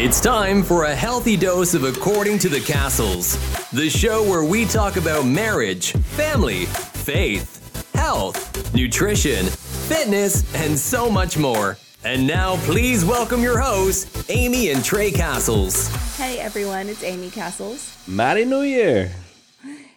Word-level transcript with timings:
It's 0.00 0.20
time 0.20 0.62
for 0.62 0.84
a 0.84 0.94
healthy 0.94 1.36
dose 1.36 1.74
of 1.74 1.82
According 1.82 2.38
to 2.38 2.48
the 2.48 2.60
Cassles, 2.60 3.36
the 3.72 3.90
show 3.90 4.22
where 4.22 4.44
we 4.44 4.64
talk 4.64 4.96
about 4.96 5.26
marriage, 5.26 5.90
family, 5.90 6.66
faith, 6.66 7.92
health, 7.94 8.72
nutrition, 8.72 9.46
fitness, 9.46 10.54
and 10.54 10.78
so 10.78 11.10
much 11.10 11.36
more. 11.36 11.78
And 12.04 12.28
now, 12.28 12.58
please 12.58 13.04
welcome 13.04 13.42
your 13.42 13.58
hosts, 13.58 14.30
Amy 14.30 14.70
and 14.70 14.84
Tray 14.84 15.10
Cassles. 15.10 15.88
Hey 16.16 16.38
everyone, 16.38 16.88
it's 16.88 17.02
Amy 17.02 17.28
Cassles. 17.28 17.98
Merry 18.06 18.44
New 18.44 18.60
Year. 18.62 19.10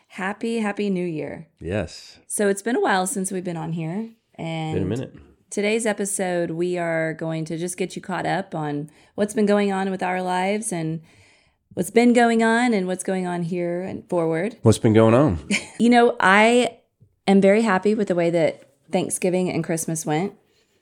Happy, 0.08 0.58
happy 0.58 0.90
new 0.90 1.06
year. 1.06 1.48
Yes. 1.60 2.18
So 2.26 2.48
it's 2.48 2.64
been 2.64 2.76
a 2.76 2.82
while 2.82 3.06
since 3.06 3.32
we've 3.32 3.44
been 3.44 3.56
on 3.56 3.74
here. 3.74 4.10
And 4.34 4.74
Been 4.74 4.84
a 4.84 4.88
minute. 4.88 5.14
Today's 5.52 5.86
episode, 5.86 6.52
we 6.52 6.78
are 6.78 7.14
going 7.14 7.46
to 7.46 7.58
just 7.58 7.78
get 7.78 7.96
you 7.96 8.02
caught 8.02 8.26
up 8.26 8.56
on 8.56 8.90
what's 9.16 9.34
been 9.34 9.46
going 9.46 9.72
on 9.72 9.92
with 9.92 10.02
our 10.02 10.22
lives 10.22 10.72
and 10.72 11.02
what's 11.74 11.92
been 11.92 12.14
going 12.14 12.42
on 12.42 12.74
and 12.74 12.88
what's 12.88 13.04
going 13.04 13.28
on 13.28 13.44
here 13.44 13.82
and 13.82 14.08
forward. 14.10 14.58
What's 14.64 14.80
been 14.80 14.94
going 14.94 15.14
on? 15.14 15.40
You 15.80 15.90
know, 15.90 16.16
I 16.20 16.78
am 17.26 17.42
very 17.42 17.64
happy 17.64 17.96
with 17.96 18.08
the 18.08 18.14
way 18.14 18.30
that 18.30 18.70
Thanksgiving 18.92 19.50
and 19.50 19.64
Christmas 19.64 20.06
went. 20.06 20.36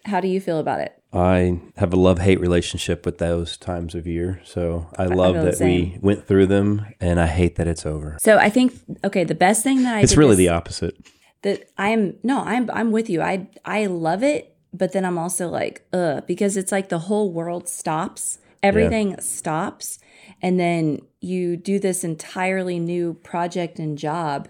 How 0.04 0.20
do 0.20 0.28
you 0.28 0.42
feel 0.42 0.60
about 0.60 0.82
it? 0.82 0.94
I 1.14 1.62
have 1.78 1.94
a 1.94 1.96
love 1.96 2.20
hate 2.20 2.42
relationship 2.42 3.06
with 3.06 3.18
those 3.18 3.56
times 3.56 3.96
of 3.96 4.06
year. 4.06 4.42
So 4.44 4.90
I 4.98 5.06
love 5.06 5.36
the 5.36 5.52
that 5.52 5.60
we 5.62 5.98
went 6.02 6.28
through 6.28 6.48
them 6.48 6.86
and 7.00 7.18
I 7.20 7.28
hate 7.28 7.56
that 7.56 7.66
it's 7.68 7.86
over. 7.86 8.18
So 8.20 8.38
I 8.38 8.50
think 8.50 8.74
okay, 9.06 9.24
the 9.24 9.36
best 9.36 9.64
thing 9.64 9.84
that 9.84 9.96
I 9.96 10.02
It's 10.02 10.18
really 10.18 10.32
this- 10.36 10.46
the 10.46 10.50
opposite. 10.50 10.98
that 11.44 11.70
I 11.78 11.90
am 11.90 12.18
no, 12.22 12.42
I'm 12.42 12.70
I'm 12.72 12.92
with 12.92 13.10
you. 13.10 13.22
I 13.22 13.48
I 13.64 13.86
love 13.86 14.22
it, 14.22 14.54
but 14.74 14.94
then 14.94 15.06
I'm 15.06 15.18
also 15.18 15.50
like, 15.50 15.86
ugh, 15.94 16.24
because 16.28 16.58
it's 16.58 16.72
like 16.72 16.90
the 16.90 17.00
whole 17.00 17.32
world 17.32 17.68
stops. 17.68 18.40
Everything 18.62 19.20
stops. 19.22 20.00
And 20.42 20.60
then 20.60 21.00
you 21.22 21.56
do 21.56 21.80
this 21.80 22.04
entirely 22.04 22.78
new 22.78 23.14
project 23.14 23.80
and 23.80 23.98
job. 23.98 24.50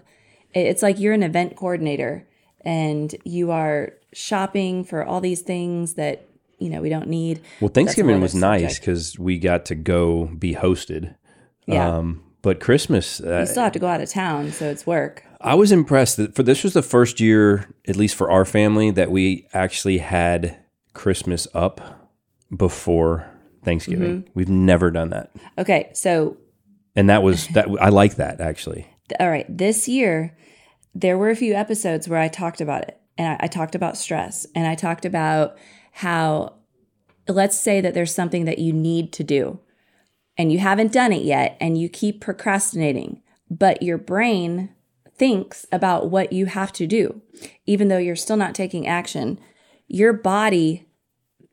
It's 0.52 0.82
like 0.82 0.98
you're 0.98 1.12
an 1.12 1.22
event 1.22 1.56
coordinator 1.56 2.26
and 2.62 3.14
you 3.24 3.50
are 3.52 3.92
shopping 4.12 4.84
for 4.84 5.04
all 5.04 5.20
these 5.20 5.42
things 5.42 5.94
that, 5.94 6.28
you 6.58 6.68
know, 6.68 6.82
we 6.82 6.88
don't 6.88 7.08
need. 7.08 7.40
Well, 7.60 7.68
Thanksgiving 7.68 8.20
was 8.20 8.34
nice 8.34 8.78
because 8.78 9.18
we 9.18 9.38
got 9.38 9.64
to 9.66 9.74
go 9.74 10.26
be 10.26 10.54
hosted. 10.54 11.14
Yeah. 11.66 11.96
Um, 11.96 12.22
but 12.42 12.58
Christmas, 12.58 13.20
uh, 13.20 13.40
you 13.40 13.46
still 13.46 13.62
have 13.62 13.72
to 13.72 13.78
go 13.78 13.86
out 13.86 14.00
of 14.00 14.10
town, 14.10 14.50
so 14.50 14.68
it's 14.68 14.86
work. 14.86 15.24
I 15.40 15.54
was 15.54 15.72
impressed 15.72 16.16
that 16.18 16.34
for 16.34 16.42
this 16.42 16.62
was 16.62 16.74
the 16.74 16.82
first 16.82 17.20
year, 17.20 17.74
at 17.88 17.96
least 17.96 18.14
for 18.14 18.30
our 18.30 18.44
family, 18.44 18.90
that 18.90 19.10
we 19.10 19.46
actually 19.54 19.98
had 19.98 20.58
Christmas 20.92 21.48
up 21.54 22.10
before 22.54 23.26
Thanksgiving. 23.64 24.22
Mm-hmm. 24.22 24.30
We've 24.34 24.48
never 24.48 24.90
done 24.90 25.10
that, 25.10 25.30
Okay, 25.58 25.90
so 25.94 26.36
and 26.94 27.08
that 27.08 27.22
was 27.22 27.46
that. 27.48 27.68
I 27.80 27.88
like 27.88 28.16
that 28.16 28.40
actually. 28.40 28.86
all 29.18 29.30
right, 29.30 29.46
this 29.48 29.88
year, 29.88 30.36
there 30.94 31.16
were 31.16 31.30
a 31.30 31.36
few 31.36 31.54
episodes 31.54 32.08
where 32.08 32.20
I 32.20 32.28
talked 32.28 32.60
about 32.60 32.82
it. 32.82 33.00
And 33.16 33.28
I, 33.28 33.44
I 33.44 33.46
talked 33.46 33.74
about 33.74 33.96
stress 33.96 34.46
and 34.54 34.66
I 34.66 34.74
talked 34.74 35.04
about 35.04 35.58
how, 35.92 36.54
let's 37.28 37.58
say 37.58 37.80
that 37.80 37.94
there's 37.94 38.14
something 38.14 38.44
that 38.46 38.58
you 38.58 38.72
need 38.72 39.12
to 39.14 39.24
do 39.24 39.60
and 40.38 40.50
you 40.50 40.58
haven't 40.58 40.92
done 40.92 41.12
it 41.12 41.22
yet 41.22 41.56
and 41.60 41.78
you 41.78 41.88
keep 41.88 42.20
procrastinating, 42.20 43.22
but 43.50 43.82
your 43.82 43.98
brain 43.98 44.74
thinks 45.20 45.66
about 45.70 46.10
what 46.10 46.32
you 46.32 46.46
have 46.46 46.72
to 46.72 46.86
do, 46.86 47.20
even 47.66 47.88
though 47.88 47.98
you're 47.98 48.16
still 48.16 48.38
not 48.38 48.54
taking 48.54 48.86
action. 48.86 49.38
Your 49.86 50.14
body 50.14 50.88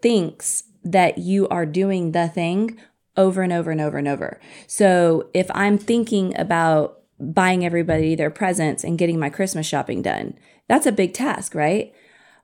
thinks 0.01 0.63
that 0.85 1.17
you 1.17 1.49
are 1.49 1.65
doing 1.65 2.13
the 2.13 2.29
thing 2.29 2.79
over 3.17 3.41
and 3.41 3.51
over 3.51 3.69
and 3.69 3.81
over 3.81 3.97
and 3.97 4.07
over. 4.07 4.39
So 4.67 5.29
if 5.33 5.51
I'm 5.53 5.77
thinking 5.77 6.33
about 6.39 7.01
buying 7.19 7.65
everybody 7.65 8.15
their 8.15 8.29
presents 8.29 8.85
and 8.85 8.97
getting 8.97 9.19
my 9.19 9.29
Christmas 9.29 9.67
shopping 9.67 10.01
done, 10.01 10.35
that's 10.69 10.85
a 10.85 10.91
big 10.93 11.13
task, 11.13 11.53
right? 11.53 11.93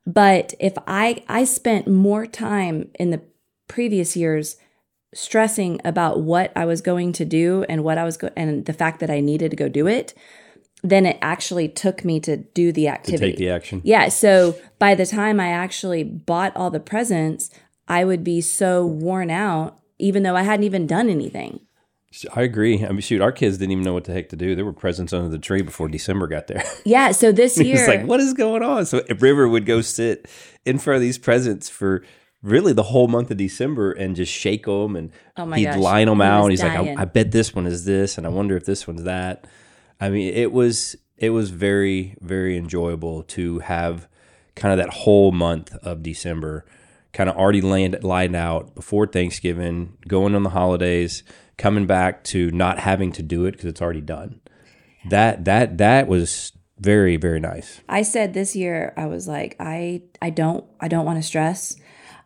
But 0.05 0.53
if 0.59 0.73
I 0.85 1.23
I 1.29 1.45
spent 1.45 1.87
more 1.87 2.27
time 2.27 2.89
in 2.99 3.11
the 3.11 3.21
previous 3.69 4.17
years 4.17 4.57
stressing 5.13 5.79
about 5.85 6.19
what 6.19 6.51
I 6.53 6.65
was 6.65 6.81
going 6.81 7.13
to 7.13 7.23
do 7.23 7.65
and 7.69 7.81
what 7.85 7.97
I 7.97 8.03
was 8.03 8.17
go- 8.17 8.31
and 8.35 8.65
the 8.65 8.73
fact 8.73 8.99
that 8.99 9.09
I 9.09 9.21
needed 9.21 9.51
to 9.51 9.55
go 9.57 9.69
do 9.69 9.87
it, 9.87 10.13
then 10.83 11.05
it 11.05 11.17
actually 11.21 11.69
took 11.69 12.03
me 12.03 12.19
to 12.19 12.37
do 12.37 12.71
the 12.71 12.87
activity. 12.89 13.17
To 13.17 13.31
take 13.31 13.37
the 13.37 13.49
action. 13.49 13.81
Yeah. 13.83 14.09
So 14.09 14.55
by 14.79 14.95
the 14.95 15.05
time 15.05 15.39
I 15.39 15.47
actually 15.49 16.03
bought 16.03 16.55
all 16.55 16.69
the 16.69 16.79
presents, 16.81 17.49
I 17.87 18.03
would 18.03 18.23
be 18.23 18.41
so 18.41 18.85
worn 18.85 19.29
out, 19.31 19.79
even 19.97 20.23
though 20.23 20.35
I 20.35 20.43
hadn't 20.43 20.65
even 20.65 20.85
done 20.85 21.09
anything. 21.09 21.61
I 22.35 22.43
agree. 22.43 22.85
I 22.85 22.89
mean, 22.89 22.99
shoot, 23.01 23.21
our 23.21 23.31
kids 23.31 23.57
didn't 23.57 23.71
even 23.71 23.83
know 23.83 23.93
what 23.93 24.03
the 24.03 24.13
heck 24.13 24.29
to 24.29 24.35
do. 24.35 24.53
There 24.55 24.65
were 24.65 24.71
presents 24.73 25.13
under 25.13 25.29
the 25.29 25.39
tree 25.39 25.63
before 25.63 25.87
December 25.87 26.27
got 26.27 26.45
there. 26.47 26.63
Yeah. 26.85 27.11
So 27.11 27.31
this 27.31 27.57
year, 27.59 27.75
it's 27.75 27.87
like, 27.87 28.05
what 28.05 28.19
is 28.19 28.33
going 28.33 28.61
on? 28.61 28.85
So 28.85 29.01
River 29.19 29.47
would 29.47 29.65
go 29.65 29.81
sit 29.81 30.27
in 30.65 30.77
front 30.77 30.97
of 30.97 31.01
these 31.01 31.17
presents 31.17 31.69
for 31.69 32.03
really 32.43 32.73
the 32.73 32.83
whole 32.83 33.07
month 33.07 33.31
of 33.31 33.37
December 33.37 33.93
and 33.93 34.15
just 34.15 34.31
shake 34.31 34.65
them, 34.65 34.95
and 34.95 35.11
Oh 35.37 35.45
my 35.45 35.57
he'd 35.57 35.65
gosh, 35.65 35.77
line 35.77 36.07
them 36.07 36.19
he 36.19 36.23
out. 36.23 36.41
And 36.43 36.51
he's 36.51 36.59
dying. 36.59 36.87
like, 36.87 36.97
I, 36.99 37.01
I 37.03 37.05
bet 37.05 37.31
this 37.31 37.55
one 37.55 37.65
is 37.65 37.85
this, 37.85 38.17
and 38.17 38.27
I 38.27 38.29
wonder 38.29 38.55
if 38.57 38.65
this 38.65 38.85
one's 38.85 39.03
that. 39.03 39.47
I 40.03 40.09
mean, 40.09 40.33
it 40.33 40.51
was 40.51 40.97
it 41.17 41.29
was 41.29 41.49
very 41.49 42.17
very 42.19 42.57
enjoyable 42.57 43.23
to 43.23 43.59
have 43.59 44.09
kind 44.53 44.77
of 44.77 44.85
that 44.85 44.93
whole 44.93 45.31
month 45.31 45.73
of 45.75 46.03
December 46.03 46.65
kind 47.13 47.29
of 47.29 47.37
already 47.37 47.61
lined, 47.61 48.03
lined 48.03 48.35
out 48.35 48.75
before 48.75 49.07
Thanksgiving, 49.07 49.97
going 50.05 50.35
on 50.35 50.43
the 50.43 50.49
holidays, 50.49 51.23
coming 51.57 51.85
back 51.85 52.23
to 52.25 52.51
not 52.51 52.79
having 52.79 53.13
to 53.13 53.23
do 53.23 53.45
it 53.45 53.51
because 53.51 53.65
it's 53.65 53.81
already 53.81 54.01
done. 54.01 54.41
That 55.09 55.45
that 55.45 55.77
that 55.77 56.09
was 56.09 56.51
very 56.79 57.15
very 57.15 57.39
nice. 57.39 57.79
I 57.87 58.01
said 58.01 58.33
this 58.33 58.57
year, 58.57 58.93
I 58.97 59.05
was 59.05 59.25
like, 59.25 59.55
I, 59.57 60.01
I 60.21 60.31
don't, 60.31 60.65
I 60.81 60.89
don't 60.89 61.05
want 61.05 61.17
to 61.17 61.23
stress. 61.23 61.77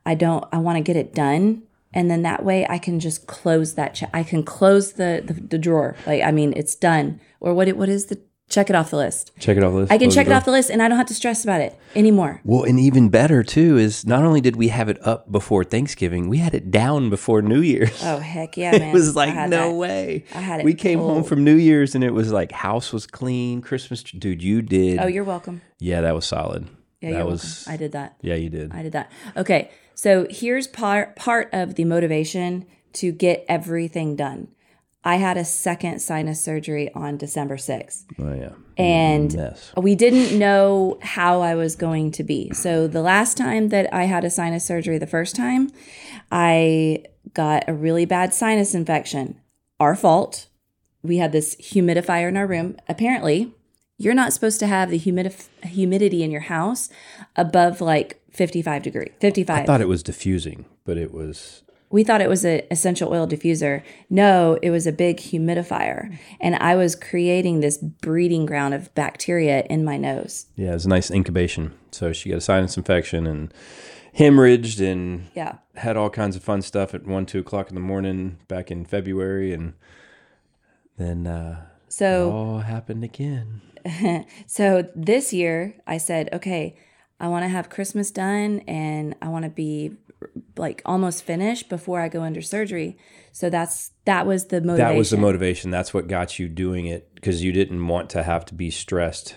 I 0.04 0.16
don't, 0.16 0.44
I 0.52 0.58
want 0.58 0.78
to 0.78 0.82
get 0.82 0.96
it 0.96 1.14
done. 1.14 1.66
And 1.97 2.12
then 2.12 2.22
that 2.22 2.46
way 2.46 2.63
I 2.69 2.78
can 2.78 3.00
just 3.00 3.25
close 3.25 3.74
that 3.74 3.96
check. 3.96 4.12
I 4.13 4.22
can 4.22 4.44
close 4.44 4.94
the, 4.94 5.24
the, 5.25 5.34
the 5.34 5.58
drawer. 5.58 5.96
Like, 6.06 6.22
I 6.22 6.30
mean, 6.30 6.53
it's 6.56 6.75
done. 6.75 7.19
Or 7.40 7.56
what, 7.56 7.68
it, 7.68 7.75
what 7.75 7.90
is 7.90 8.06
the, 8.06 8.22
check 8.52 8.69
it 8.69 8.75
off 8.75 8.91
the 8.91 8.97
list. 8.97 9.31
Check 9.40 9.58
it 9.58 9.63
off 9.63 9.72
the 9.72 9.78
list. 9.80 9.91
I 9.91 9.97
can 9.97 10.06
close 10.09 10.13
check 10.16 10.28
the 10.28 10.34
it 10.34 10.35
off 10.35 10.46
the 10.46 10.52
list 10.52 10.69
and 10.69 10.84
I 10.84 10.88
don't 10.88 10.97
have 11.00 11.08
to 11.08 11.16
stress 11.16 11.44
about 11.44 11.59
it 11.62 11.75
anymore. 11.96 12.40
Well, 12.44 12.66
and 12.66 12.80
even 12.80 13.09
better 13.09 13.41
too 13.41 13.78
is 13.80 14.06
not 14.06 14.24
only 14.24 14.41
did 14.41 14.56
we 14.58 14.68
have 14.68 14.90
it 14.90 15.00
up 15.08 15.31
before 15.31 15.63
Thanksgiving, 15.63 16.30
we 16.30 16.38
had 16.38 16.53
it 16.53 16.69
down 16.69 17.09
before 17.09 17.41
New 17.41 17.62
Year's. 17.62 18.00
Oh, 18.03 18.19
heck 18.19 18.58
yeah, 18.58 18.72
man. 18.78 18.81
it 18.84 18.94
was 18.94 19.16
like 19.16 19.34
no 19.34 19.50
that. 19.50 19.72
way. 19.74 20.24
I 20.35 20.40
had 20.40 20.59
it 20.59 20.66
We 20.66 20.75
came 20.75 21.00
home 21.00 21.24
from 21.24 21.44
New 21.44 21.56
Year's 21.56 21.96
and 21.96 22.03
it 22.03 22.12
was 22.12 22.31
like 22.31 22.52
house 22.52 22.94
was 22.94 23.08
clean, 23.08 23.62
Christmas. 23.62 24.03
Dude, 24.03 24.44
you 24.44 24.62
did. 24.62 25.00
Oh, 25.00 25.08
you're 25.08 25.24
welcome. 25.24 25.62
yeah, 25.79 26.02
that 26.02 26.14
was 26.14 26.25
solid. 26.25 26.68
Yeah, 27.02 27.12
that 27.14 27.18
you're 27.18 27.25
was. 27.25 27.66
welcome. 27.66 27.74
I 27.74 27.78
did 27.78 27.91
that. 27.94 28.18
Yeah, 28.22 28.35
you 28.35 28.50
did. 28.50 28.72
I 28.72 28.84
did 28.84 28.91
that. 28.94 29.12
Okay, 29.35 29.72
so 29.97 30.28
here's 30.30 30.68
part 30.68 31.16
part 31.16 31.50
of 31.52 31.74
the 31.74 31.84
motivation 31.84 32.68
to 32.94 33.12
get 33.12 33.44
everything 33.50 34.16
done. 34.16 34.50
I 35.03 35.16
had 35.16 35.38
a 35.38 35.44
second 35.44 36.00
sinus 36.02 36.44
surgery 36.44 36.94
on 36.94 37.18
December 37.18 37.58
6th. 37.58 38.03
oh 38.19 38.34
yeah. 38.34 38.52
And 38.78 39.56
we 39.75 39.96
didn't 39.96 40.38
know 40.38 41.00
how 41.02 41.41
I 41.41 41.56
was 41.56 41.75
going 41.75 42.12
to 42.12 42.24
be. 42.24 42.52
So 42.53 42.88
the 42.88 43.02
last 43.02 43.38
time 43.38 43.69
that 43.69 43.91
I 43.91 44.03
had 44.03 44.24
a 44.24 44.30
sinus 44.30 44.66
surgery, 44.66 45.00
the 45.00 45.08
first 45.08 45.35
time, 45.35 45.72
I 46.31 47.06
got 47.34 47.68
a 47.68 47.74
really 47.74 48.06
bad 48.06 48.35
sinus 48.35 48.75
infection. 48.75 49.41
Our 49.79 49.96
fault. 49.96 50.46
We 51.02 51.18
had 51.18 51.31
this 51.31 51.56
humidifier 51.56 52.29
in 52.29 52.38
our 52.38 52.46
room. 52.46 52.78
Apparently, 52.88 53.52
you're 53.97 54.14
not 54.14 54.31
supposed 54.31 54.59
to 54.59 54.68
have 54.68 54.91
the 54.91 55.00
humidif- 55.00 55.47
humidity 55.64 56.22
in 56.22 56.29
your 56.29 56.41
house 56.41 56.90
above 57.35 57.81
like 57.81 58.22
55 58.38 58.84
degree. 58.84 59.08
55. 59.20 59.58
I 59.58 59.66
thought 59.66 59.81
it 59.81 59.88
was 59.88 60.02
diffusing, 60.03 60.66
but 60.86 60.98
it 60.98 61.14
was. 61.14 61.64
we 61.90 62.03
thought 62.03 62.22
it 62.22 62.30
was 62.30 62.44
an 62.46 62.62
essential 62.72 63.12
oil 63.12 63.28
diffuser. 63.28 63.81
No, 64.09 64.58
it 64.61 64.70
was 64.70 64.85
a 64.88 64.91
big 64.91 65.17
humidifier. 65.17 66.17
And 66.40 66.56
I 66.56 66.76
was 66.76 66.96
creating 66.96 67.59
this 67.61 67.78
breeding 67.78 68.46
ground 68.46 68.73
of 68.73 68.94
bacteria 68.96 69.64
in 69.70 69.84
my 69.84 69.97
nose. 69.97 70.46
Yeah, 70.56 70.72
it 70.72 70.73
was 70.73 70.85
a 70.85 70.90
nice 70.90 71.09
incubation. 71.11 71.73
So 71.91 72.14
she 72.14 72.29
got 72.29 72.38
a 72.38 72.41
sinus 72.41 72.78
infection 72.78 73.26
and 73.28 73.53
hemorrhaged 74.17 74.79
and 74.82 75.28
Yeah. 75.35 75.56
had 75.76 75.96
all 75.97 76.09
kinds 76.09 76.35
of 76.35 76.44
fun 76.44 76.61
stuff 76.61 76.94
at 76.94 77.06
one, 77.06 77.26
two 77.26 77.40
o'clock 77.40 77.70
in 77.70 77.76
the 77.76 77.82
morning 77.82 78.38
back 78.47 78.70
in 78.72 78.84
February, 78.85 79.53
and 79.53 79.73
then 80.97 81.28
uh, 81.28 81.66
it 81.88 81.94
So 81.94 82.32
all 82.32 82.59
happened 82.59 83.03
again. 83.03 83.61
so 84.47 84.90
this 84.96 85.32
year 85.34 85.76
I 85.85 85.97
said, 85.97 86.29
okay, 86.34 86.76
I 87.19 87.28
want 87.28 87.43
to 87.43 87.49
have 87.49 87.69
Christmas 87.69 88.11
done 88.11 88.61
and 88.67 89.16
I 89.22 89.28
want 89.29 89.43
to 89.43 89.49
be 89.49 89.93
like 90.55 90.81
almost 90.85 91.23
finished 91.23 91.69
before 91.69 92.02
I 92.02 92.09
go 92.09 92.22
under 92.22 92.41
surgery. 92.41 92.97
So 93.31 93.49
that's 93.49 93.91
that 94.05 94.25
was 94.25 94.46
the 94.46 94.61
motivation. 94.61 94.93
That 94.93 94.97
was 94.97 95.09
the 95.09 95.17
motivation. 95.17 95.72
That's 95.72 95.93
what 95.93 96.08
got 96.08 96.40
you 96.40 96.47
doing 96.47 96.85
it 96.87 97.14
because 97.16 97.43
you 97.43 97.52
didn't 97.52 97.87
want 97.87 98.09
to 98.11 98.23
have 98.23 98.46
to 98.46 98.53
be 98.53 98.69
stressed 98.72 99.35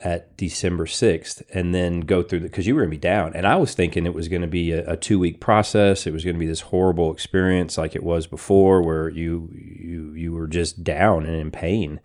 at 0.00 0.36
December 0.36 0.86
6th 0.86 1.42
and 1.52 1.74
then 1.74 2.00
go 2.00 2.22
through 2.22 2.38
the 2.40 2.48
because 2.48 2.66
you 2.66 2.74
were 2.74 2.82
going 2.82 2.90
to 2.90 2.96
be 2.96 3.00
down. 3.00 3.34
And 3.34 3.46
I 3.46 3.56
was 3.56 3.74
thinking 3.74 4.06
it 4.06 4.14
was 4.14 4.28
going 4.28 4.42
to 4.42 4.48
be 4.48 4.72
a, 4.72 4.92
a 4.92 4.96
two 4.96 5.18
week 5.18 5.40
process. 5.40 6.06
It 6.06 6.12
was 6.12 6.24
going 6.24 6.36
to 6.36 6.40
be 6.40 6.46
this 6.46 6.60
horrible 6.60 7.12
experience 7.12 7.76
like 7.76 7.96
it 7.96 8.04
was 8.04 8.26
before 8.26 8.82
where 8.82 9.08
you, 9.08 9.50
you, 9.52 10.12
you 10.12 10.32
were 10.32 10.46
just 10.46 10.84
down 10.84 11.26
and 11.26 11.34
in 11.34 11.50
pain. 11.50 12.00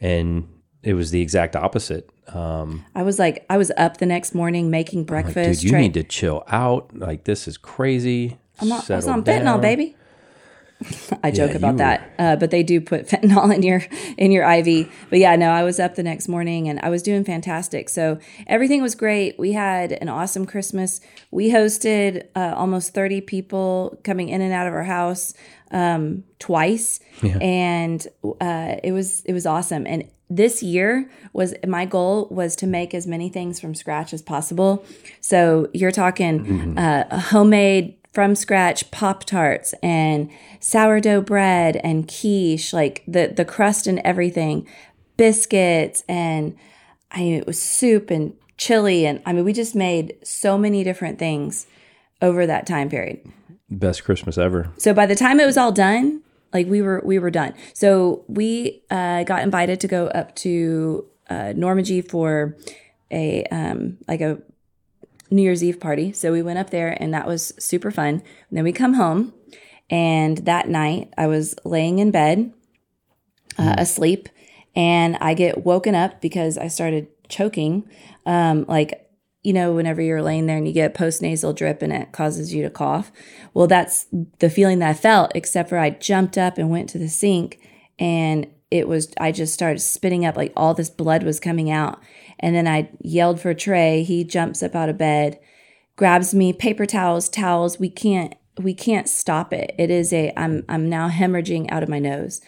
And 0.00 0.48
it 0.84 0.94
was 0.94 1.10
the 1.10 1.20
exact 1.20 1.56
opposite. 1.56 2.08
Um, 2.28 2.84
I 2.94 3.02
was 3.02 3.18
like, 3.18 3.44
I 3.48 3.56
was 3.56 3.72
up 3.76 3.96
the 3.96 4.06
next 4.06 4.34
morning 4.34 4.70
making 4.70 5.00
like, 5.00 5.06
breakfast. 5.06 5.60
dude, 5.60 5.64
you 5.64 5.70
trying- 5.70 5.82
need 5.82 5.94
to 5.94 6.04
chill 6.04 6.44
out. 6.48 6.96
Like, 6.96 7.24
this 7.24 7.48
is 7.48 7.56
crazy. 7.56 8.38
I'm 8.60 8.68
not, 8.68 8.88
I 8.90 8.96
was 8.96 9.08
on 9.08 9.24
fentanyl, 9.24 9.44
down. 9.44 9.60
baby. 9.60 9.96
I 11.22 11.30
joke 11.30 11.52
you 11.52 11.56
about 11.56 11.78
that, 11.78 12.12
uh, 12.18 12.36
but 12.36 12.50
they 12.50 12.62
do 12.62 12.80
put 12.80 13.06
fentanyl 13.08 13.52
in 13.54 13.62
your 13.62 13.82
in 14.18 14.30
your 14.30 14.48
IV. 14.48 14.92
But 15.08 15.18
yeah, 15.18 15.34
no, 15.36 15.50
I 15.50 15.62
was 15.62 15.80
up 15.80 15.94
the 15.94 16.02
next 16.02 16.28
morning 16.28 16.68
and 16.68 16.78
I 16.80 16.90
was 16.90 17.02
doing 17.02 17.24
fantastic. 17.24 17.88
So 17.88 18.18
everything 18.46 18.82
was 18.82 18.94
great. 18.94 19.38
We 19.38 19.52
had 19.52 19.92
an 19.92 20.08
awesome 20.08 20.44
Christmas. 20.46 21.00
We 21.30 21.50
hosted 21.50 22.26
uh, 22.36 22.54
almost 22.56 22.92
thirty 22.92 23.20
people 23.20 23.98
coming 24.04 24.28
in 24.28 24.40
and 24.40 24.52
out 24.52 24.66
of 24.66 24.74
our 24.74 24.84
house 24.84 25.32
um, 25.70 26.24
twice, 26.38 27.00
and 27.40 28.06
uh, 28.40 28.76
it 28.82 28.92
was 28.92 29.22
it 29.22 29.32
was 29.32 29.46
awesome. 29.46 29.86
And 29.86 30.10
this 30.36 30.62
year 30.62 31.08
was 31.32 31.54
my 31.66 31.84
goal 31.84 32.28
was 32.30 32.56
to 32.56 32.66
make 32.66 32.94
as 32.94 33.06
many 33.06 33.28
things 33.28 33.60
from 33.60 33.74
scratch 33.74 34.12
as 34.12 34.22
possible. 34.22 34.84
So 35.20 35.68
you're 35.72 35.92
talking 35.92 36.76
uh, 36.78 37.20
homemade 37.20 37.96
from 38.12 38.34
scratch 38.34 38.90
pop 38.90 39.24
tarts 39.24 39.74
and 39.82 40.30
sourdough 40.60 41.22
bread 41.22 41.76
and 41.82 42.08
quiche, 42.08 42.72
like 42.72 43.02
the 43.06 43.32
the 43.34 43.44
crust 43.44 43.86
and 43.86 44.00
everything, 44.04 44.66
biscuits 45.16 46.02
and 46.08 46.56
I 47.10 47.20
mean, 47.20 47.34
it 47.34 47.46
was 47.46 47.62
soup 47.62 48.10
and 48.10 48.34
chili 48.56 49.06
and 49.06 49.22
I 49.26 49.32
mean 49.32 49.44
we 49.44 49.52
just 49.52 49.74
made 49.74 50.16
so 50.22 50.56
many 50.58 50.84
different 50.84 51.18
things 51.18 51.66
over 52.20 52.46
that 52.46 52.66
time 52.66 52.88
period. 52.88 53.20
Best 53.70 54.04
Christmas 54.04 54.36
ever. 54.36 54.70
So 54.78 54.92
by 54.92 55.06
the 55.06 55.16
time 55.16 55.40
it 55.40 55.46
was 55.46 55.56
all 55.56 55.72
done, 55.72 56.22
like 56.54 56.66
we 56.68 56.80
were 56.80 57.02
we 57.04 57.18
were 57.18 57.30
done. 57.30 57.52
So 57.74 58.24
we 58.28 58.82
uh, 58.90 59.24
got 59.24 59.42
invited 59.42 59.80
to 59.80 59.88
go 59.88 60.06
up 60.06 60.34
to 60.36 61.06
uh, 61.28 61.52
Normandy 61.54 62.00
for 62.00 62.56
a 63.10 63.44
um, 63.50 63.98
like 64.08 64.20
a 64.20 64.38
New 65.30 65.42
Year's 65.42 65.64
Eve 65.64 65.80
party. 65.80 66.12
So 66.12 66.32
we 66.32 66.42
went 66.42 66.58
up 66.58 66.70
there 66.70 66.96
and 67.00 67.12
that 67.12 67.26
was 67.26 67.52
super 67.58 67.90
fun. 67.90 68.14
And 68.14 68.22
then 68.52 68.64
we 68.64 68.72
come 68.72 68.94
home 68.94 69.34
and 69.90 70.38
that 70.38 70.68
night 70.68 71.12
I 71.18 71.26
was 71.26 71.54
laying 71.64 71.98
in 71.98 72.10
bed 72.10 72.52
uh, 73.58 73.74
asleep 73.78 74.28
and 74.76 75.16
I 75.20 75.34
get 75.34 75.64
woken 75.64 75.94
up 75.94 76.20
because 76.20 76.56
I 76.56 76.68
started 76.68 77.08
choking. 77.28 77.88
Um, 78.26 78.64
like, 78.68 79.03
you 79.44 79.52
know, 79.52 79.72
whenever 79.72 80.00
you're 80.00 80.22
laying 80.22 80.46
there 80.46 80.56
and 80.56 80.66
you 80.66 80.72
get 80.72 80.94
post 80.94 81.22
nasal 81.22 81.52
drip 81.52 81.82
and 81.82 81.92
it 81.92 82.12
causes 82.12 82.52
you 82.52 82.62
to 82.62 82.70
cough. 82.70 83.12
Well, 83.52 83.66
that's 83.66 84.06
the 84.40 84.50
feeling 84.50 84.78
that 84.80 84.88
I 84.88 84.94
felt, 84.94 85.32
except 85.34 85.68
for 85.68 85.78
I 85.78 85.90
jumped 85.90 86.38
up 86.38 86.56
and 86.58 86.70
went 86.70 86.88
to 86.90 86.98
the 86.98 87.08
sink 87.08 87.60
and 87.98 88.46
it 88.70 88.88
was, 88.88 89.12
I 89.20 89.30
just 89.30 89.54
started 89.54 89.78
spitting 89.80 90.24
up 90.24 90.36
like 90.36 90.52
all 90.56 90.74
this 90.74 90.90
blood 90.90 91.22
was 91.22 91.38
coming 91.38 91.70
out. 91.70 92.00
And 92.40 92.56
then 92.56 92.66
I 92.66 92.90
yelled 93.00 93.40
for 93.40 93.54
Tray. 93.54 94.02
He 94.02 94.24
jumps 94.24 94.62
up 94.62 94.74
out 94.74 94.88
of 94.88 94.98
bed, 94.98 95.38
grabs 95.94 96.34
me, 96.34 96.52
paper 96.52 96.86
towels, 96.86 97.28
towels. 97.28 97.78
We 97.78 97.90
can't, 97.90 98.34
we 98.58 98.74
can't 98.74 99.08
stop 99.08 99.52
it. 99.52 99.74
It 99.78 99.90
is 99.90 100.12
a, 100.12 100.32
I'm, 100.36 100.64
I'm 100.68 100.88
now 100.88 101.08
hemorrhaging 101.08 101.70
out 101.70 101.84
of 101.84 101.88
my 101.88 102.00
nose. 102.00 102.40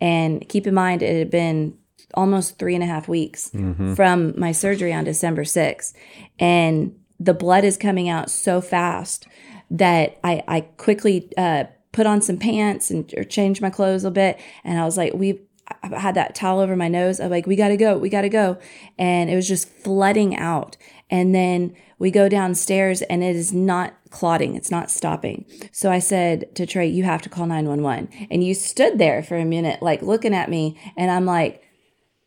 And 0.00 0.46
keep 0.48 0.66
in 0.66 0.74
mind, 0.74 1.02
it 1.02 1.16
had 1.16 1.30
been 1.30 1.78
almost 2.14 2.58
three 2.58 2.74
and 2.74 2.84
a 2.84 2.86
half 2.86 3.08
weeks 3.08 3.50
from 3.94 4.38
my 4.38 4.52
surgery 4.52 4.92
on 4.92 5.04
December 5.04 5.44
6th. 5.44 5.92
And 6.38 6.98
the 7.18 7.34
blood 7.34 7.64
is 7.64 7.76
coming 7.76 8.08
out 8.08 8.30
so 8.30 8.60
fast 8.60 9.26
that 9.70 10.18
I, 10.24 10.42
I 10.48 10.60
quickly 10.62 11.30
uh, 11.36 11.64
put 11.92 12.06
on 12.06 12.22
some 12.22 12.38
pants 12.38 12.90
and 12.90 13.12
or 13.16 13.24
changed 13.24 13.60
my 13.60 13.70
clothes 13.70 14.04
a 14.04 14.08
little 14.08 14.14
bit. 14.14 14.40
And 14.64 14.78
I 14.78 14.84
was 14.84 14.96
like, 14.96 15.12
we 15.14 15.40
I 15.82 15.98
had 15.98 16.14
that 16.16 16.34
towel 16.34 16.58
over 16.60 16.76
my 16.76 16.88
nose. 16.88 17.20
I'm 17.20 17.30
like, 17.30 17.46
we 17.46 17.56
got 17.56 17.68
to 17.68 17.76
go, 17.76 17.96
we 17.96 18.08
got 18.08 18.22
to 18.22 18.28
go. 18.28 18.58
And 18.98 19.30
it 19.30 19.36
was 19.36 19.46
just 19.46 19.68
flooding 19.68 20.36
out. 20.36 20.76
And 21.10 21.34
then 21.34 21.74
we 21.98 22.10
go 22.10 22.28
downstairs 22.28 23.02
and 23.02 23.22
it 23.22 23.36
is 23.36 23.52
not 23.52 23.94
clotting. 24.10 24.56
It's 24.56 24.70
not 24.70 24.90
stopping. 24.90 25.44
So 25.72 25.90
I 25.90 25.98
said 25.98 26.54
to 26.56 26.66
Tray, 26.66 26.88
you 26.88 27.04
have 27.04 27.22
to 27.22 27.28
call 27.28 27.46
911. 27.46 28.26
And 28.30 28.42
you 28.42 28.54
stood 28.54 28.98
there 28.98 29.22
for 29.22 29.36
a 29.36 29.44
minute, 29.44 29.82
like 29.82 30.02
looking 30.02 30.34
at 30.34 30.50
me. 30.50 30.78
And 30.96 31.10
I'm 31.10 31.26
like, 31.26 31.62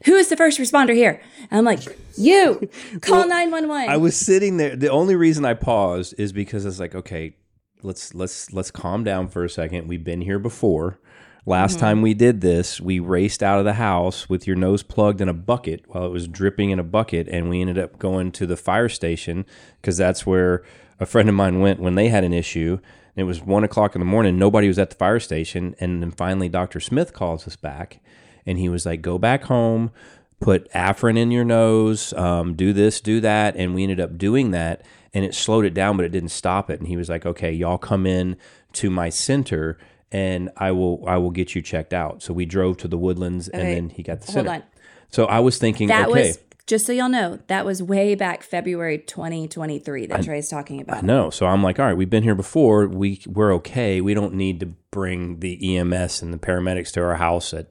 who 0.06 0.16
is 0.16 0.30
the 0.30 0.38
first 0.38 0.60
responder 0.60 0.94
here? 0.94 1.22
And 1.52 1.60
I'm 1.60 1.66
like, 1.66 1.82
you 2.18 2.70
call 3.02 3.28
911. 3.28 3.90
I 3.90 3.98
was 3.98 4.16
sitting 4.16 4.58
there. 4.58 4.76
The 4.76 4.90
only 4.90 5.16
reason 5.16 5.46
I 5.46 5.54
paused 5.54 6.16
is 6.18 6.32
because 6.34 6.66
it's 6.66 6.80
like, 6.80 6.96
okay, 6.96 7.36
let's 7.82 8.14
let's 8.14 8.52
let's 8.54 8.72
calm 8.72 9.04
down 9.04 9.28
for 9.28 9.44
a 9.44 9.50
second. 9.50 9.88
We've 9.88 10.04
been 10.04 10.22
here 10.22 10.40
before. 10.40 11.00
Last 11.46 11.74
mm-hmm. 11.74 11.80
time 11.82 12.02
we 12.02 12.14
did 12.14 12.40
this, 12.40 12.80
we 12.80 13.00
raced 13.00 13.44
out 13.44 13.60
of 13.60 13.66
the 13.66 13.74
house 13.74 14.30
with 14.30 14.48
your 14.48 14.56
nose 14.56 14.82
plugged 14.82 15.20
in 15.20 15.28
a 15.28 15.34
bucket 15.34 15.84
while 15.88 16.06
it 16.06 16.12
was 16.12 16.28
dripping 16.28 16.70
in 16.70 16.80
a 16.80 16.84
bucket, 16.84 17.28
and 17.28 17.50
we 17.50 17.60
ended 17.60 17.78
up 17.78 18.00
going 18.00 18.32
to 18.34 18.46
the 18.46 18.56
fire 18.56 18.88
station 18.88 19.46
because 19.82 19.98
that's 19.98 20.26
where 20.26 20.64
a 21.02 21.06
friend 21.06 21.28
of 21.28 21.36
mine 21.36 21.60
went 21.60 21.82
when 21.82 21.96
they 21.96 22.08
had 22.08 22.24
an 22.24 22.34
issue. 22.34 22.80
It 23.16 23.24
was 23.24 23.42
one 23.42 23.66
o'clock 23.66 23.94
in 23.94 24.00
the 24.00 24.06
morning. 24.06 24.40
Nobody 24.40 24.68
was 24.68 24.80
at 24.80 24.90
the 24.90 24.96
fire 24.96 25.20
station, 25.20 25.76
and 25.80 26.02
then 26.02 26.12
finally, 26.12 26.48
Doctor 26.48 26.80
Smith 26.80 27.14
calls 27.14 27.46
us 27.46 27.58
back, 27.58 28.00
and 28.45 28.57
he 28.57 28.69
was 28.69 28.86
like, 28.86 29.01
"Go 29.01 29.18
back 29.18 29.44
home." 29.44 29.92
put 30.44 30.69
Afrin 30.72 31.18
in 31.18 31.31
your 31.31 31.45
nose, 31.45 32.13
um, 32.13 32.54
do 32.54 32.74
this, 32.74 33.01
do 33.01 33.22
that. 33.22 33.56
And 33.56 33.74
we 33.74 33.84
ended 33.84 34.00
up 34.00 34.18
doing 34.18 34.51
that 34.51 34.86
and 35.13 35.24
it 35.24 35.34
slowed 35.34 35.66
it 35.66 35.74
down, 35.74 35.95
but 35.95 36.06
it 36.06 36.10
didn't 36.10 36.30
stop 36.30 36.69
it. 36.69 36.80
And 36.80 36.88
he 36.88 36.98
was 36.98 37.10
like, 37.10 37.25
okay, 37.25 37.51
y'all 37.51 37.78
come 37.78 38.06
in 38.06 38.36
to 38.74 38.90
my 38.90 39.10
center 39.10 39.78
and 40.12 40.50
I 40.57 40.72
will, 40.72 41.04
I 41.07 41.18
will 41.18 41.31
get 41.31 41.56
you 41.56 41.62
checked 41.62 41.94
out. 41.94 42.22
So 42.22 42.34
we 42.34 42.45
drove 42.45 42.78
to 42.78 42.88
the 42.88 42.98
woodlands 42.98 43.48
and 43.48 43.63
then 43.63 43.90
he 43.90 44.04
got 44.04 44.22
the 44.22 44.31
hold 44.31 44.46
center. 44.46 44.50
on. 44.57 44.63
So 45.12 45.25
I 45.25 45.39
was 45.39 45.57
thinking, 45.57 45.88
that 45.88 46.10
okay, 46.10 46.30
was, 46.30 46.39
just 46.66 46.86
so 46.86 46.92
y'all 46.92 47.10
know, 47.10 47.39
that 47.48 47.66
was 47.66 47.81
way 47.81 48.16
back 48.16 48.44
February 48.44 48.98
2023 48.98 50.07
that 50.07 50.24
Tray's 50.24 50.50
talking 50.50 50.81
about. 50.81 51.04
no. 51.04 51.30
So 51.30 51.46
I'm 51.46 51.63
like, 51.63 51.80
all 51.80 51.86
right, 51.86 51.96
we've 51.96 52.10
been 52.10 52.24
here 52.24 52.36
before. 52.36 52.88
We, 52.88 53.22
we're 53.28 53.54
okay. 53.56 54.01
We 54.01 54.13
don't 54.13 54.34
need 54.34 54.60
to 54.60 54.68
bring 54.92 55.39
the 55.39 55.78
EMS 55.78 56.22
and 56.22 56.34
the 56.34 56.38
paramedics 56.38 56.92
to 56.94 57.04
our 57.04 57.16
house 57.16 57.54
at 57.54 57.68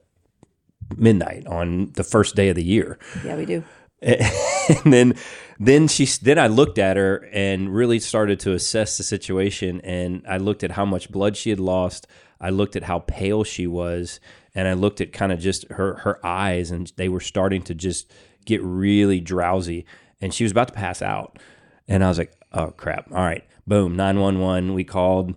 midnight 0.95 1.45
on 1.47 1.91
the 1.95 2.03
first 2.03 2.35
day 2.35 2.49
of 2.49 2.55
the 2.55 2.63
year. 2.63 2.97
Yeah, 3.23 3.35
we 3.35 3.45
do. 3.45 3.63
and 4.03 4.91
then 4.91 5.13
then 5.59 5.87
she 5.87 6.05
then 6.05 6.37
I 6.37 6.47
looked 6.47 6.77
at 6.77 6.97
her 6.97 7.29
and 7.31 7.73
really 7.73 7.99
started 7.99 8.37
to 8.41 8.51
assess 8.51 8.97
the 8.97 9.03
situation 9.03 9.79
and 9.81 10.25
I 10.27 10.37
looked 10.37 10.63
at 10.63 10.71
how 10.71 10.83
much 10.83 11.09
blood 11.09 11.37
she 11.37 11.51
had 11.51 11.59
lost 11.59 12.05
I 12.41 12.49
looked 12.49 12.75
at 12.75 12.83
how 12.83 12.99
pale 12.99 13.45
she 13.45 13.65
was 13.65 14.19
and 14.53 14.67
I 14.67 14.73
looked 14.73 14.99
at 14.99 15.13
kind 15.13 15.31
of 15.31 15.39
just 15.39 15.65
her 15.69 15.95
her 15.99 16.25
eyes 16.25 16.69
and 16.69 16.91
they 16.97 17.07
were 17.07 17.21
starting 17.21 17.61
to 17.63 17.73
just 17.73 18.11
get 18.43 18.61
really 18.61 19.21
drowsy 19.21 19.85
and 20.19 20.33
she 20.33 20.43
was 20.43 20.51
about 20.51 20.67
to 20.67 20.73
pass 20.73 21.01
out 21.01 21.39
and 21.87 22.03
I 22.03 22.09
was 22.09 22.17
like 22.17 22.33
oh 22.51 22.71
crap 22.71 23.09
all 23.09 23.23
right 23.23 23.45
boom 23.65 23.95
911 23.95 24.73
we 24.73 24.83
called 24.83 25.35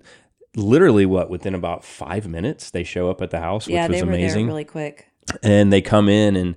literally 0.56 1.06
what 1.06 1.30
within 1.30 1.54
about 1.54 1.84
5 1.84 2.26
minutes 2.26 2.70
they 2.70 2.82
show 2.82 3.10
up 3.10 3.22
at 3.22 3.30
the 3.30 3.38
house 3.38 3.68
which 3.68 3.76
was 3.76 3.88
they 3.90 4.02
were 4.02 4.12
amazing 4.12 4.48
really 4.48 4.64
quick. 4.64 5.06
And 5.42 5.72
they 5.72 5.80
come 5.82 6.08
in 6.08 6.36
and 6.36 6.56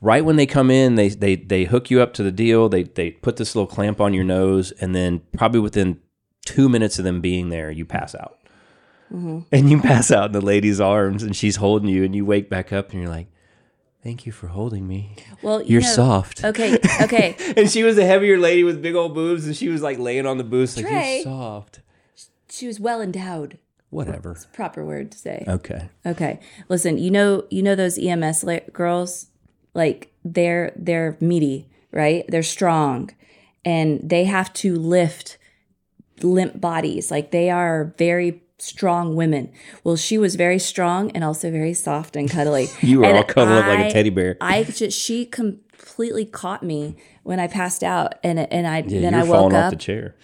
right 0.00 0.24
when 0.24 0.36
they 0.36 0.46
come 0.46 0.70
in 0.70 0.94
they 0.94 1.08
they 1.08 1.36
they 1.36 1.64
hook 1.64 1.90
you 1.90 2.00
up 2.00 2.12
to 2.14 2.22
the 2.22 2.30
deal 2.30 2.68
they 2.68 2.82
they 2.84 3.10
put 3.10 3.36
this 3.36 3.54
little 3.54 3.66
clamp 3.66 4.00
on 4.00 4.12
your 4.14 4.24
nose 4.24 4.70
and 4.72 4.94
then 4.94 5.20
probably 5.36 5.60
within 5.60 5.98
two 6.44 6.68
minutes 6.68 6.98
of 6.98 7.04
them 7.04 7.20
being 7.20 7.48
there 7.48 7.70
you 7.70 7.84
pass 7.84 8.14
out 8.14 8.38
mm-hmm. 9.12 9.40
and 9.50 9.70
you 9.70 9.80
pass 9.80 10.10
out 10.10 10.26
in 10.26 10.32
the 10.32 10.40
lady's 10.40 10.80
arms 10.80 11.22
and 11.22 11.34
she's 11.34 11.56
holding 11.56 11.88
you 11.88 12.04
and 12.04 12.14
you 12.14 12.24
wake 12.24 12.48
back 12.50 12.72
up 12.72 12.92
and 12.92 13.00
you're 13.00 13.10
like 13.10 13.26
thank 14.02 14.26
you 14.26 14.32
for 14.32 14.48
holding 14.48 14.86
me 14.86 15.16
Well, 15.42 15.62
you 15.62 15.72
you're 15.74 15.80
know- 15.82 15.88
soft 15.88 16.44
Okay, 16.44 16.78
okay. 17.02 17.34
and 17.56 17.68
she 17.70 17.82
was 17.82 17.96
a 17.98 18.04
heavier 18.06 18.38
lady 18.38 18.64
with 18.64 18.82
big 18.82 18.94
old 18.94 19.14
boobs 19.14 19.46
and 19.46 19.56
she 19.56 19.68
was 19.68 19.82
like 19.82 19.98
laying 19.98 20.26
on 20.26 20.36
the 20.38 20.44
booth 20.44 20.76
like 20.76 20.86
Tray. 20.86 21.14
you're 21.16 21.24
soft 21.24 21.80
she 22.48 22.66
was 22.66 22.78
well 22.80 23.00
endowed. 23.02 23.58
Whatever 23.96 24.36
Proper 24.52 24.84
word 24.84 25.10
to 25.12 25.18
say. 25.18 25.44
okay 25.48 25.88
Okay. 26.04 26.38
Listen, 26.68 26.98
you 26.98 27.10
know, 27.10 27.44
you 27.50 27.62
know 27.62 27.74
those 27.74 27.98
EMS 27.98 28.44
la- 28.44 28.66
girls, 28.72 29.26
like 29.74 30.12
they're 30.24 30.72
they're 30.76 31.16
meaty, 31.20 31.66
right? 31.92 32.24
They're 32.28 32.42
strong, 32.58 33.10
and 33.64 33.88
they 34.12 34.24
have 34.24 34.52
to 34.64 34.76
lift 34.76 35.38
limp 36.22 36.60
bodies. 36.60 37.10
Like 37.10 37.30
they 37.30 37.50
are 37.50 37.92
very 37.98 38.42
strong 38.58 39.16
women. 39.16 39.52
Well, 39.84 39.96
she 39.96 40.16
was 40.18 40.34
very 40.34 40.58
strong 40.58 41.10
and 41.12 41.22
also 41.22 41.50
very 41.50 41.74
soft 41.74 42.16
and 42.16 42.30
cuddly. 42.30 42.68
You 42.82 43.00
were 43.00 43.06
And 43.06 43.16
all 43.18 43.24
cuddled 43.24 43.58
up 43.58 43.66
like 43.66 43.90
a 43.90 43.92
teddy 43.92 44.10
bear. 44.10 44.36
I 44.40 44.64
just 44.64 44.98
she 44.98 45.26
completely 45.26 46.24
caught 46.24 46.62
me 46.62 46.96
when 47.22 47.38
I 47.40 47.48
passed 47.48 47.82
out, 47.82 48.14
and 48.22 48.38
and 48.38 48.66
I 48.66 48.78
yeah 48.86 49.00
then 49.00 49.14
I 49.14 49.24
woke 49.24 49.52
up. 49.52 49.64
off 49.66 49.70
the 49.70 49.76
chair 49.76 50.14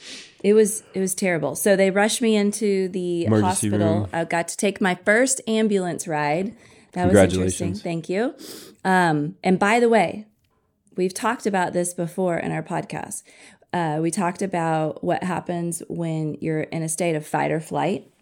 It 0.42 0.54
was 0.54 0.82
it 0.94 1.00
was 1.00 1.14
terrible. 1.14 1.54
So 1.54 1.76
they 1.76 1.90
rushed 1.90 2.20
me 2.20 2.36
into 2.36 2.88
the 2.88 3.26
Emergency 3.26 3.70
hospital. 3.70 4.00
room. 4.00 4.08
I 4.12 4.24
got 4.24 4.48
to 4.48 4.56
take 4.56 4.80
my 4.80 4.96
first 5.04 5.40
ambulance 5.46 6.08
ride. 6.08 6.56
That 6.92 7.08
was 7.08 7.16
interesting. 7.16 7.74
Thank 7.74 8.08
you. 8.08 8.34
Um, 8.84 9.36
and 9.42 9.58
by 9.58 9.80
the 9.80 9.88
way, 9.88 10.26
we've 10.96 11.14
talked 11.14 11.46
about 11.46 11.72
this 11.72 11.94
before 11.94 12.36
in 12.36 12.52
our 12.52 12.62
podcast. 12.62 13.22
Uh, 13.72 13.98
we 14.02 14.10
talked 14.10 14.42
about 14.42 15.02
what 15.02 15.24
happens 15.24 15.82
when 15.88 16.36
you're 16.40 16.60
in 16.60 16.82
a 16.82 16.88
state 16.88 17.16
of 17.16 17.26
fight 17.26 17.50
or 17.50 17.60
flight. 17.60 18.12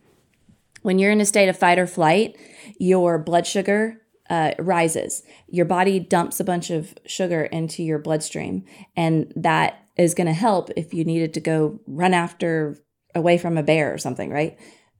When 0.82 0.98
you're 0.98 1.10
in 1.10 1.20
a 1.20 1.26
state 1.26 1.48
of 1.48 1.58
fight 1.58 1.78
or 1.78 1.86
flight, 1.86 2.36
your 2.78 3.18
blood 3.18 3.46
sugar 3.46 4.00
uh, 4.30 4.52
rises. 4.58 5.24
Your 5.48 5.64
body 5.64 5.98
dumps 5.98 6.38
a 6.38 6.44
bunch 6.44 6.70
of 6.70 6.94
sugar 7.04 7.42
into 7.42 7.82
your 7.82 7.98
bloodstream, 7.98 8.64
and 8.96 9.32
that 9.34 9.84
is 10.00 10.14
going 10.14 10.26
to 10.26 10.32
help 10.32 10.70
if 10.76 10.94
you 10.94 11.04
needed 11.04 11.34
to 11.34 11.40
go 11.40 11.80
run 11.86 12.14
after 12.14 12.78
away 13.14 13.38
from 13.38 13.58
a 13.58 13.62
bear 13.62 13.92
or 13.92 13.98
something, 13.98 14.30
right? 14.30 14.58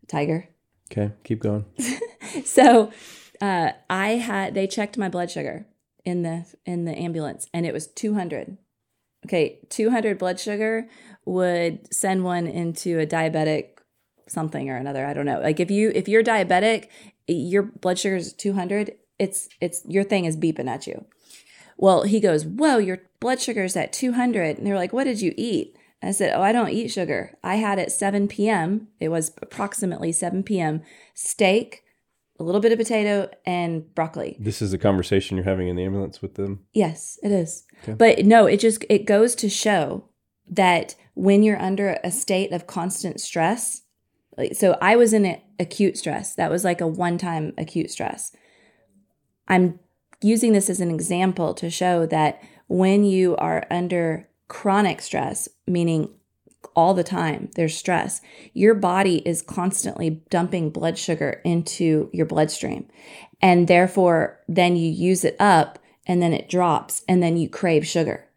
Tiger. 0.08 0.48
Okay, 0.90 1.12
keep 1.24 1.40
going. 1.40 1.64
So 2.44 2.92
uh, 3.40 3.72
I 3.88 4.10
had 4.10 4.54
they 4.54 4.68
checked 4.68 4.96
my 4.96 5.08
blood 5.08 5.32
sugar 5.32 5.66
in 6.04 6.22
the 6.22 6.46
in 6.64 6.84
the 6.84 6.96
ambulance, 6.96 7.48
and 7.52 7.66
it 7.66 7.72
was 7.72 7.88
two 7.88 8.14
hundred. 8.14 8.56
Okay, 9.26 9.58
two 9.68 9.90
hundred 9.90 10.18
blood 10.18 10.38
sugar 10.38 10.88
would 11.24 11.92
send 11.92 12.22
one 12.24 12.46
into 12.46 13.00
a 13.00 13.06
diabetic 13.06 13.78
something 14.28 14.70
or 14.70 14.76
another. 14.76 15.04
I 15.04 15.12
don't 15.12 15.26
know. 15.26 15.40
Like 15.40 15.58
if 15.58 15.72
you 15.72 15.90
if 15.92 16.06
you're 16.06 16.22
diabetic, 16.22 16.86
your 17.26 17.64
blood 17.64 17.98
sugar 17.98 18.16
is 18.16 18.32
two 18.32 18.52
hundred. 18.52 18.92
It's 19.18 19.48
it's 19.60 19.82
your 19.88 20.04
thing 20.04 20.24
is 20.24 20.36
beeping 20.36 20.68
at 20.68 20.86
you. 20.86 21.04
Well, 21.76 22.02
he 22.02 22.20
goes, 22.20 22.44
Whoa, 22.44 22.78
your 22.78 22.98
blood 23.20 23.40
sugar 23.40 23.64
is 23.64 23.76
at 23.76 23.92
200. 23.92 24.58
And 24.58 24.66
they're 24.66 24.74
like, 24.74 24.92
What 24.92 25.04
did 25.04 25.20
you 25.20 25.32
eat? 25.36 25.76
I 26.02 26.10
said, 26.12 26.32
Oh, 26.34 26.42
I 26.42 26.52
don't 26.52 26.70
eat 26.70 26.88
sugar. 26.88 27.36
I 27.44 27.56
had 27.56 27.78
at 27.78 27.92
7 27.92 28.26
p.m., 28.28 28.88
it 28.98 29.10
was 29.10 29.32
approximately 29.42 30.12
7 30.12 30.42
p.m., 30.42 30.82
steak, 31.14 31.84
a 32.38 32.42
little 32.42 32.60
bit 32.60 32.72
of 32.72 32.78
potato, 32.78 33.30
and 33.44 33.94
broccoli. 33.94 34.36
This 34.40 34.62
is 34.62 34.70
the 34.70 34.78
conversation 34.78 35.36
you're 35.36 35.44
having 35.44 35.68
in 35.68 35.76
the 35.76 35.84
ambulance 35.84 36.22
with 36.22 36.34
them. 36.34 36.64
Yes, 36.72 37.18
it 37.22 37.30
is. 37.30 37.64
But 37.86 38.24
no, 38.24 38.46
it 38.46 38.58
just 38.58 38.84
it 38.88 39.04
goes 39.04 39.34
to 39.36 39.48
show 39.48 40.08
that 40.48 40.94
when 41.14 41.42
you're 41.42 41.60
under 41.60 41.98
a 42.02 42.10
state 42.10 42.52
of 42.52 42.66
constant 42.66 43.20
stress, 43.20 43.82
like 44.38 44.54
so 44.54 44.78
I 44.80 44.96
was 44.96 45.12
in 45.12 45.26
a, 45.26 45.42
acute 45.58 45.98
stress. 45.98 46.34
That 46.34 46.50
was 46.50 46.64
like 46.64 46.80
a 46.80 46.86
one-time 46.86 47.52
acute 47.58 47.90
stress. 47.90 48.32
I'm 49.46 49.78
using 50.22 50.52
this 50.52 50.70
as 50.70 50.80
an 50.80 50.90
example 50.90 51.54
to 51.54 51.70
show 51.70 52.06
that 52.06 52.42
when 52.70 53.02
you 53.02 53.34
are 53.34 53.66
under 53.68 54.28
chronic 54.46 55.00
stress, 55.00 55.48
meaning 55.66 56.08
all 56.76 56.94
the 56.94 57.02
time 57.02 57.50
there's 57.56 57.76
stress, 57.76 58.20
your 58.54 58.74
body 58.74 59.26
is 59.26 59.42
constantly 59.42 60.22
dumping 60.30 60.70
blood 60.70 60.96
sugar 60.96 61.40
into 61.44 62.08
your 62.12 62.26
bloodstream. 62.26 62.86
And 63.42 63.66
therefore, 63.66 64.38
then 64.46 64.76
you 64.76 64.88
use 64.88 65.24
it 65.24 65.34
up 65.40 65.80
and 66.06 66.22
then 66.22 66.32
it 66.32 66.48
drops 66.48 67.02
and 67.08 67.20
then 67.20 67.36
you 67.36 67.48
crave 67.48 67.84
sugar. 67.84 68.28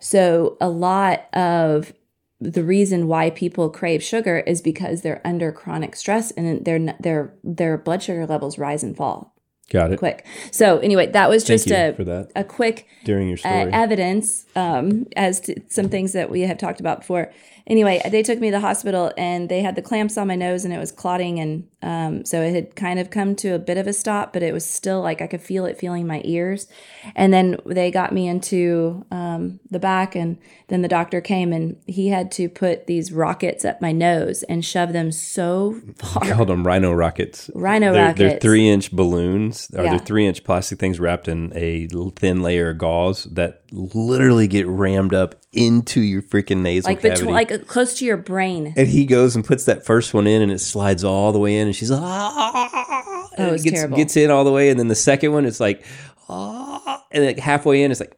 So, 0.00 0.56
a 0.58 0.70
lot 0.70 1.26
of 1.34 1.92
the 2.40 2.64
reason 2.64 3.08
why 3.08 3.28
people 3.28 3.68
crave 3.68 4.02
sugar 4.02 4.38
is 4.38 4.62
because 4.62 5.02
they're 5.02 5.20
under 5.22 5.52
chronic 5.52 5.96
stress 5.96 6.30
and 6.30 6.64
their 6.64 6.96
their 6.98 7.34
their 7.44 7.76
blood 7.76 8.02
sugar 8.02 8.26
levels 8.26 8.58
rise 8.58 8.82
and 8.82 8.96
fall 8.96 9.31
Got 9.72 9.92
it. 9.92 9.98
quick. 9.98 10.26
So 10.50 10.78
anyway, 10.78 11.06
that 11.08 11.28
was 11.30 11.44
just 11.44 11.70
a 11.70 11.92
for 11.94 12.04
that. 12.04 12.30
a 12.36 12.44
quick 12.44 12.86
During 13.04 13.28
your 13.28 13.38
uh, 13.38 13.40
story. 13.40 13.72
evidence 13.72 14.44
um, 14.54 15.06
as 15.16 15.40
to 15.40 15.60
some 15.68 15.88
things 15.88 16.12
that 16.12 16.30
we 16.30 16.42
have 16.42 16.58
talked 16.58 16.80
about 16.80 17.00
before. 17.00 17.32
Anyway, 17.64 18.02
they 18.10 18.24
took 18.24 18.40
me 18.40 18.48
to 18.48 18.52
the 18.56 18.60
hospital 18.60 19.12
and 19.16 19.48
they 19.48 19.62
had 19.62 19.76
the 19.76 19.82
clamps 19.82 20.18
on 20.18 20.26
my 20.26 20.34
nose 20.34 20.64
and 20.64 20.74
it 20.74 20.78
was 20.78 20.90
clotting, 20.90 21.38
and 21.38 21.68
um, 21.80 22.24
so 22.24 22.42
it 22.42 22.52
had 22.52 22.74
kind 22.74 22.98
of 22.98 23.10
come 23.10 23.36
to 23.36 23.50
a 23.54 23.58
bit 23.58 23.78
of 23.78 23.86
a 23.86 23.92
stop, 23.92 24.32
but 24.32 24.42
it 24.42 24.52
was 24.52 24.64
still 24.64 25.00
like 25.00 25.22
I 25.22 25.28
could 25.28 25.40
feel 25.40 25.64
it 25.64 25.78
feeling 25.78 26.04
my 26.06 26.20
ears. 26.24 26.66
And 27.14 27.32
then 27.32 27.56
they 27.64 27.92
got 27.92 28.12
me 28.12 28.26
into 28.26 29.06
um, 29.12 29.60
the 29.70 29.78
back, 29.78 30.16
and 30.16 30.38
then 30.68 30.82
the 30.82 30.88
doctor 30.88 31.20
came 31.20 31.52
and 31.52 31.76
he 31.86 32.08
had 32.08 32.32
to 32.32 32.48
put 32.48 32.86
these 32.88 33.12
rockets 33.12 33.64
up 33.64 33.80
my 33.80 33.92
nose 33.92 34.42
and 34.44 34.64
shove 34.64 34.92
them 34.92 35.12
so 35.12 35.80
far. 35.96 36.24
called 36.24 36.48
them 36.48 36.66
rhino 36.66 36.92
rockets. 36.92 37.48
Rhino 37.54 37.92
they're, 37.92 38.12
They're 38.12 38.40
three 38.40 38.68
inch 38.68 38.90
balloons, 38.90 39.61
or 39.74 39.82
Yeah. 39.84 39.90
they're 39.90 39.98
three 39.98 40.26
inch 40.26 40.44
plastic 40.44 40.78
things 40.78 40.98
wrapped 41.00 41.28
in 41.28 41.52
a 41.54 41.86
thin 42.16 42.42
layer 42.42 42.70
of 42.70 42.78
gauze 42.78 43.24
that 43.32 43.62
literally 43.72 44.46
get 44.48 44.66
rammed 44.66 45.14
up 45.14 45.34
into 45.52 46.00
your 46.00 46.22
freaking 46.22 46.58
nasal 46.62 46.90
Like 46.92 47.00
cavity. 47.02 47.20
between, 47.20 47.34
like 47.34 47.66
close 47.66 47.94
to 47.98 48.04
your 48.04 48.16
brain. 48.16 48.72
and 48.76 48.88
he 48.88 49.04
goes 49.06 49.36
and 49.36 49.44
puts 49.44 49.64
that 49.66 49.84
first 49.84 50.14
one 50.14 50.26
in, 50.26 50.42
and 50.42 50.50
it 50.52 50.60
slides 50.60 51.04
all 51.04 51.32
the 51.32 51.38
way 51.38 51.58
in, 51.58 51.66
and 51.66 51.76
she's 51.76 51.90
like, 51.90 52.00
ah, 52.02 53.28
Oh, 53.38 53.46
it 53.48 53.52
it's 53.54 53.62
gets, 53.64 53.76
terrible. 53.76 53.96
gets 53.96 54.16
in 54.16 54.30
all 54.30 54.44
the 54.44 54.52
way, 54.52 54.68
and 54.70 54.78
then 54.78 54.88
the 54.88 54.94
second 54.94 55.32
one, 55.32 55.44
it's 55.46 55.60
like, 55.60 55.84
ah, 56.28 57.04
and 57.12 57.24
like 57.24 57.38
halfway 57.38 57.82
in, 57.82 57.90
it's 57.90 58.00
like. 58.00 58.16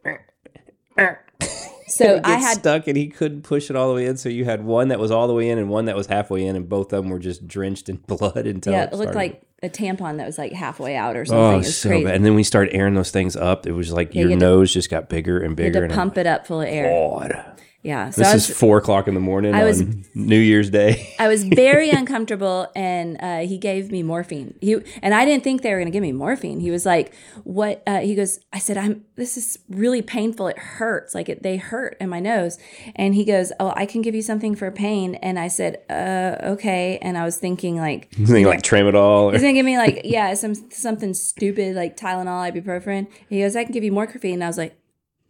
So 1.87 2.15
it 2.15 2.25
I 2.25 2.37
had 2.37 2.57
stuck 2.59 2.87
and 2.87 2.97
he 2.97 3.07
couldn't 3.07 3.43
push 3.43 3.69
it 3.69 3.75
all 3.75 3.89
the 3.89 3.95
way 3.95 4.05
in. 4.07 4.17
So 4.17 4.29
you 4.29 4.45
had 4.45 4.63
one 4.63 4.87
that 4.89 4.99
was 4.99 5.11
all 5.11 5.27
the 5.27 5.33
way 5.33 5.49
in 5.49 5.57
and 5.59 5.69
one 5.69 5.85
that 5.85 5.95
was 5.95 6.07
halfway 6.07 6.45
in, 6.45 6.55
and 6.55 6.67
both 6.67 6.91
of 6.93 7.03
them 7.03 7.11
were 7.11 7.19
just 7.19 7.47
drenched 7.47 7.89
in 7.89 7.97
blood 8.07 8.47
until 8.47 8.73
yeah, 8.73 8.83
it 8.85 8.93
it 8.93 8.95
looked 8.97 9.11
started- 9.11 9.17
like 9.17 9.41
a 9.63 9.69
tampon 9.69 10.17
that 10.17 10.25
was 10.27 10.37
like 10.37 10.51
halfway 10.51 10.95
out 10.95 11.15
or 11.15 11.21
oh, 11.21 11.23
something. 11.25 11.37
Oh, 11.43 11.53
it 11.53 11.57
was 11.57 11.77
so 11.77 11.89
crazy. 11.89 12.03
bad. 12.05 12.15
And 12.15 12.25
then 12.25 12.35
we 12.35 12.43
started 12.43 12.75
airing 12.75 12.93
those 12.93 13.09
things 13.11 13.35
up. 13.35 13.65
It 13.65 13.71
was 13.71 13.91
like 13.91 14.13
you 14.13 14.21
your 14.21 14.29
had 14.31 14.39
to- 14.39 14.45
nose 14.45 14.73
just 14.73 14.89
got 14.89 15.09
bigger 15.09 15.39
and 15.39 15.51
You 15.51 15.55
bigger. 15.55 15.67
had 15.67 15.79
to 15.79 15.83
and 15.85 15.93
pump 15.93 16.17
it 16.17 16.27
up 16.27 16.45
full 16.45 16.61
of 16.61 16.67
air. 16.67 16.85
God. 16.89 17.61
Yeah. 17.85 18.09
So 18.09 18.21
This 18.23 18.33
was, 18.33 18.49
is 18.49 18.57
four 18.57 18.79
o'clock 18.79 19.07
in 19.07 19.13
the 19.13 19.19
morning 19.19 19.53
I 19.53 19.63
was- 19.63 19.81
on 19.81 20.03
New 20.15 20.39
Year's 20.39 20.71
Day. 20.71 21.13
I 21.19 21.27
was 21.27 21.43
very 21.43 21.89
uncomfortable, 22.01 22.67
and 22.75 23.17
uh, 23.21 23.39
he 23.41 23.59
gave 23.59 23.91
me 23.91 24.01
morphine. 24.01 24.55
He 24.59 24.77
and 25.03 25.13
I 25.13 25.23
didn't 25.23 25.43
think 25.43 25.61
they 25.61 25.69
were 25.69 25.77
going 25.77 25.85
to 25.85 25.91
give 25.91 26.01
me 26.01 26.11
morphine. 26.11 26.59
He 26.59 26.71
was 26.71 26.83
like, 26.83 27.13
"What?" 27.43 27.83
Uh, 27.85 27.99
he 27.99 28.15
goes, 28.15 28.39
"I 28.51 28.57
said, 28.57 28.77
I'm. 28.77 29.05
This 29.17 29.37
is 29.37 29.59
really 29.69 30.01
painful. 30.01 30.47
It 30.47 30.57
hurts. 30.57 31.13
Like 31.13 31.29
it, 31.29 31.43
they 31.43 31.57
hurt 31.57 31.95
in 32.01 32.09
my 32.09 32.19
nose." 32.19 32.57
And 32.95 33.13
he 33.13 33.23
goes, 33.23 33.51
"Oh, 33.59 33.71
I 33.75 33.85
can 33.85 34.01
give 34.01 34.15
you 34.15 34.23
something 34.23 34.55
for 34.55 34.71
pain." 34.71 35.15
And 35.15 35.37
I 35.37 35.47
said, 35.47 35.83
"Uh, 35.87 36.37
okay." 36.53 36.97
And 37.03 37.19
I 37.19 37.23
was 37.23 37.37
thinking 37.37 37.77
like, 37.77 38.11
Something 38.17 38.45
like 38.45 38.63
tramadol. 38.63 39.31
He's 39.31 39.41
gonna 39.41 39.53
give 39.53 39.65
me 39.65 39.77
like 39.77 40.01
yeah 40.05 40.33
some 40.33 40.55
something 40.71 41.13
stupid 41.13 41.75
like 41.75 41.95
Tylenol, 41.95 42.51
ibuprofen. 42.51 43.07
He 43.29 43.41
goes, 43.41 43.55
I 43.55 43.63
can 43.63 43.73
give 43.73 43.83
you 43.83 43.91
more 43.91 44.05
morphine, 44.05 44.33
and 44.33 44.43
I 44.43 44.47
was 44.47 44.57
like, 44.57 44.75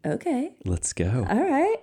okay, 0.05 0.51
Let's 0.65 0.93
go. 0.93 1.25
all 1.29 1.41
right, 1.43 1.75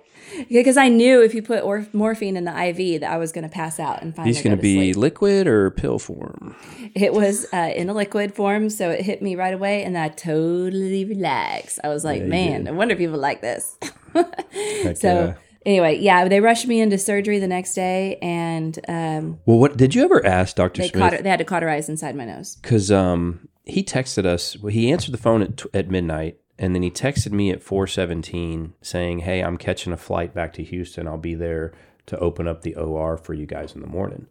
because 0.49 0.77
I 0.77 0.87
knew 0.89 1.21
if 1.21 1.33
you 1.35 1.41
put 1.41 1.63
or- 1.63 1.85
morphine 1.93 2.37
in 2.37 2.45
the 2.45 2.51
IV 2.69 3.01
that 3.01 3.11
I 3.11 3.17
was 3.17 3.31
gonna 3.31 3.49
pass 3.49 3.79
out 3.79 4.01
and 4.01 4.15
finally 4.15 4.33
He's 4.33 4.41
going 4.43 4.51
to 4.51 4.57
to 4.57 4.61
be 4.61 4.93
sleep. 4.93 4.95
liquid 4.97 5.47
or 5.47 5.71
pill 5.71 5.99
form. 5.99 6.55
It 6.95 7.13
was 7.13 7.45
uh, 7.53 7.71
in 7.75 7.89
a 7.89 7.93
liquid 7.93 8.33
form, 8.33 8.69
so 8.69 8.89
it 8.89 9.01
hit 9.01 9.21
me 9.21 9.35
right 9.35 9.53
away, 9.53 9.83
and 9.83 9.97
I 9.97 10.09
totally 10.09 11.05
relaxed. 11.05 11.79
I 11.83 11.89
was 11.89 12.03
like, 12.05 12.21
you 12.21 12.27
man. 12.27 12.67
I 12.67 12.71
wonder 12.71 12.93
if 12.93 12.99
people 12.99 13.19
like 13.19 13.41
this. 13.41 13.77
Heck 14.13 14.97
so. 14.97 15.07
yeah. 15.07 15.33
Anyway, 15.65 15.97
yeah, 15.99 16.27
they 16.27 16.41
rushed 16.41 16.67
me 16.67 16.81
into 16.81 16.97
surgery 16.97 17.39
the 17.39 17.47
next 17.47 17.73
day, 17.73 18.17
and 18.21 18.77
um, 18.89 19.39
Well, 19.45 19.57
what 19.59 19.77
did 19.77 19.95
you 19.95 20.03
ever 20.03 20.25
ask 20.25 20.57
Dr. 20.57 20.81
they 20.81 20.89
Smith? 20.89 21.01
cauter- 21.01 21.21
they 21.23 21.29
had 21.29 21.39
to 21.39 21.45
cauterize 21.45 21.87
inside 21.87 22.15
my 22.17 22.25
nose. 22.25 22.57
because 22.61 22.91
um, 22.91 23.47
he 23.63 23.81
texted 23.81 24.25
us. 24.25 24.57
Well, 24.57 24.71
he 24.73 24.91
answered 24.91 25.13
the 25.13 25.17
phone 25.17 25.41
at, 25.41 25.55
tw- 25.57 25.67
at 25.73 25.89
midnight, 25.89 26.37
and 26.57 26.75
then 26.75 26.83
he 26.83 26.91
texted 26.91 27.31
me 27.31 27.51
at 27.51 27.63
four 27.63 27.87
seventeen 27.87 28.73
saying, 28.81 29.19
"Hey, 29.19 29.41
I'm 29.41 29.57
catching 29.57 29.93
a 29.93 29.97
flight 29.97 30.33
back 30.33 30.53
to 30.53 30.63
Houston. 30.63 31.07
I'll 31.07 31.17
be 31.17 31.35
there 31.35 31.73
to 32.05 32.19
open 32.19 32.47
up 32.47 32.61
the 32.61 32.75
OR 32.75 33.17
for 33.17 33.33
you 33.33 33.45
guys 33.45 33.75
in 33.75 33.81
the 33.81 33.87
morning." 33.87 34.27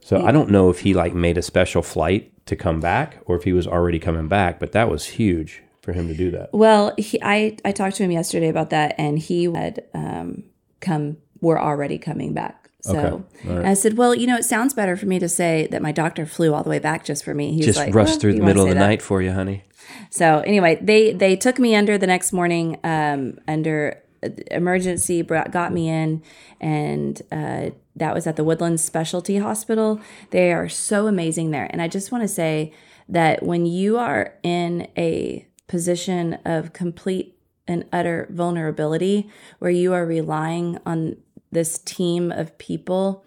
So 0.00 0.24
I 0.24 0.32
don't 0.32 0.50
know 0.50 0.70
if 0.70 0.80
he 0.80 0.94
like 0.94 1.14
made 1.14 1.38
a 1.38 1.42
special 1.42 1.82
flight 1.82 2.32
to 2.46 2.56
come 2.56 2.80
back, 2.80 3.18
or 3.26 3.36
if 3.36 3.44
he 3.44 3.52
was 3.52 3.66
already 3.66 3.98
coming 3.98 4.28
back. 4.28 4.58
But 4.58 4.72
that 4.72 4.90
was 4.90 5.04
huge 5.04 5.62
for 5.82 5.92
him 5.92 6.08
to 6.08 6.14
do 6.14 6.30
that. 6.30 6.50
Well, 6.52 6.94
he, 6.98 7.18
I 7.22 7.56
I 7.64 7.72
talked 7.72 7.96
to 7.96 8.02
him 8.02 8.10
yesterday 8.10 8.48
about 8.48 8.70
that, 8.70 8.94
and 8.98 9.18
he 9.18 9.44
had 9.44 9.84
um, 9.94 10.44
come. 10.80 11.18
We're 11.40 11.60
already 11.60 11.98
coming 11.98 12.34
back. 12.34 12.67
So 12.80 12.96
Okay. 12.96 13.24
Right. 13.44 13.66
I 13.66 13.74
said, 13.74 13.96
well, 13.96 14.14
you 14.14 14.26
know, 14.26 14.36
it 14.36 14.44
sounds 14.44 14.72
better 14.72 14.96
for 14.96 15.06
me 15.06 15.18
to 15.18 15.28
say 15.28 15.66
that 15.72 15.82
my 15.82 15.92
doctor 15.92 16.26
flew 16.26 16.54
all 16.54 16.62
the 16.62 16.70
way 16.70 16.78
back 16.78 17.04
just 17.04 17.24
for 17.24 17.34
me. 17.34 17.52
He 17.52 17.62
Just 17.62 17.78
like, 17.78 17.94
rushed 17.94 18.10
"Well, 18.12 18.18
through 18.20 18.34
the 18.34 18.42
middle 18.42 18.62
of 18.62 18.68
the 18.68 18.74
that?" 18.74 18.80
night 18.80 19.02
for 19.02 19.20
you, 19.20 19.32
honey. 19.32 19.64
So 20.10 20.40
anyway, 20.40 20.78
they 20.80 21.12
they 21.12 21.36
took 21.36 21.58
me 21.58 21.74
under 21.74 21.98
the 21.98 22.06
next 22.06 22.32
morning 22.32 22.78
um, 22.84 23.38
under 23.48 24.02
uh, 24.22 24.28
emergency, 24.50 25.22
brought, 25.22 25.50
got 25.50 25.72
me 25.72 25.88
in, 25.88 26.22
and 26.60 27.20
uh, 27.32 27.70
that 27.96 28.14
was 28.14 28.26
at 28.26 28.36
the 28.36 28.44
Woodlands 28.44 28.84
Specialty 28.84 29.38
Hospital. 29.38 30.00
They 30.30 30.52
are 30.52 30.68
so 30.68 31.06
amazing 31.06 31.50
there, 31.50 31.68
and 31.70 31.82
I 31.82 31.88
just 31.88 32.12
want 32.12 32.22
to 32.22 32.28
say 32.28 32.72
that 33.08 33.42
when 33.42 33.66
you 33.66 33.98
are 33.98 34.34
in 34.42 34.88
a 34.96 35.46
position 35.66 36.34
of 36.44 36.72
complete 36.72 37.34
and 37.66 37.84
utter 37.92 38.26
vulnerability, 38.30 39.28
where 39.58 39.70
you 39.70 39.92
are 39.92 40.06
relying 40.06 40.78
on 40.86 41.16
this 41.50 41.78
team 41.78 42.30
of 42.32 42.56
people 42.58 43.24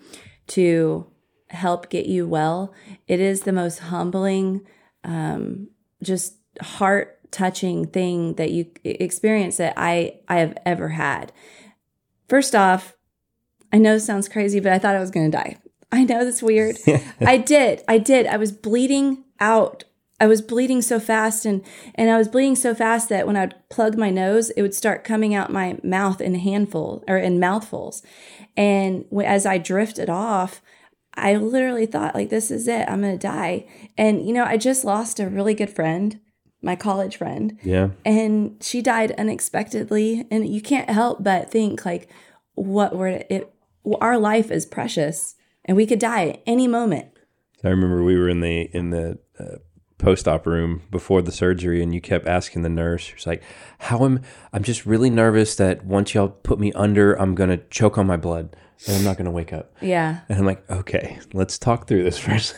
to 0.48 1.08
help 1.50 1.90
get 1.90 2.06
you 2.06 2.28
well, 2.28 2.74
it 3.08 3.20
is 3.20 3.42
the 3.42 3.52
most 3.52 3.80
humbling 3.80 4.62
um, 5.04 5.70
just 6.04 6.36
heart 6.62 7.20
touching 7.32 7.88
thing 7.88 8.36
that 8.36 8.52
you 8.52 8.68
experience 8.84 9.58
that 9.58 9.74
I 9.78 10.20
I 10.28 10.40
have 10.40 10.58
ever 10.66 10.90
had. 10.90 11.32
First 12.28 12.56
off, 12.56 12.96
I 13.72 13.78
know 13.78 13.94
this 13.94 14.06
sounds 14.06 14.30
crazy, 14.30 14.60
but 14.60 14.72
I 14.72 14.80
thought 14.80 14.96
I 14.96 15.00
was 15.00 15.12
going 15.12 15.32
to 15.32 15.38
die. 15.38 15.58
I 15.92 16.04
know 16.04 16.24
that's 16.24 16.42
weird. 16.44 16.78
I 17.20 17.38
did. 17.38 17.84
I 17.88 17.98
did. 17.98 18.28
I 18.28 18.38
was 18.38 18.52
bleeding 18.52 19.24
out. 19.40 19.84
I 20.22 20.28
was 20.28 20.44
bleeding 20.44 20.84
so 20.84 21.00
fast 21.00 21.48
and 21.48 21.66
and 21.96 22.12
I 22.12 22.18
was 22.18 22.28
bleeding 22.28 22.56
so 22.56 22.76
fast 22.76 23.10
that 23.10 23.26
when 23.26 23.36
I'd 23.36 23.56
plug 23.70 23.98
my 23.98 24.12
nose, 24.12 24.52
it 24.52 24.62
would 24.62 24.76
start 24.76 25.04
coming 25.04 25.34
out 25.34 25.52
my 25.52 25.80
mouth 25.84 26.22
in 26.22 26.36
handful 26.36 27.04
or 27.08 27.18
in 27.18 27.40
mouthfuls. 27.40 28.04
And 28.56 29.06
as 29.26 29.48
I 29.48 29.58
drifted 29.58 30.12
off, 30.12 30.62
I 31.16 31.36
literally 31.36 31.88
thought 31.88 32.14
like 32.14 32.30
this 32.30 32.52
is 32.52 32.68
it. 32.68 32.88
I'm 32.88 33.02
going 33.02 33.18
to 33.18 33.28
die. 33.28 33.66
And 33.98 34.24
you 34.28 34.32
know, 34.32 34.46
I 34.46 34.58
just 34.58 34.86
lost 34.86 35.20
a 35.20 35.28
really 35.28 35.56
good 35.56 35.72
friend, 35.72 36.20
my 36.62 36.76
college 36.76 37.18
friend. 37.18 37.58
Yeah. 37.64 37.90
And 38.06 38.64
she 38.64 38.84
died 38.84 39.14
unexpectedly 39.14 40.28
and 40.30 40.48
you 40.48 40.62
can't 40.62 40.90
help 40.90 41.24
but 41.24 41.50
think 41.50 41.84
like 41.84 42.10
what 42.54 42.96
were 42.96 43.24
it 43.28 43.52
our 44.00 44.20
life 44.20 44.52
is 44.52 44.68
precious 44.68 45.34
and 45.66 45.76
we 45.76 45.88
could 45.88 45.98
die 45.98 46.30
at 46.30 46.44
any 46.46 46.68
moment. 46.68 47.08
I 47.64 47.70
remember 47.70 48.04
we 48.04 48.20
were 48.20 48.30
in 48.30 48.42
the 48.42 48.70
in 48.72 48.92
the 48.92 49.18
uh, 49.40 49.58
post-op 50.02 50.46
room 50.46 50.82
before 50.92 51.22
the 51.22 51.32
surgery, 51.32 51.82
and 51.82 51.94
you 51.94 52.02
kept 52.02 52.28
asking 52.28 52.64
the 52.64 52.70
nurse, 52.70 53.02
"She's 53.16 53.28
like, 53.28 53.42
how 53.80 54.04
am 54.06 54.22
I'm 54.52 54.64
just 54.64 54.86
really 54.86 55.10
nervous 55.10 55.56
that 55.56 55.86
once 55.86 56.14
y'all 56.14 56.30
put 56.30 56.60
me 56.60 56.74
under, 56.74 57.14
I'm 57.14 57.36
gonna 57.36 57.58
choke 57.70 57.98
on 57.98 58.08
my 58.08 58.18
blood 58.18 58.56
and 58.88 58.98
I'm 58.98 59.04
not 59.04 59.18
gonna 59.18 59.32
wake 59.32 59.54
up." 59.54 59.72
Yeah. 59.82 60.20
And 60.30 60.40
I'm 60.40 60.46
like, 60.46 60.70
"Okay, 60.70 61.20
let's 61.34 61.58
talk 61.58 61.88
through 61.88 62.04
this 62.04 62.18
first. 62.26 62.56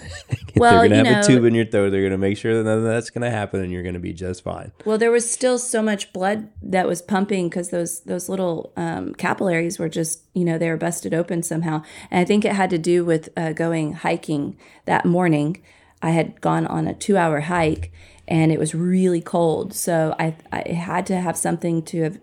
Well, 0.55 0.79
they're 0.79 0.89
gonna 0.89 1.03
have 1.03 1.13
know- 1.13 1.19
a 1.19 1.23
tube 1.23 1.45
in 1.45 1.53
your 1.55 1.65
throat. 1.65 1.89
They're 1.91 2.03
gonna 2.03 2.17
make 2.17 2.37
sure 2.37 2.55
that 2.55 2.63
none 2.63 2.79
of 2.79 2.83
that's 2.85 3.09
gonna 3.09 3.29
happen, 3.31 3.61
and 3.61 3.71
you're 3.71 3.83
gonna 3.83 3.99
be 3.99 4.13
just 4.13 4.43
fine." 4.43 4.71
Well, 4.85 4.97
there 4.97 5.11
was 5.11 5.29
still 5.29 5.57
so 5.59 5.81
much 5.81 6.13
blood 6.13 6.49
that 6.61 6.87
was 6.87 7.01
pumping 7.01 7.49
because 7.49 7.69
those 7.69 8.01
those 8.01 8.29
little 8.29 8.71
um, 8.77 9.13
capillaries 9.15 9.79
were 9.79 9.89
just 9.89 10.23
you 10.33 10.45
know 10.45 10.57
they 10.57 10.69
were 10.69 10.77
busted 10.77 11.13
open 11.13 11.43
somehow, 11.43 11.83
and 12.09 12.19
I 12.21 12.25
think 12.25 12.45
it 12.45 12.53
had 12.53 12.69
to 12.71 12.77
do 12.77 13.03
with 13.05 13.29
uh, 13.35 13.51
going 13.53 13.93
hiking 13.93 14.57
that 14.85 15.05
morning. 15.05 15.61
I 16.03 16.11
had 16.11 16.41
gone 16.41 16.67
on 16.67 16.87
a 16.87 16.93
two 16.93 17.17
hour 17.17 17.39
hike, 17.39 17.91
and 18.27 18.51
it 18.51 18.59
was 18.59 18.75
really 18.75 19.21
cold, 19.21 19.73
so 19.73 20.15
I 20.19 20.35
I 20.51 20.69
had 20.73 21.05
to 21.07 21.19
have 21.19 21.37
something 21.37 21.81
to 21.83 22.03
have 22.03 22.19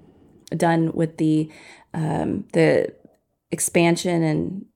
done 0.56 0.92
with 0.92 1.16
the 1.16 1.50
um, 1.94 2.44
the 2.52 2.94
expansion 3.50 4.22
and 4.22 4.66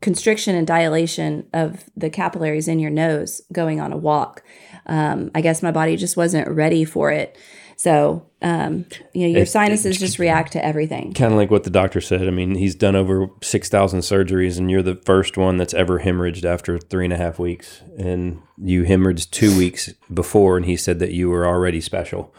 constriction 0.00 0.54
and 0.54 0.66
dilation 0.66 1.46
of 1.52 1.84
the 1.96 2.10
capillaries 2.10 2.68
in 2.68 2.78
your 2.78 2.90
nose 2.90 3.40
going 3.52 3.80
on 3.80 3.92
a 3.92 3.96
walk. 3.96 4.42
Um, 4.86 5.30
I 5.34 5.40
guess 5.40 5.62
my 5.62 5.70
body 5.70 5.96
just 5.96 6.16
wasn't 6.16 6.48
ready 6.48 6.84
for 6.84 7.10
it. 7.10 7.38
So, 7.76 8.24
um, 8.40 8.86
you 9.12 9.22
know, 9.26 9.32
your 9.32 9.42
It- 9.42 9.48
sinuses 9.48 9.98
just 9.98 10.18
react 10.18 10.52
to 10.52 10.64
everything. 10.64 11.12
Kind 11.12 11.32
of 11.32 11.38
like 11.38 11.50
what 11.50 11.64
the 11.64 11.70
doctor 11.70 12.00
said. 12.00 12.26
I 12.28 12.30
mean, 12.30 12.54
he's 12.54 12.74
done 12.74 12.94
over 12.96 13.28
six 13.42 13.68
thousand 13.68 14.00
surgeries, 14.00 14.58
and 14.58 14.70
you're 14.70 14.82
the 14.82 15.00
first 15.04 15.36
one 15.36 15.56
that's 15.56 15.74
ever 15.74 16.00
hemorrhaged 16.00 16.44
after 16.44 16.78
three 16.78 17.04
and 17.04 17.12
a 17.12 17.16
half 17.16 17.38
weeks. 17.38 17.82
And 17.98 18.38
you 18.62 18.84
hemorrhaged 18.84 19.30
two 19.30 19.56
weeks 19.56 19.92
before, 20.12 20.56
and 20.56 20.66
he 20.66 20.76
said 20.76 20.98
that 21.00 21.12
you 21.12 21.28
were 21.30 21.46
already 21.46 21.80
special. 21.80 22.32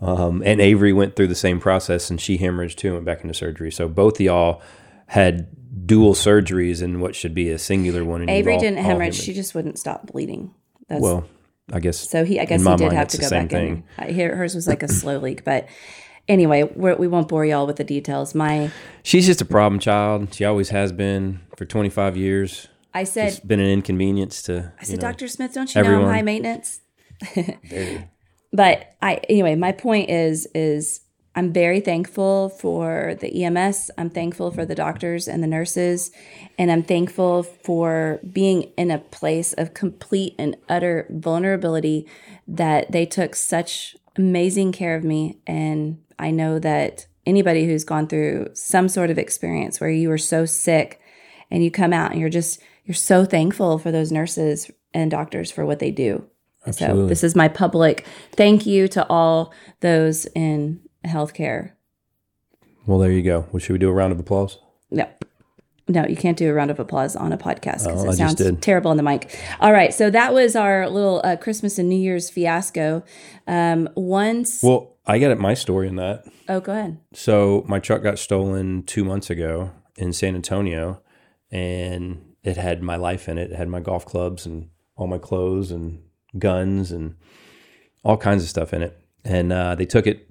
Um, 0.00 0.42
and 0.46 0.60
Avery 0.60 0.92
went 0.92 1.14
through 1.14 1.26
the 1.28 1.34
same 1.34 1.60
process, 1.60 2.08
and 2.10 2.20
she 2.20 2.38
hemorrhaged 2.38 2.76
too, 2.76 2.88
and 2.88 2.96
went 2.96 3.06
back 3.06 3.22
into 3.22 3.34
surgery. 3.34 3.70
So 3.70 3.86
both 3.86 4.14
of 4.14 4.20
y'all 4.22 4.62
had 5.06 5.48
dual 5.86 6.14
surgeries 6.14 6.82
in 6.82 7.00
what 7.00 7.14
should 7.14 7.34
be 7.34 7.50
a 7.50 7.58
singular 7.58 8.04
one. 8.04 8.22
And 8.22 8.30
Avery 8.30 8.54
all- 8.54 8.60
didn't 8.60 8.78
hemorrhage; 8.78 9.14
she 9.20 9.32
just 9.34 9.54
wouldn't 9.54 9.78
stop 9.78 10.06
bleeding. 10.10 10.52
That's 10.88 11.02
well, 11.02 11.24
I 11.72 11.80
guess 11.80 12.08
so 12.08 12.24
he. 12.24 12.40
I 12.40 12.44
guess 12.44 12.62
he 12.62 12.68
did 12.68 12.80
mind, 12.80 12.92
have 12.92 13.08
to 13.08 13.18
go 13.18 13.30
back 13.30 13.50
thing. 13.50 13.84
in. 13.98 14.04
I 14.04 14.12
hers 14.12 14.54
was 14.54 14.66
like 14.66 14.82
a 14.82 14.88
slow 14.88 15.18
leak, 15.18 15.44
but 15.44 15.68
anyway, 16.28 16.62
we're, 16.62 16.96
we 16.96 17.08
won't 17.08 17.28
bore 17.28 17.44
y'all 17.44 17.66
with 17.66 17.76
the 17.76 17.84
details. 17.84 18.34
My, 18.34 18.70
She's 19.02 19.26
just 19.26 19.40
a 19.40 19.44
problem 19.44 19.78
child. 19.80 20.32
She 20.32 20.44
always 20.44 20.70
has 20.70 20.92
been 20.92 21.40
for 21.56 21.64
25 21.64 22.16
years. 22.16 22.68
I 22.94 23.04
said, 23.04 23.28
It's 23.28 23.40
been 23.40 23.60
an 23.60 23.70
inconvenience 23.70 24.42
to. 24.42 24.72
I 24.80 24.84
said, 24.84 25.00
Dr. 25.00 25.28
Smith, 25.28 25.52
don't 25.52 25.72
you 25.74 25.82
know 25.82 26.02
I'm 26.02 26.08
high 26.08 26.22
maintenance? 26.22 26.80
but 28.52 28.94
I 29.02 29.20
anyway, 29.28 29.54
my 29.54 29.72
point 29.72 30.10
is 30.10 30.46
is 30.54 31.00
I'm 31.34 31.52
very 31.52 31.80
thankful 31.80 32.48
for 32.48 33.16
the 33.20 33.44
EMS. 33.44 33.90
I'm 33.96 34.10
thankful 34.10 34.50
for 34.50 34.64
the 34.64 34.74
doctors 34.74 35.28
and 35.28 35.42
the 35.42 35.46
nurses, 35.46 36.10
and 36.58 36.72
I'm 36.72 36.82
thankful 36.82 37.44
for 37.44 38.20
being 38.32 38.62
in 38.76 38.90
a 38.90 38.98
place 38.98 39.52
of 39.52 39.72
complete 39.72 40.34
and 40.38 40.56
utter 40.68 41.06
vulnerability 41.10 42.06
that 42.48 42.90
they 42.90 43.06
took 43.06 43.36
such 43.36 43.96
amazing 44.16 44.72
care 44.72 44.96
of 44.96 45.04
me 45.04 45.38
and 45.46 45.98
I 46.18 46.30
know 46.30 46.58
that 46.58 47.06
anybody 47.26 47.64
who's 47.64 47.84
gone 47.84 48.06
through 48.06 48.50
some 48.54 48.88
sort 48.88 49.10
of 49.10 49.18
experience 49.18 49.80
where 49.80 49.90
you 49.90 50.08
were 50.08 50.18
so 50.18 50.44
sick 50.44 51.00
and 51.50 51.64
you 51.64 51.70
come 51.70 51.92
out 51.92 52.12
and 52.12 52.20
you're 52.20 52.28
just 52.28 52.60
you're 52.84 52.94
so 52.94 53.24
thankful 53.24 53.78
for 53.78 53.90
those 53.90 54.12
nurses 54.12 54.70
and 54.92 55.10
doctors 55.10 55.50
for 55.50 55.64
what 55.64 55.78
they 55.78 55.90
do. 55.90 56.26
So 56.72 57.06
this 57.06 57.24
is 57.24 57.34
my 57.34 57.48
public 57.48 58.04
thank 58.32 58.66
you 58.66 58.86
to 58.88 59.06
all 59.08 59.52
those 59.80 60.26
in 60.34 60.80
healthcare. 61.04 61.72
Well, 62.86 62.98
there 62.98 63.10
you 63.10 63.22
go. 63.22 63.46
Well, 63.52 63.60
should 63.60 63.72
we 63.74 63.78
do 63.78 63.88
a 63.88 63.92
round 63.92 64.12
of 64.12 64.18
applause? 64.20 64.58
No. 64.90 65.08
No, 65.88 66.06
you 66.06 66.14
can't 66.16 66.36
do 66.38 66.48
a 66.48 66.52
round 66.54 66.70
of 66.70 66.78
applause 66.78 67.16
on 67.16 67.32
a 67.32 67.38
podcast 67.38 67.84
because 67.84 68.04
Oh, 68.04 68.10
it 68.10 68.16
just 68.16 68.38
sounds 68.38 68.60
terrible 68.60 68.92
on 68.92 68.96
the 68.96 69.02
mic. 69.02 69.36
All 69.58 69.72
right, 69.72 69.92
so 69.92 70.08
that 70.10 70.32
was 70.32 70.54
our 70.54 70.88
little 70.88 71.20
uh, 71.24 71.34
Christmas 71.36 71.78
and 71.78 71.88
New 71.88 71.98
Year's 71.98 72.30
fiasco. 72.30 73.02
Um, 73.48 73.88
once, 73.96 74.62
Well, 74.62 74.96
I 75.04 75.18
got 75.18 75.32
it. 75.32 75.40
My 75.40 75.54
story 75.54 75.88
in 75.88 75.96
that. 75.96 76.24
oh, 76.48 76.60
go 76.60 76.70
ahead. 76.72 76.98
So 77.12 77.64
my 77.66 77.80
truck 77.80 78.04
got 78.04 78.20
stolen 78.20 78.84
two 78.84 79.04
months 79.04 79.30
ago 79.30 79.72
in 79.96 80.12
San 80.12 80.36
Antonio, 80.36 81.02
and 81.50 82.24
it 82.44 82.56
had 82.56 82.82
my 82.82 82.94
life 82.96 83.28
in 83.28 83.36
it. 83.36 83.50
It 83.50 83.56
had 83.56 83.68
my 83.68 83.80
golf 83.80 84.06
clubs 84.06 84.46
and 84.46 84.68
all 84.96 85.08
my 85.08 85.18
clothes 85.18 85.72
and 85.72 86.02
guns 86.38 86.92
and 86.92 87.16
all 88.04 88.16
kinds 88.16 88.44
of 88.44 88.48
stuff 88.48 88.72
in 88.72 88.82
it. 88.82 88.96
And 89.24 89.52
uh, 89.52 89.74
they 89.74 89.86
took 89.86 90.06
it, 90.06 90.28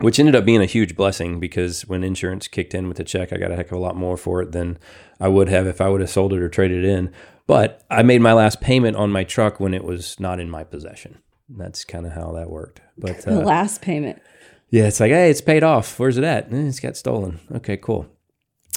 which 0.00 0.18
ended 0.18 0.36
up 0.36 0.44
being 0.44 0.60
a 0.62 0.66
huge 0.66 0.94
blessing 0.96 1.40
because 1.40 1.82
when 1.86 2.04
insurance 2.04 2.48
kicked 2.48 2.74
in 2.74 2.88
with 2.88 2.96
the 2.98 3.04
check, 3.04 3.32
I 3.32 3.36
got 3.38 3.50
a 3.50 3.56
heck 3.56 3.66
of 3.66 3.78
a 3.78 3.80
lot 3.80 3.96
more 3.96 4.16
for 4.16 4.42
it 4.42 4.52
than 4.52 4.78
I 5.20 5.28
would 5.28 5.48
have 5.48 5.66
if 5.66 5.80
I 5.80 5.88
would 5.88 6.00
have 6.00 6.10
sold 6.10 6.32
it 6.32 6.40
or 6.40 6.48
traded 6.48 6.84
it 6.84 6.88
in. 6.88 7.12
But 7.46 7.82
I 7.90 8.02
made 8.02 8.20
my 8.20 8.32
last 8.32 8.60
payment 8.60 8.96
on 8.96 9.10
my 9.10 9.24
truck 9.24 9.60
when 9.60 9.72
it 9.72 9.84
was 9.84 10.18
not 10.20 10.40
in 10.40 10.50
my 10.50 10.64
possession. 10.64 11.18
That's 11.48 11.84
kind 11.84 12.04
of 12.04 12.12
how 12.12 12.32
that 12.32 12.50
worked. 12.50 12.80
But 12.98 13.22
The 13.22 13.40
uh, 13.40 13.44
last 13.44 13.80
payment. 13.80 14.20
yeah, 14.70 14.84
it's 14.84 14.98
like, 15.00 15.12
hey, 15.12 15.30
it's 15.30 15.40
paid 15.40 15.62
off. 15.62 15.98
Where's 15.98 16.18
it 16.18 16.24
at? 16.24 16.52
Eh, 16.52 16.56
it's 16.56 16.80
got 16.80 16.96
stolen. 16.96 17.38
Okay, 17.54 17.76
cool. 17.76 18.06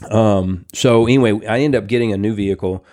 Um, 0.10 0.66
so 0.74 1.06
anyway, 1.06 1.46
I 1.46 1.60
end 1.60 1.76
up 1.76 1.88
getting 1.88 2.14
a 2.14 2.18
new 2.18 2.34
vehicle. 2.34 2.86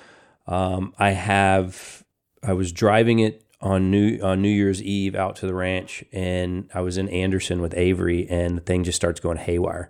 Um, 0.49 0.95
I 0.99 1.11
have, 1.11 2.03
I 2.43 2.55
was 2.55 2.73
driving 2.73 3.19
it 3.21 3.45
on 3.61 3.91
New 3.91 4.21
on 4.23 4.43
New 4.43 4.51
Year's 4.51 4.83
Eve 4.83 5.15
out 5.15 5.37
to 5.37 5.47
the 5.47 5.55
ranch, 5.55 6.05
and 6.13 6.69
I 6.75 6.81
was 6.81 6.99
in 6.99 7.09
Anderson 7.09 7.61
with 7.61 7.75
Avery, 7.75 8.29
and 8.29 8.57
the 8.57 8.63
thing 8.63 8.85
just 8.85 8.97
starts 8.97 9.21
going 9.21 9.39
haywire. 9.39 9.89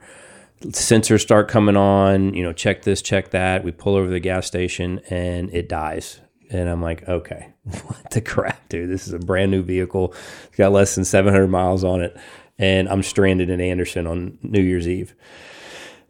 Sensors 0.63 1.21
start 1.21 1.49
coming 1.49 1.77
on. 1.77 2.35
You 2.35 2.45
know, 2.45 2.53
check 2.53 2.83
this, 2.83 3.03
check 3.03 3.31
that. 3.31 3.65
We 3.65 3.73
pull 3.73 3.97
over 3.97 4.09
the 4.09 4.21
gas 4.21 4.47
station, 4.47 5.01
and 5.11 5.53
it 5.53 5.69
dies. 5.69 6.21
And 6.49 6.69
I'm 6.69 6.81
like, 6.81 7.09
okay, 7.09 7.55
what 7.65 8.11
the 8.11 8.21
crap, 8.21 8.69
dude? 8.69 8.89
This 8.89 9.09
is 9.09 9.13
a 9.13 9.19
brand 9.19 9.51
new 9.51 9.63
vehicle. 9.63 10.15
It's 10.47 10.57
got 10.57 10.73
less 10.73 10.95
than 10.95 11.05
700 11.05 11.49
miles 11.49 11.83
on 11.83 12.01
it, 12.01 12.17
and 12.59 12.89
I'm 12.89 13.03
stranded 13.03 13.51
in 13.51 13.61
Anderson 13.61 14.07
on 14.07 14.39
New 14.43 14.63
Year's 14.63 14.87
Eve. 14.87 15.15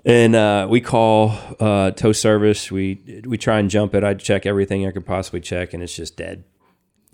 And 0.04 0.36
uh, 0.36 0.68
we 0.70 0.80
call 0.80 1.36
uh, 1.58 1.90
tow 1.90 2.12
service. 2.12 2.70
We 2.70 3.22
we 3.26 3.38
try 3.38 3.58
and 3.58 3.68
jump 3.68 3.94
it. 3.94 4.04
I 4.04 4.14
check 4.14 4.46
everything 4.46 4.86
I 4.86 4.92
could 4.92 5.06
possibly 5.06 5.40
check, 5.40 5.74
and 5.74 5.82
it's 5.82 5.96
just 5.96 6.16
dead. 6.16 6.44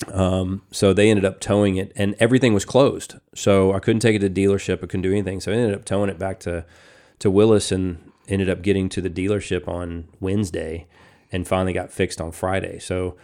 Um, 0.09 0.62
so 0.71 0.93
they 0.93 1.11
ended 1.11 1.25
up 1.25 1.41
towing 1.41 1.77
it, 1.77 1.93
and 1.97 2.15
everything 2.19 2.55
was 2.55 2.65
closed. 2.65 3.15
So 3.35 3.73
I 3.73 3.79
couldn't 3.79 4.01
take 4.01 4.17
it 4.17 4.21
to 4.21 4.31
dealership. 4.31 4.79
I 4.79 4.87
couldn't 4.87 5.03
do 5.03 5.12
anything. 5.12 5.41
So 5.41 5.53
I 5.53 5.57
ended 5.57 5.75
up 5.75 5.85
towing 5.85 6.11
it 6.11 6.19
back 6.19 6.41
to 6.41 6.65
to 7.21 7.31
Willis, 7.31 7.71
and 7.71 8.11
ended 8.29 8.49
up 8.51 8.62
getting 8.62 8.88
to 8.88 9.01
the 9.01 9.11
dealership 9.11 9.69
on 9.69 10.09
Wednesday, 10.21 10.87
and 11.31 11.47
finally 11.47 11.73
got 11.73 11.93
fixed 11.93 12.21
on 12.21 12.33
Friday. 12.33 12.79
So 12.79 13.17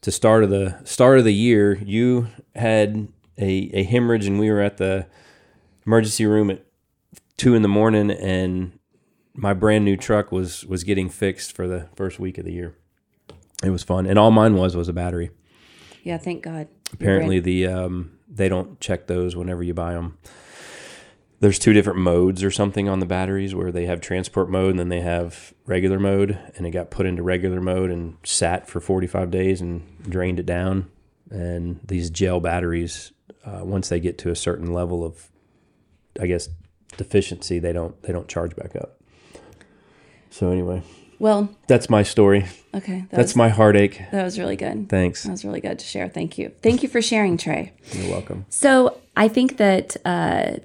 to 0.00 0.10
start 0.10 0.44
of 0.44 0.50
the 0.50 0.78
start 0.84 1.18
of 1.18 1.24
the 1.24 1.34
year, 1.34 1.74
you 1.74 2.28
had 2.54 3.08
a, 3.38 3.70
a 3.72 3.84
hemorrhage, 3.84 4.26
and 4.26 4.38
we 4.38 4.50
were 4.50 4.60
at 4.60 4.76
the 4.76 5.06
emergency 5.86 6.26
room 6.26 6.50
at 6.50 6.64
two 7.36 7.54
in 7.54 7.62
the 7.62 7.68
morning, 7.68 8.10
and 8.10 8.78
my 9.34 9.52
brand 9.52 9.84
new 9.84 9.96
truck 9.96 10.30
was 10.32 10.64
was 10.66 10.84
getting 10.84 11.08
fixed 11.08 11.52
for 11.52 11.66
the 11.66 11.88
first 11.96 12.18
week 12.18 12.38
of 12.38 12.44
the 12.44 12.52
year. 12.52 12.74
It 13.62 13.70
was 13.70 13.82
fun, 13.82 14.06
and 14.06 14.18
all 14.18 14.30
mine 14.30 14.54
was 14.54 14.76
was 14.76 14.88
a 14.88 14.92
battery. 14.92 15.30
Yeah, 16.04 16.18
thank 16.18 16.42
God. 16.42 16.68
Apparently, 16.92 17.40
the 17.40 17.66
um, 17.66 18.12
they 18.28 18.48
don't 18.48 18.78
check 18.78 19.06
those 19.06 19.34
whenever 19.34 19.62
you 19.62 19.74
buy 19.74 19.94
them. 19.94 20.18
There's 21.40 21.58
two 21.58 21.72
different 21.72 21.98
modes 21.98 22.44
or 22.44 22.50
something 22.50 22.88
on 22.88 23.00
the 23.00 23.06
batteries 23.06 23.54
where 23.54 23.72
they 23.72 23.86
have 23.86 24.00
transport 24.00 24.48
mode 24.48 24.70
and 24.70 24.78
then 24.78 24.88
they 24.90 25.00
have 25.00 25.52
regular 25.66 25.98
mode, 25.98 26.38
and 26.56 26.66
it 26.66 26.70
got 26.70 26.90
put 26.90 27.06
into 27.06 27.22
regular 27.22 27.60
mode 27.60 27.90
and 27.90 28.16
sat 28.22 28.68
for 28.68 28.80
45 28.80 29.30
days 29.30 29.60
and 29.60 29.82
drained 30.08 30.38
it 30.38 30.46
down. 30.46 30.90
And 31.30 31.80
these 31.84 32.10
gel 32.10 32.38
batteries, 32.38 33.12
uh, 33.44 33.60
once 33.62 33.88
they 33.88 33.98
get 33.98 34.18
to 34.18 34.30
a 34.30 34.36
certain 34.36 34.72
level 34.72 35.04
of, 35.04 35.30
I 36.20 36.26
guess, 36.26 36.48
deficiency, 36.96 37.58
they 37.58 37.72
don't 37.72 38.00
they 38.02 38.12
don't 38.12 38.28
charge 38.28 38.54
back 38.54 38.76
up. 38.76 39.00
So 40.28 40.50
anyway, 40.50 40.82
Well, 41.18 41.48
That's 41.68 41.88
my 41.88 42.02
story. 42.02 42.46
okay. 42.74 43.00
That 43.10 43.16
That's 43.16 43.32
was, 43.32 43.36
my 43.36 43.48
heartache. 43.48 44.00
that 44.12 44.24
was 44.24 44.38
really 44.38 44.56
good. 44.56 44.88
Thanks. 44.88 45.22
That 45.24 45.30
was 45.30 45.44
really 45.44 45.60
good 45.60 45.78
to 45.78 45.84
share. 45.84 46.08
Thank 46.08 46.38
you. 46.38 46.52
Thank 46.62 46.82
you 46.82 46.88
for 46.88 47.00
sharing, 47.02 47.36
Tray. 47.36 47.72
You're 47.92 48.10
welcome. 48.10 48.46
So 48.48 49.00
I 49.16 49.28
think 49.28 49.56
that 49.58 49.96
uh, 50.04 50.56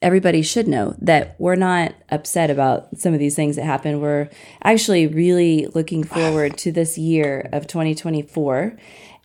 everybody 0.00 0.42
should 0.42 0.68
know 0.68 0.94
that 1.00 1.34
we're 1.38 1.56
not 1.56 1.94
upset 2.10 2.50
about 2.50 2.96
some 2.98 3.12
of 3.12 3.18
these 3.18 3.34
things 3.34 3.56
that 3.56 3.64
happen. 3.64 4.00
We're 4.00 4.28
actually 4.62 5.06
really 5.06 5.66
looking 5.74 6.04
forward 6.04 6.56
to 6.58 6.72
this 6.72 6.96
year 6.96 7.48
of 7.52 7.66
2024. 7.66 8.76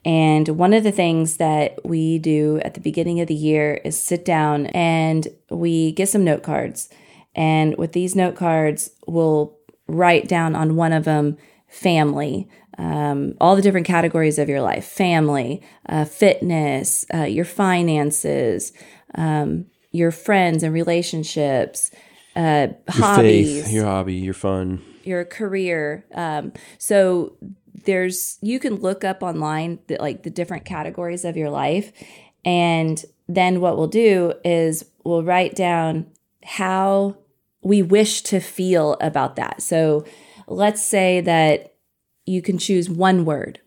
And 0.06 0.50
one 0.50 0.74
of 0.74 0.84
the 0.84 0.92
things 0.92 1.38
that 1.38 1.80
we 1.86 2.20
do 2.20 2.60
at 2.66 2.74
the 2.74 2.82
beginning 2.82 3.22
of 3.22 3.28
the 3.28 3.34
year 3.36 3.80
is 3.86 3.98
sit 3.98 4.26
down 4.26 4.66
and 4.68 5.28
we 5.50 5.94
get 5.94 6.10
some 6.10 6.26
note 6.26 6.44
cards. 6.44 6.90
And 7.36 7.78
with 7.78 7.94
these 7.94 8.16
note 8.16 8.36
cards, 8.36 8.92
we'll 9.08 9.58
write 9.94 10.28
down 10.28 10.56
on 10.56 10.76
one 10.76 10.94
of 10.94 11.06
them 11.06 11.38
family, 11.68 12.48
um, 12.78 13.34
all 13.40 13.56
the 13.56 13.62
different 13.62 13.88
categories 13.88 14.38
of 14.40 14.50
your 14.50 14.62
life 14.62 14.86
family, 14.86 15.62
uh, 15.90 16.06
fitness, 16.06 17.06
uh, 17.14 17.24
your 17.24 17.46
finances, 17.46 18.72
um, 19.16 19.66
your 19.92 20.12
friends 20.12 20.64
and 20.64 20.74
relationships, 20.74 21.92
uh, 22.36 22.68
Your 22.96 23.06
hobbies, 23.06 23.64
faith, 23.64 23.74
your 23.74 23.86
hobby, 23.86 24.16
your 24.16 24.34
fun. 24.34 24.82
your 25.04 25.24
career. 25.26 26.06
Um, 26.16 26.52
so 26.80 27.38
there's 27.86 28.38
you 28.42 28.60
can 28.60 28.76
look 28.76 29.04
up 29.04 29.22
online 29.22 29.80
the, 29.88 29.98
like 30.00 30.24
the 30.24 30.30
different 30.32 30.66
categories 30.66 31.26
of 31.26 31.38
your 31.38 31.50
life, 31.52 31.92
and 32.44 33.04
then 33.28 33.62
what 33.62 33.78
we'll 33.78 33.88
do 33.88 34.34
is 34.44 34.86
we'll 35.04 35.24
write 35.24 35.56
down 35.56 36.08
how 36.44 37.18
we 37.64 37.82
wish 37.82 38.22
to 38.24 38.40
feel 38.40 38.98
about 39.00 39.36
that. 39.38 39.62
So 39.62 40.06
let's 40.48 40.82
say 40.82 41.22
that 41.22 41.76
you 42.26 42.42
can 42.42 42.58
choose 42.58 42.90
one 42.90 43.26
word 43.26 43.60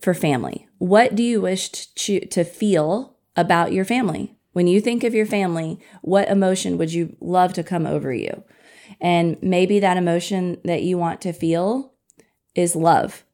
for 0.00 0.14
family. 0.14 0.66
What 0.78 1.14
do 1.14 1.22
you 1.22 1.40
wish 1.40 1.68
to, 1.68 1.94
choo- 1.94 2.20
to 2.20 2.44
feel 2.44 3.16
about 3.36 3.72
your 3.72 3.84
family? 3.84 4.36
When 4.52 4.66
you 4.66 4.80
think 4.80 5.04
of 5.04 5.14
your 5.14 5.26
family, 5.26 5.78
what 6.02 6.28
emotion 6.28 6.76
would 6.78 6.92
you 6.92 7.16
love 7.20 7.52
to 7.54 7.62
come 7.62 7.86
over 7.86 8.12
you? 8.12 8.42
And 9.00 9.38
maybe 9.40 9.78
that 9.78 9.96
emotion 9.96 10.58
that 10.64 10.82
you 10.82 10.98
want 10.98 11.20
to 11.22 11.32
feel 11.32 11.92
is 12.54 12.74
love. 12.74 13.24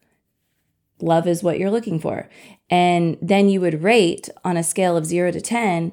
Love 1.01 1.27
is 1.27 1.43
what 1.43 1.59
you're 1.59 1.71
looking 1.71 1.99
for. 1.99 2.29
And 2.69 3.17
then 3.23 3.49
you 3.49 3.61
would 3.61 3.83
rate 3.83 4.29
on 4.45 4.57
a 4.57 4.63
scale 4.63 4.97
of 4.97 5.07
0 5.07 5.31
to 5.33 5.41
10 5.41 5.93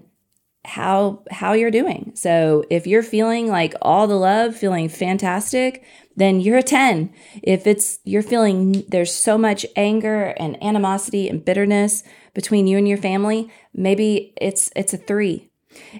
how 0.65 1.23
how 1.30 1.54
you're 1.54 1.71
doing. 1.71 2.12
So 2.15 2.63
if 2.69 2.88
you're 2.88 3.04
feeling 3.04 3.47
like 3.47 3.73
all 3.82 4.08
the 4.08 4.15
love, 4.15 4.56
feeling 4.56 4.88
fantastic, 4.88 5.84
then 6.15 6.39
you're 6.39 6.60
a 6.60 6.63
10. 6.63 7.13
If 7.41 7.67
it's 7.67 7.99
you're 8.06 8.23
feeling 8.23 8.84
there's 8.88 9.13
so 9.13 9.38
much 9.38 9.65
anger 9.76 10.34
and 10.38 10.62
animosity 10.63 11.28
and 11.28 11.43
bitterness 11.43 12.04
between 12.34 12.67
you 12.67 12.78
and 12.78 12.88
your 12.88 12.97
family, 12.97 13.52
maybe 13.73 14.34
it's 14.39 14.69
it's 14.76 14.93
a 14.93 14.97
3. 14.97 15.49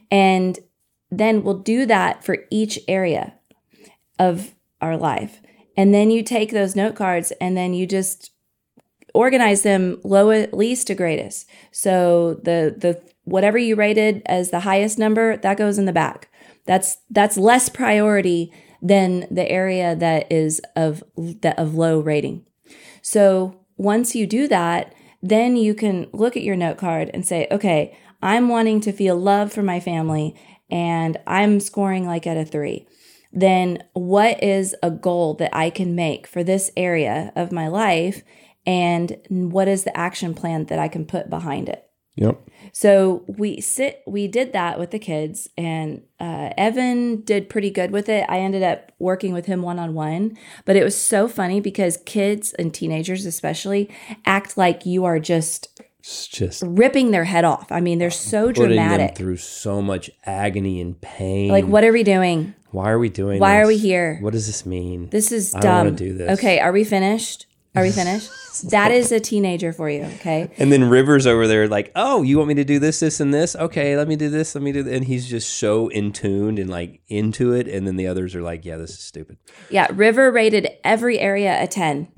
And 0.10 0.60
then 1.12 1.44
we'll 1.44 1.60
do 1.60 1.86
that 1.86 2.24
for 2.24 2.46
each 2.50 2.80
area 2.88 3.34
of 4.18 4.54
our 4.82 4.98
life. 4.98 5.42
And 5.76 5.94
then 5.94 6.10
you 6.10 6.24
take 6.24 6.52
those 6.52 6.76
note 6.76 6.96
cards 6.96 7.32
and 7.42 7.58
then 7.58 7.74
you 7.74 7.86
just 7.86 8.32
organize 9.14 9.64
them 9.64 10.00
lowest 10.04 10.54
least 10.54 10.88
to 10.88 10.96
greatest. 10.96 11.50
So 11.72 12.36
the 12.36 12.76
the 12.78 13.13
whatever 13.24 13.58
you 13.58 13.76
rated 13.76 14.22
as 14.26 14.52
the 14.52 14.62
highest 14.62 14.98
number, 14.98 15.38
that 15.38 15.58
goes 15.58 15.78
in 15.78 15.86
the 15.86 15.94
back. 15.94 16.30
That's 16.66 16.98
that's 17.10 17.38
less 17.38 17.70
priority 17.70 18.52
than 18.82 19.28
the 19.32 19.50
area 19.50 19.96
that 19.96 20.32
is 20.32 20.62
of 20.76 21.04
that 21.18 21.58
of 21.58 21.76
low 21.76 22.00
rating. 22.00 22.46
So 23.02 23.60
once 23.78 24.16
you 24.16 24.28
do 24.28 24.48
that, 24.48 24.94
then 25.22 25.56
you 25.56 25.74
can 25.74 26.08
look 26.14 26.36
at 26.36 26.44
your 26.44 26.56
note 26.56 26.78
card 26.78 27.10
and 27.14 27.26
say, 27.26 27.48
okay, 27.52 27.98
I'm 28.22 28.50
wanting 28.50 28.82
to 28.82 28.92
feel 28.92 29.18
love 29.18 29.52
for 29.52 29.64
my 29.64 29.80
family 29.80 30.36
and 30.70 31.18
I'm 31.28 31.60
scoring 31.60 32.06
like 32.06 32.28
at 32.28 32.38
a 32.38 32.46
three. 32.46 32.88
Then 33.32 33.84
what 33.94 34.42
is 34.44 34.76
a 34.84 34.92
goal 34.92 35.34
that 35.36 35.54
I 35.54 35.70
can 35.70 35.96
make 35.96 36.28
for 36.28 36.44
this 36.44 36.72
area 36.78 37.32
of 37.36 37.52
my 37.52 37.68
life? 37.68 38.24
And 38.66 39.18
what 39.30 39.68
is 39.68 39.84
the 39.84 39.98
action 39.98 40.34
plan 40.34 40.66
that 40.66 40.80
I 40.80 40.88
can 40.88 41.06
put 41.06 41.30
behind 41.30 41.68
it? 41.68 41.86
Yep. 42.16 42.48
So 42.76 43.24
we 43.28 43.62
sit, 43.62 44.02
we 44.08 44.28
did 44.28 44.52
that 44.54 44.80
with 44.80 44.90
the 44.90 44.98
kids, 44.98 45.48
and 45.56 46.02
uh, 46.20 46.50
Evan 46.58 47.22
did 47.22 47.48
pretty 47.48 47.70
good 47.70 47.92
with 47.92 48.10
it. 48.10 48.26
I 48.28 48.40
ended 48.40 48.64
up 48.64 48.92
working 48.98 49.32
with 49.32 49.46
him 49.46 49.62
one 49.62 49.78
on 49.78 49.94
one, 49.94 50.36
but 50.66 50.76
it 50.76 50.84
was 50.84 51.00
so 51.00 51.28
funny 51.28 51.62
because 51.62 51.98
kids 51.98 52.52
and 52.54 52.74
teenagers, 52.74 53.28
especially, 53.28 53.92
act 54.26 54.58
like 54.58 54.88
you 54.88 55.06
are 55.06 55.20
just 55.20 55.82
It's 56.00 56.28
just 56.28 56.64
ripping 56.66 57.12
their 57.12 57.26
head 57.26 57.46
off. 57.46 57.72
I 57.72 57.80
mean, 57.80 58.00
they're 58.00 58.10
so 58.10 58.52
dramatic. 58.52 59.16
through 59.18 59.38
so 59.38 59.80
much 59.80 60.10
agony 60.26 60.82
and 60.82 61.00
pain. 61.00 61.52
Like, 61.52 61.66
what 61.66 61.84
are 61.84 61.94
we 61.94 62.02
doing? 62.04 62.56
Why 62.72 62.90
are 62.90 62.98
we 62.98 63.10
doing 63.10 63.36
this? 63.36 63.42
Why 63.42 63.60
are 63.62 63.68
we 63.68 63.78
here? 63.78 64.18
What 64.20 64.34
does 64.34 64.48
this 64.48 64.66
mean? 64.66 65.10
This 65.12 65.32
is 65.32 65.54
I 65.54 65.60
dumb. 65.60 65.96
do 65.96 66.12
this. 66.18 66.40
Okay, 66.40 66.60
are 66.60 66.72
we 66.72 66.84
finished? 66.84 67.46
Are 67.76 67.82
we 67.82 67.92
finished? 67.92 68.30
that 68.62 68.92
is 68.92 69.12
a 69.12 69.20
teenager 69.20 69.74
for 69.74 69.90
you. 69.90 70.04
Okay. 70.04 70.52
And 70.58 70.72
then 70.72 70.90
Rivers 70.90 71.26
over 71.26 71.48
there, 71.48 71.68
like, 71.68 71.92
oh, 71.96 72.22
you 72.22 72.38
want 72.38 72.48
me 72.50 72.54
to 72.56 72.64
do 72.64 72.80
this, 72.80 73.00
this, 73.00 73.20
and 73.20 73.34
this? 73.34 73.56
Okay, 73.56 73.98
let 73.98 74.08
me 74.08 74.16
do 74.16 74.30
this, 74.30 74.54
let 74.54 74.64
me 74.64 74.72
do 74.72 74.84
that. 74.84 74.94
And 74.94 75.06
he's 75.06 75.28
just 75.28 75.58
so 75.58 75.88
in 75.88 76.12
tuned 76.12 76.60
and 76.60 76.70
like 76.70 77.02
into 77.08 77.54
it. 77.54 77.68
And 77.68 77.88
then 77.88 77.96
the 77.96 78.08
others 78.08 78.36
are 78.36 78.42
like, 78.42 78.64
yeah, 78.64 78.78
this 78.78 78.92
is 78.92 79.00
stupid. 79.00 79.38
Yeah, 79.70 79.88
River 79.92 80.32
rated 80.32 80.70
every 80.84 81.20
area 81.20 81.62
a 81.62 81.68
10. 81.68 82.10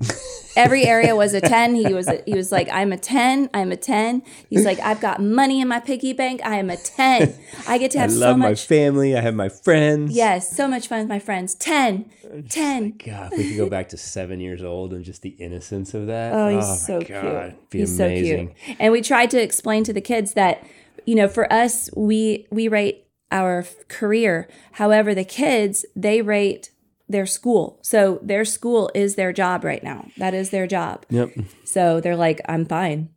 Every 0.56 0.84
area 0.84 1.14
was 1.14 1.34
a 1.34 1.40
10. 1.40 1.74
He 1.74 1.92
was 1.92 2.08
a, 2.08 2.22
he 2.26 2.34
was 2.34 2.50
like 2.50 2.68
I'm 2.72 2.92
a 2.92 2.96
10. 2.96 3.50
I'm 3.52 3.70
a 3.70 3.76
10. 3.76 4.22
He's 4.48 4.64
like 4.64 4.80
I've 4.80 5.00
got 5.00 5.22
money 5.22 5.60
in 5.60 5.68
my 5.68 5.80
piggy 5.80 6.12
bank. 6.12 6.40
I 6.44 6.56
am 6.56 6.70
a 6.70 6.76
10. 6.76 7.34
I 7.68 7.78
get 7.78 7.90
to 7.92 7.98
have 8.00 8.10
I 8.10 8.14
love 8.14 8.34
so 8.34 8.36
my 8.38 8.48
much 8.50 8.66
family. 8.66 9.16
I 9.16 9.20
have 9.20 9.34
my 9.34 9.48
friends. 9.50 10.16
Yes, 10.16 10.56
so 10.56 10.66
much 10.66 10.88
fun 10.88 11.00
with 11.00 11.08
my 11.08 11.18
friends. 11.18 11.54
10. 11.54 12.10
10. 12.48 12.94
God, 13.04 13.32
if 13.32 13.38
we 13.38 13.48
could 13.50 13.56
go 13.56 13.68
back 13.68 13.90
to 13.90 13.96
seven 13.96 14.40
years 14.40 14.62
old 14.62 14.92
and 14.92 15.04
just 15.04 15.22
the 15.22 15.30
innocence 15.30 15.94
of 15.94 16.06
that. 16.06 16.32
Oh, 16.32 16.48
he's 16.48 16.64
oh, 16.64 16.68
my 16.68 16.76
so 16.76 17.00
God, 17.00 17.08
cute. 17.08 17.24
it'd 17.24 17.70
Be 17.70 17.78
he's 17.80 18.00
amazing. 18.00 18.48
so 18.48 18.64
cute. 18.64 18.76
And 18.80 18.92
we 18.92 19.02
tried 19.02 19.30
to 19.30 19.42
explain 19.42 19.84
to 19.84 19.92
the 19.92 20.00
kids 20.00 20.32
that, 20.34 20.66
you 21.04 21.14
know, 21.14 21.28
for 21.28 21.52
us, 21.52 21.90
we 21.94 22.46
we 22.50 22.68
rate 22.68 23.06
our 23.30 23.64
career. 23.88 24.48
However, 24.72 25.14
the 25.14 25.24
kids 25.24 25.84
they 25.94 26.22
rate 26.22 26.70
their 27.08 27.26
school. 27.26 27.78
So 27.82 28.18
their 28.22 28.44
school 28.44 28.90
is 28.94 29.14
their 29.14 29.32
job 29.32 29.64
right 29.64 29.82
now. 29.82 30.08
That 30.16 30.34
is 30.34 30.50
their 30.50 30.66
job. 30.66 31.04
Yep. 31.10 31.30
So 31.64 32.00
they're 32.00 32.16
like, 32.16 32.40
I'm 32.48 32.64
fine. 32.66 33.10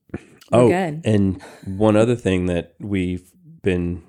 We're 0.52 0.60
Oh, 0.62 0.68
good. 0.68 1.02
and 1.06 1.42
one 1.66 1.96
other 1.96 2.16
thing 2.16 2.48
that 2.48 2.74
we've 2.80 3.32
been 3.62 4.02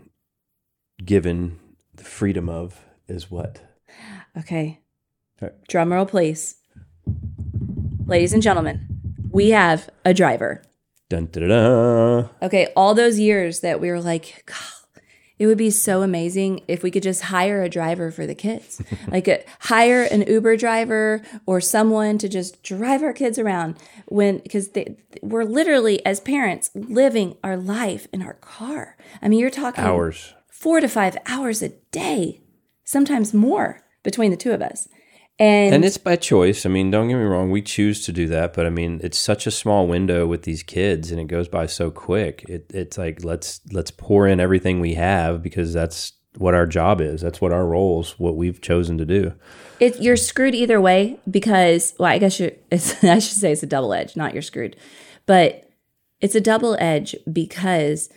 given 1.04 1.58
the 1.94 2.04
freedom 2.04 2.48
of 2.48 2.80
is 3.08 3.30
what? 3.30 3.60
Okay. 4.38 4.80
Okay. 5.42 5.54
Drum 5.68 5.92
roll, 5.92 6.06
please. 6.06 6.56
Ladies 8.06 8.32
and 8.32 8.42
gentlemen, 8.42 8.86
we 9.30 9.50
have 9.50 9.88
a 10.04 10.12
driver. 10.14 10.62
Dun, 11.08 11.28
da, 11.32 11.40
da, 11.40 11.46
da. 11.48 12.28
Okay, 12.42 12.68
all 12.76 12.94
those 12.94 13.18
years 13.18 13.60
that 13.60 13.80
we 13.80 13.90
were 13.90 14.00
like, 14.00 14.44
God, 14.46 14.56
it 15.40 15.46
would 15.46 15.56
be 15.56 15.70
so 15.70 16.02
amazing 16.02 16.60
if 16.68 16.82
we 16.82 16.90
could 16.90 17.02
just 17.02 17.22
hire 17.22 17.62
a 17.62 17.68
driver 17.70 18.10
for 18.10 18.26
the 18.26 18.34
kids. 18.34 18.82
like 19.08 19.26
a, 19.26 19.42
hire 19.60 20.02
an 20.02 20.20
Uber 20.28 20.58
driver 20.58 21.22
or 21.46 21.62
someone 21.62 22.18
to 22.18 22.28
just 22.28 22.62
drive 22.62 23.02
our 23.02 23.14
kids 23.14 23.38
around 23.38 23.76
when 24.04 24.38
because 24.38 24.68
they, 24.68 24.98
we're 25.22 25.44
literally 25.44 26.04
as 26.04 26.20
parents 26.20 26.70
living 26.74 27.38
our 27.42 27.56
life 27.56 28.06
in 28.12 28.20
our 28.20 28.34
car. 28.34 28.98
I 29.22 29.28
mean, 29.28 29.40
you're 29.40 29.48
talking 29.48 29.82
Hours. 29.82 30.34
4 30.50 30.82
to 30.82 30.88
5 30.88 31.16
hours 31.24 31.62
a 31.62 31.70
day, 31.90 32.42
sometimes 32.84 33.32
more 33.32 33.80
between 34.02 34.30
the 34.30 34.36
two 34.36 34.52
of 34.52 34.60
us. 34.60 34.88
And, 35.40 35.74
And 35.74 35.84
it's 35.86 35.96
by 35.96 36.16
choice. 36.16 36.66
I 36.66 36.68
mean, 36.68 36.90
don't 36.90 37.08
get 37.08 37.14
me 37.14 37.22
wrong. 37.22 37.50
We 37.50 37.62
choose 37.62 38.04
to 38.04 38.12
do 38.12 38.28
that, 38.28 38.52
but 38.52 38.66
I 38.66 38.70
mean, 38.70 39.00
it's 39.02 39.16
such 39.16 39.46
a 39.46 39.50
small 39.50 39.86
window 39.86 40.26
with 40.26 40.42
these 40.42 40.62
kids, 40.62 41.10
and 41.10 41.18
it 41.18 41.28
goes 41.28 41.48
by 41.48 41.64
so 41.64 41.90
quick. 41.90 42.44
It, 42.46 42.66
it's 42.74 42.98
like 42.98 43.24
let's 43.24 43.60
let's 43.72 43.90
pour 43.90 44.26
in 44.26 44.38
everything 44.38 44.80
we 44.80 44.94
have 44.94 45.42
because 45.42 45.72
that's 45.72 46.12
what 46.36 46.54
our 46.54 46.66
job 46.66 47.00
is. 47.00 47.22
That's 47.22 47.40
what 47.40 47.52
our 47.52 47.64
roles, 47.64 48.18
what 48.18 48.36
we've 48.36 48.60
chosen 48.60 48.98
to 48.98 49.06
do. 49.06 49.32
it, 49.80 49.98
you're 50.00 50.16
screwed 50.16 50.54
either 50.54 50.78
way 50.78 51.18
because 51.28 51.94
well 51.98 52.12
i 52.12 52.18
guess 52.18 52.38
you're 52.38 52.52
i 52.72 53.18
should 53.18 53.38
say 53.38 53.50
it's 53.50 53.62
a 53.62 53.66
double 53.66 53.94
edge 53.94 54.14
not 54.16 54.34
you're 54.34 54.42
screwed 54.42 54.76
but 55.24 55.70
it's 56.20 56.34
a 56.34 56.40
double 56.40 56.76
edge 56.78 57.16
because 57.32 58.10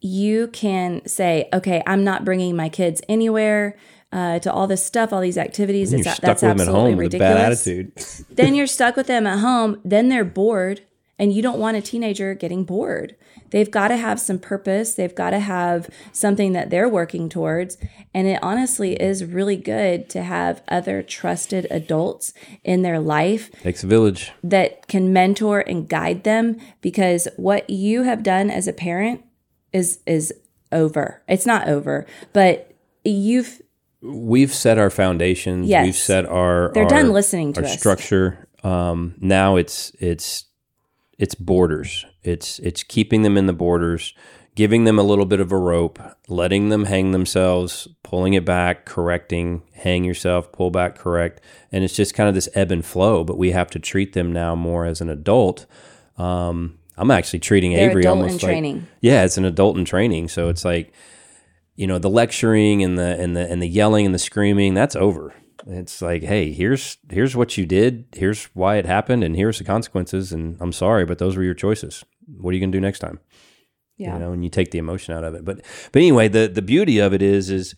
you 0.00 0.48
can 0.48 1.00
say 1.06 1.48
okay 1.54 1.82
i'm 1.86 2.04
not 2.04 2.24
bringing 2.24 2.54
my 2.54 2.68
kids 2.68 3.00
anywhere 3.08 3.76
uh, 4.16 4.38
to 4.40 4.52
all 4.52 4.66
this 4.66 4.84
stuff 4.84 5.12
all 5.12 5.20
these 5.20 5.38
activities 5.38 5.92
You're 5.92 6.00
it's, 6.00 6.10
stuck 6.10 6.22
that's 6.22 6.42
with 6.42 6.50
them 6.50 6.60
at 6.60 6.68
absolutely 6.68 6.90
home 6.90 6.96
with 6.96 7.14
a 7.14 7.18
ridiculous 7.18 7.34
bad 7.34 7.52
attitude. 7.52 8.26
then 8.36 8.54
you're 8.54 8.66
stuck 8.66 8.96
with 8.96 9.06
them 9.06 9.26
at 9.26 9.38
home 9.38 9.80
then 9.84 10.08
they're 10.08 10.24
bored 10.24 10.80
And 11.18 11.32
you 11.32 11.42
don't 11.42 11.58
want 11.58 11.76
a 11.76 11.80
teenager 11.80 12.34
getting 12.34 12.64
bored. 12.64 13.16
They've 13.50 13.70
got 13.70 13.88
to 13.88 13.96
have 13.96 14.20
some 14.20 14.38
purpose. 14.38 14.94
They've 14.94 15.14
got 15.14 15.30
to 15.30 15.38
have 15.38 15.88
something 16.12 16.52
that 16.52 16.68
they're 16.68 16.88
working 16.88 17.30
towards. 17.30 17.78
And 18.12 18.28
it 18.28 18.38
honestly 18.42 19.00
is 19.00 19.24
really 19.24 19.56
good 19.56 20.10
to 20.10 20.22
have 20.22 20.62
other 20.68 21.02
trusted 21.02 21.66
adults 21.70 22.34
in 22.64 22.82
their 22.82 23.00
life 23.00 23.50
Takes 23.62 23.82
a 23.82 23.86
village. 23.86 24.32
that 24.44 24.88
can 24.88 25.12
mentor 25.12 25.60
and 25.60 25.88
guide 25.88 26.24
them 26.24 26.58
because 26.82 27.28
what 27.36 27.70
you 27.70 28.02
have 28.02 28.22
done 28.22 28.50
as 28.50 28.68
a 28.68 28.72
parent 28.72 29.24
is 29.72 30.00
is 30.06 30.34
over. 30.70 31.22
It's 31.28 31.46
not 31.46 31.68
over, 31.68 32.04
but 32.32 32.72
you've 33.04 33.62
We've 34.02 34.52
set 34.52 34.78
our 34.78 34.90
foundations. 34.90 35.68
Yes. 35.68 35.84
We've 35.86 35.96
set 35.96 36.26
our. 36.26 36.70
They're 36.74 36.84
our- 36.84 36.88
done 36.88 37.12
listening 37.12 37.52
to 37.54 37.60
our 37.60 37.66
us. 37.66 37.78
structure. 37.78 38.46
Um, 38.62 39.14
now 39.20 39.56
it's 39.56 39.92
it's 40.00 40.44
it's 41.18 41.34
borders. 41.34 42.04
It's 42.22 42.58
it's 42.60 42.82
keeping 42.82 43.22
them 43.22 43.36
in 43.36 43.46
the 43.46 43.52
borders, 43.52 44.12
giving 44.54 44.84
them 44.84 44.98
a 44.98 45.02
little 45.02 45.24
bit 45.24 45.40
of 45.40 45.50
a 45.52 45.56
rope, 45.56 45.98
letting 46.28 46.68
them 46.68 46.84
hang 46.84 47.12
themselves, 47.12 47.88
pulling 48.02 48.34
it 48.34 48.44
back, 48.44 48.84
correcting, 48.84 49.62
hang 49.72 50.04
yourself, 50.04 50.50
pull 50.52 50.70
back, 50.70 50.96
correct, 50.96 51.40
and 51.72 51.84
it's 51.84 51.94
just 51.94 52.14
kind 52.14 52.28
of 52.28 52.34
this 52.34 52.48
ebb 52.54 52.70
and 52.72 52.84
flow. 52.84 53.24
But 53.24 53.38
we 53.38 53.52
have 53.52 53.70
to 53.70 53.78
treat 53.78 54.12
them 54.12 54.32
now 54.32 54.54
more 54.54 54.84
as 54.84 55.00
an 55.00 55.08
adult. 55.08 55.66
Um, 56.18 56.78
I'm 56.98 57.10
actually 57.10 57.40
treating 57.40 57.72
They're 57.72 57.90
Avery 57.90 58.02
adult 58.02 58.16
in 58.18 58.22
almost 58.24 58.42
like 58.42 58.50
training. 58.52 58.86
yeah, 59.00 59.24
it's 59.24 59.36
an 59.38 59.44
adult 59.44 59.76
in 59.78 59.84
training. 59.84 60.28
So 60.28 60.48
it's 60.48 60.64
like 60.64 60.92
you 61.76 61.86
know 61.86 61.98
the 61.98 62.10
lecturing 62.10 62.82
and 62.82 62.98
the 62.98 63.20
and 63.20 63.36
the 63.36 63.48
and 63.50 63.62
the 63.62 63.68
yelling 63.68 64.06
and 64.06 64.14
the 64.14 64.18
screaming 64.18 64.74
that's 64.74 64.96
over. 64.96 65.34
It's 65.66 66.00
like 66.00 66.22
hey 66.22 66.52
here's 66.52 66.96
here's 67.10 67.34
what 67.34 67.56
you 67.56 67.66
did 67.66 68.06
here's 68.14 68.44
why 68.54 68.76
it 68.76 68.86
happened 68.86 69.24
and 69.24 69.34
here's 69.34 69.58
the 69.58 69.64
consequences 69.64 70.32
and 70.32 70.56
i'm 70.60 70.70
sorry 70.70 71.04
but 71.04 71.18
those 71.18 71.36
were 71.36 71.42
your 71.42 71.54
choices. 71.54 72.04
What 72.38 72.50
are 72.50 72.54
you 72.54 72.60
going 72.60 72.70
to 72.72 72.78
do 72.78 72.80
next 72.82 73.00
time? 73.00 73.18
Yeah. 73.96 74.14
you 74.14 74.20
know 74.20 74.32
and 74.32 74.44
you 74.44 74.50
take 74.50 74.70
the 74.70 74.78
emotion 74.78 75.14
out 75.14 75.24
of 75.24 75.34
it. 75.34 75.44
But 75.44 75.62
but 75.92 76.00
anyway 76.00 76.28
the 76.28 76.46
the 76.46 76.62
beauty 76.62 76.98
of 76.98 77.12
it 77.12 77.20
is 77.22 77.50
is 77.50 77.74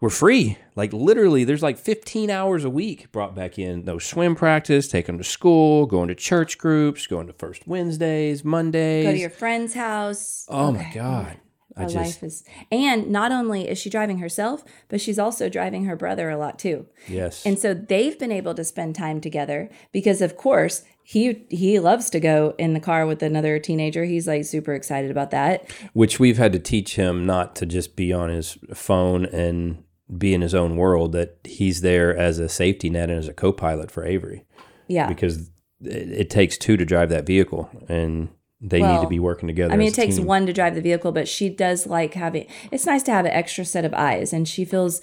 we're 0.00 0.10
free. 0.10 0.58
Like 0.76 0.92
literally 0.92 1.44
there's 1.44 1.62
like 1.62 1.78
15 1.78 2.30
hours 2.30 2.64
a 2.64 2.70
week 2.70 3.10
brought 3.12 3.34
back 3.34 3.58
in. 3.58 3.84
No 3.84 3.98
swim 3.98 4.34
practice 4.34 4.88
take 4.88 5.06
them 5.06 5.18
to 5.18 5.24
school 5.24 5.86
going 5.86 6.08
to 6.08 6.14
church 6.16 6.58
groups 6.58 7.06
going 7.06 7.26
to 7.28 7.32
first 7.32 7.66
wednesdays 7.68 8.44
mondays. 8.44 9.04
Go 9.04 9.12
to 9.12 9.18
your 9.18 9.30
friend's 9.30 9.74
house. 9.74 10.46
oh 10.48 10.72
my 10.72 10.90
god 10.92 11.36
i 11.78 11.84
just 11.84 11.94
life 11.96 12.22
is, 12.22 12.44
and 12.70 13.08
not 13.10 13.32
only 13.32 13.68
is 13.68 13.78
she 13.78 13.88
driving 13.90 14.18
herself, 14.18 14.64
but 14.88 15.00
she's 15.00 15.18
also 15.18 15.48
driving 15.48 15.84
her 15.84 15.96
brother 15.96 16.28
a 16.30 16.36
lot 16.36 16.58
too. 16.58 16.86
yes 17.08 17.44
And 17.46 17.58
so 17.58 17.74
they've 17.74 18.18
been 18.18 18.32
able 18.32 18.54
to 18.54 18.64
spend 18.64 18.94
time 18.94 19.20
together 19.20 19.70
because, 19.92 20.20
of 20.22 20.36
course, 20.36 20.82
he 21.02 21.46
he 21.48 21.78
loves 21.78 22.10
to 22.10 22.20
go 22.20 22.54
in 22.58 22.74
the 22.74 22.80
car 22.80 23.06
with 23.06 23.22
another 23.22 23.58
teenager. 23.58 24.04
He's 24.04 24.26
like 24.28 24.44
super 24.44 24.74
excited 24.74 25.10
about 25.10 25.30
that. 25.30 25.70
which 25.94 26.20
we've 26.20 26.36
had 26.38 26.52
to 26.52 26.58
teach 26.58 26.96
him 26.96 27.24
not 27.24 27.56
to 27.56 27.66
just 27.66 27.96
be 27.96 28.12
on 28.12 28.28
his 28.28 28.58
phone 28.74 29.24
and 29.26 29.82
be 30.16 30.34
in 30.34 30.40
his 30.42 30.54
own 30.54 30.76
world 30.76 31.12
that 31.12 31.38
he's 31.44 31.80
there 31.82 32.16
as 32.16 32.38
a 32.38 32.48
safety 32.48 32.88
net 32.90 33.10
and 33.10 33.18
as 33.18 33.28
a 33.28 33.32
co-pilot 33.34 33.90
for 33.90 34.04
Avery 34.06 34.44
Yeah. 34.88 35.06
because 35.08 35.50
it, 35.82 36.10
it 36.22 36.30
takes 36.30 36.56
two 36.58 36.76
to 36.78 36.84
drive 36.84 37.08
that 37.10 37.26
vehicle 37.26 37.68
and 37.88 38.28
they 38.60 38.82
need 38.82 39.00
to 39.00 39.06
be 39.06 39.20
working 39.20 39.46
together 39.46 39.72
I 39.72 39.76
mean, 39.76 39.86
it 39.86 39.94
takes 39.94 40.16
team. 40.16 40.26
one 40.26 40.46
to 40.46 40.52
drive 40.52 40.74
the 40.74 40.80
vehicle, 40.80 41.12
but 41.12 41.28
she 41.28 41.48
does 41.48 41.86
like 41.86 42.14
having. 42.14 42.46
It's 42.72 42.86
nice 42.86 43.04
to 43.04 43.12
have 43.12 43.24
an 43.24 43.30
extra 43.30 43.64
set 43.64 43.84
of 43.84 43.94
eyes, 43.94 44.32
and 44.32 44.48
she 44.48 44.64
feels 44.64 45.00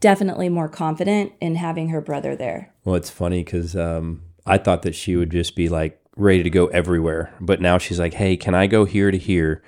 definitely 0.00 0.48
more 0.48 0.68
confident 0.68 1.32
in 1.40 1.56
having 1.56 1.88
her 1.88 2.00
brother 2.00 2.36
there. 2.36 2.72
well 2.84 2.94
it's 2.94 3.10
funny 3.10 3.42
because 3.44 3.74
um, 3.74 4.22
I 4.46 4.58
thought 4.58 4.82
that 4.82 4.94
she 4.94 5.16
would 5.16 5.30
just 5.30 5.56
be 5.56 5.68
like 5.68 6.00
ready 6.16 6.42
to 6.42 6.50
go 6.50 6.66
everywhere 6.68 7.32
but 7.40 7.60
now 7.60 7.78
she's 7.78 7.98
like 7.98 8.14
hey 8.14 8.36
can 8.36 8.54
I 8.54 8.66
go 8.66 8.84
here 8.84 9.10
to 9.10 9.18
here 9.18 9.62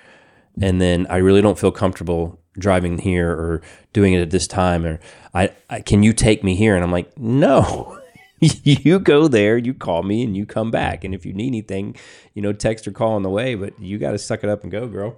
and 0.61 0.81
then 0.81 1.07
I 1.09 1.19
really 1.19 1.41
don't 1.41 1.59
feel 1.59 1.71
comfortable 1.71 2.41
driving 2.59 2.99
here 2.99 3.31
or 3.31 3.63
doing 3.93 4.15
it 4.15 4.21
at 4.21 4.31
this 4.31 4.49
time 4.49 4.85
or 4.85 5.01
I, 5.33 5.51
I 5.69 5.81
can 5.81 6.03
you 6.03 6.13
take 6.13 6.43
me 6.43 6.57
here 6.57 6.75
and 6.75 6.83
I'm 6.85 6.91
like 6.91 7.17
no 7.17 7.99
you 8.65 8.99
go 8.99 9.29
there 9.29 9.59
you 9.59 9.75
call 9.75 10.03
me 10.03 10.23
and 10.25 10.37
you 10.37 10.47
come 10.47 10.71
back 10.71 11.05
and 11.05 11.15
if 11.15 11.27
you 11.27 11.33
need 11.33 11.49
anything 11.49 11.95
you 12.35 12.41
know 12.43 12.53
text 12.53 12.87
or 12.89 12.93
call 12.93 13.13
on 13.13 13.23
the 13.23 13.31
way 13.31 13.55
but 13.55 13.79
you 13.81 13.99
got 13.99 14.13
to 14.13 14.19
suck 14.19 14.43
it 14.43 14.51
up 14.51 14.63
and 14.63 14.73
go 14.73 14.87
girl 14.87 15.17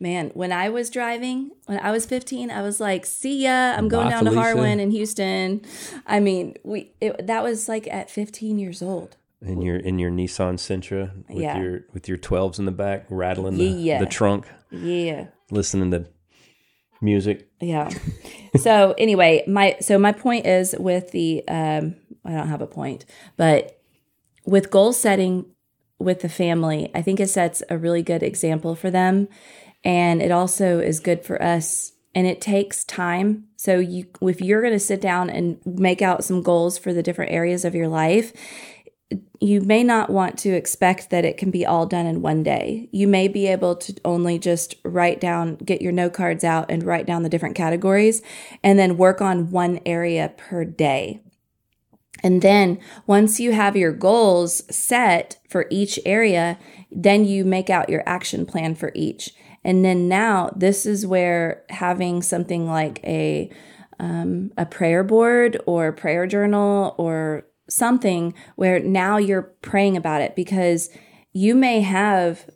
Man, 0.00 0.32
when 0.34 0.50
I 0.50 0.70
was 0.70 0.90
driving, 0.90 1.52
when 1.66 1.78
I 1.78 1.92
was 1.92 2.04
15, 2.04 2.50
I 2.50 2.62
was 2.62 2.80
like, 2.80 3.06
"See 3.06 3.44
ya, 3.44 3.74
I'm 3.78 3.88
going 3.88 4.06
Bye, 4.08 4.10
down 4.10 4.24
to 4.24 4.32
Harwin 4.32 4.80
in 4.80 4.90
Houston." 4.90 5.62
I 6.04 6.18
mean, 6.18 6.56
we 6.64 6.90
it, 7.00 7.28
that 7.28 7.44
was 7.44 7.68
like 7.68 7.86
at 7.86 8.10
15 8.10 8.58
years 8.58 8.82
old. 8.82 9.16
in 9.40 9.62
your 9.62 9.76
in 9.76 10.00
your 10.00 10.10
Nissan 10.10 10.54
Sentra 10.58 11.12
with 11.28 11.38
Yeah. 11.42 11.58
your 11.60 11.84
with 11.94 12.08
your 12.08 12.18
12s 12.18 12.58
in 12.58 12.64
the 12.64 12.72
back 12.72 13.06
rattling 13.08 13.56
the, 13.56 13.64
Yeah. 13.66 14.00
the 14.00 14.06
trunk 14.06 14.46
Yeah. 14.72 15.28
listening 15.52 15.92
to 15.92 16.06
music 17.00 17.48
Yeah. 17.60 17.88
so 18.56 18.94
anyway, 18.98 19.44
my 19.46 19.76
so 19.80 19.96
my 19.98 20.12
point 20.12 20.44
is 20.44 20.74
with 20.78 21.12
the 21.12 21.46
um 21.48 21.94
I 22.24 22.32
don't 22.32 22.48
have 22.48 22.62
a 22.62 22.66
point, 22.66 23.04
but 23.36 23.80
with 24.46 24.70
goal 24.70 24.92
setting 24.92 25.46
with 25.98 26.20
the 26.20 26.28
family, 26.28 26.90
I 26.94 27.02
think 27.02 27.20
it 27.20 27.30
sets 27.30 27.62
a 27.68 27.78
really 27.78 28.02
good 28.02 28.22
example 28.22 28.74
for 28.74 28.90
them 28.90 29.28
and 29.84 30.22
it 30.22 30.30
also 30.30 30.80
is 30.80 31.00
good 31.00 31.24
for 31.24 31.42
us 31.42 31.92
and 32.14 32.26
it 32.26 32.40
takes 32.40 32.84
time. 32.84 33.44
So 33.56 33.78
you 33.78 34.06
if 34.22 34.40
you're 34.40 34.60
going 34.60 34.72
to 34.72 34.80
sit 34.80 35.00
down 35.00 35.30
and 35.30 35.58
make 35.64 36.02
out 36.02 36.24
some 36.24 36.42
goals 36.42 36.78
for 36.78 36.92
the 36.92 37.02
different 37.02 37.32
areas 37.32 37.64
of 37.64 37.74
your 37.74 37.88
life, 37.88 38.32
you 39.40 39.60
may 39.60 39.84
not 39.84 40.10
want 40.10 40.38
to 40.38 40.50
expect 40.50 41.10
that 41.10 41.24
it 41.24 41.36
can 41.36 41.50
be 41.50 41.66
all 41.66 41.86
done 41.86 42.06
in 42.06 42.22
one 42.22 42.42
day. 42.42 42.88
You 42.92 43.06
may 43.06 43.28
be 43.28 43.46
able 43.46 43.76
to 43.76 43.94
only 44.04 44.38
just 44.38 44.76
write 44.84 45.20
down, 45.20 45.56
get 45.56 45.82
your 45.82 45.92
note 45.92 46.14
cards 46.14 46.44
out 46.44 46.70
and 46.70 46.82
write 46.82 47.06
down 47.06 47.22
the 47.22 47.28
different 47.28 47.56
categories 47.56 48.22
and 48.62 48.78
then 48.78 48.96
work 48.96 49.20
on 49.20 49.50
one 49.50 49.80
area 49.84 50.32
per 50.36 50.64
day. 50.64 51.20
And 52.24 52.40
then 52.40 52.80
once 53.06 53.38
you 53.38 53.52
have 53.52 53.76
your 53.76 53.92
goals 53.92 54.62
set 54.74 55.38
for 55.46 55.66
each 55.70 56.00
area, 56.06 56.58
then 56.90 57.26
you 57.26 57.44
make 57.44 57.68
out 57.68 57.90
your 57.90 58.02
action 58.06 58.46
plan 58.46 58.74
for 58.74 58.90
each. 58.94 59.34
And 59.62 59.84
then 59.84 60.08
now 60.08 60.50
this 60.56 60.86
is 60.86 61.06
where 61.06 61.64
having 61.68 62.22
something 62.22 62.66
like 62.66 63.04
a 63.04 63.50
um, 64.00 64.50
a 64.56 64.66
prayer 64.66 65.04
board 65.04 65.60
or 65.66 65.92
prayer 65.92 66.26
journal 66.26 66.96
or 66.98 67.46
something 67.68 68.34
where 68.56 68.80
now 68.80 69.18
you're 69.18 69.54
praying 69.62 69.96
about 69.96 70.20
it 70.20 70.34
because 70.34 70.90
you 71.32 71.54
may 71.54 71.80
have 71.80 72.50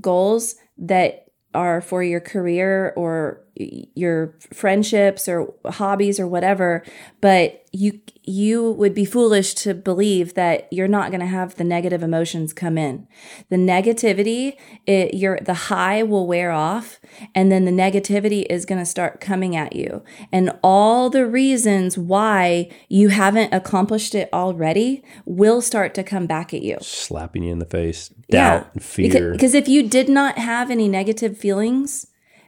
goals 0.00 0.54
that 0.78 1.26
are 1.52 1.80
for 1.80 2.02
your 2.02 2.20
career 2.20 2.92
or 2.96 3.43
your 3.56 4.34
friendships 4.52 5.28
or 5.28 5.52
hobbies 5.64 6.18
or 6.18 6.26
whatever 6.26 6.84
but 7.20 7.64
you 7.74 8.00
you 8.22 8.70
would 8.70 8.94
be 8.94 9.04
foolish 9.04 9.52
to 9.52 9.74
believe 9.74 10.34
that 10.34 10.72
you're 10.72 10.88
not 10.88 11.10
going 11.10 11.20
to 11.20 11.26
have 11.26 11.56
the 11.56 11.64
negative 11.64 12.02
emotions 12.02 12.54
come 12.54 12.78
in. 12.78 13.06
The 13.50 13.56
negativity 13.56 14.56
it, 14.86 15.14
your 15.14 15.38
the 15.42 15.54
high 15.54 16.02
will 16.04 16.26
wear 16.26 16.52
off 16.52 17.00
and 17.34 17.50
then 17.50 17.64
the 17.64 17.72
negativity 17.72 18.46
is 18.48 18.64
going 18.64 18.78
to 18.78 18.86
start 18.86 19.20
coming 19.20 19.56
at 19.56 19.74
you. 19.74 20.04
And 20.30 20.56
all 20.62 21.10
the 21.10 21.26
reasons 21.26 21.98
why 21.98 22.70
you 22.88 23.08
haven't 23.08 23.52
accomplished 23.52 24.14
it 24.14 24.28
already 24.32 25.02
will 25.26 25.60
start 25.60 25.94
to 25.94 26.04
come 26.04 26.26
back 26.26 26.54
at 26.54 26.62
you. 26.62 26.78
Slapping 26.80 27.42
you 27.42 27.52
in 27.52 27.58
the 27.58 27.66
face 27.66 28.08
doubt 28.30 28.68
and 28.72 28.82
fear. 28.82 29.32
because 29.32 29.52
if 29.52 29.68
you 29.68 29.86
did 29.88 30.08
not 30.08 30.38
have 30.38 30.70
any 30.70 30.88
negative 30.88 31.36
feelings, 31.36 32.06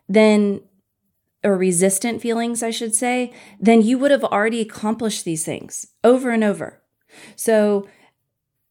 then 0.08 0.60
or 1.46 1.56
resistant 1.56 2.20
feelings, 2.20 2.62
I 2.62 2.70
should 2.70 2.94
say, 2.94 3.32
then 3.60 3.80
you 3.80 3.98
would 3.98 4.10
have 4.10 4.24
already 4.24 4.60
accomplished 4.60 5.24
these 5.24 5.44
things 5.44 5.86
over 6.02 6.30
and 6.30 6.42
over. 6.42 6.82
So 7.36 7.88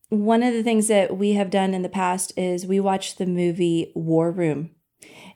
one 0.10 0.44
of 0.44 0.54
the 0.54 0.62
things 0.62 0.90
that 0.90 1.18
we 1.18 1.34
have 1.34 1.50
done 1.50 1.74
in 1.74 1.84
the 1.84 1.90
past 1.90 2.34
is 2.38 2.66
we 2.66 2.82
watched 2.82 3.18
the 3.18 3.26
movie 3.26 3.94
War 3.96 4.30
Room. 4.30 4.72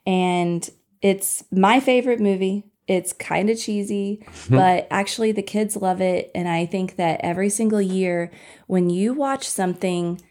And 0.06 0.70
it's 1.02 1.46
my 1.50 1.80
favorite 1.80 2.20
movie. 2.20 2.66
It's 2.88 3.14
kind 3.14 3.50
of 3.50 3.58
cheesy, 3.58 4.28
but 4.50 4.88
actually 4.92 5.32
the 5.32 5.42
kids 5.42 5.78
love 5.78 6.02
it. 6.02 6.32
And 6.36 6.48
I 6.50 6.66
think 6.66 6.98
that 6.98 7.22
every 7.24 7.50
single 7.50 7.82
year 7.82 8.32
when 8.68 8.90
you 8.90 9.14
watch 9.14 9.48
something 9.48 10.22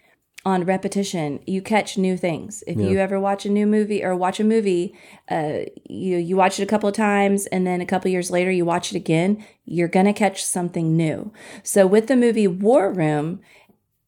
on 0.48 0.64
repetition, 0.64 1.40
you 1.46 1.62
catch 1.62 1.96
new 1.96 2.16
things. 2.16 2.64
If 2.66 2.78
you 2.78 2.98
ever 2.98 3.20
watch 3.20 3.46
a 3.46 3.50
new 3.50 3.66
movie 3.66 4.02
or 4.02 4.16
watch 4.16 4.40
a 4.40 4.44
movie, 4.44 4.94
uh, 5.30 5.60
you 5.88 6.16
you 6.16 6.36
watch 6.36 6.58
it 6.58 6.62
a 6.62 6.66
couple 6.66 6.88
of 6.88 6.94
times 6.94 7.46
and 7.46 7.66
then 7.66 7.80
a 7.80 7.86
couple 7.86 8.10
years 8.10 8.30
later 8.30 8.50
you 8.50 8.64
watch 8.64 8.92
it 8.92 8.96
again, 8.96 9.44
you're 9.64 9.88
gonna 9.88 10.12
catch 10.12 10.44
something 10.44 10.96
new. 10.96 11.32
So 11.62 11.86
with 11.86 12.08
the 12.08 12.16
movie 12.16 12.48
War 12.48 12.92
Room, 12.92 13.40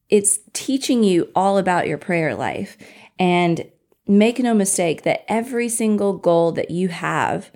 it's 0.09 0.39
teaching 0.53 1.03
you 1.03 1.29
all 1.35 1.57
about 1.57 1.87
your 1.87 1.97
prayer 1.97 2.35
life. 2.35 2.77
And 3.17 3.71
make 4.07 4.39
no 4.39 4.53
mistake 4.53 5.03
that 5.03 5.23
every 5.27 5.69
single 5.69 6.13
goal 6.13 6.51
that 6.51 6.71
you 6.71 6.89
have 6.89 7.51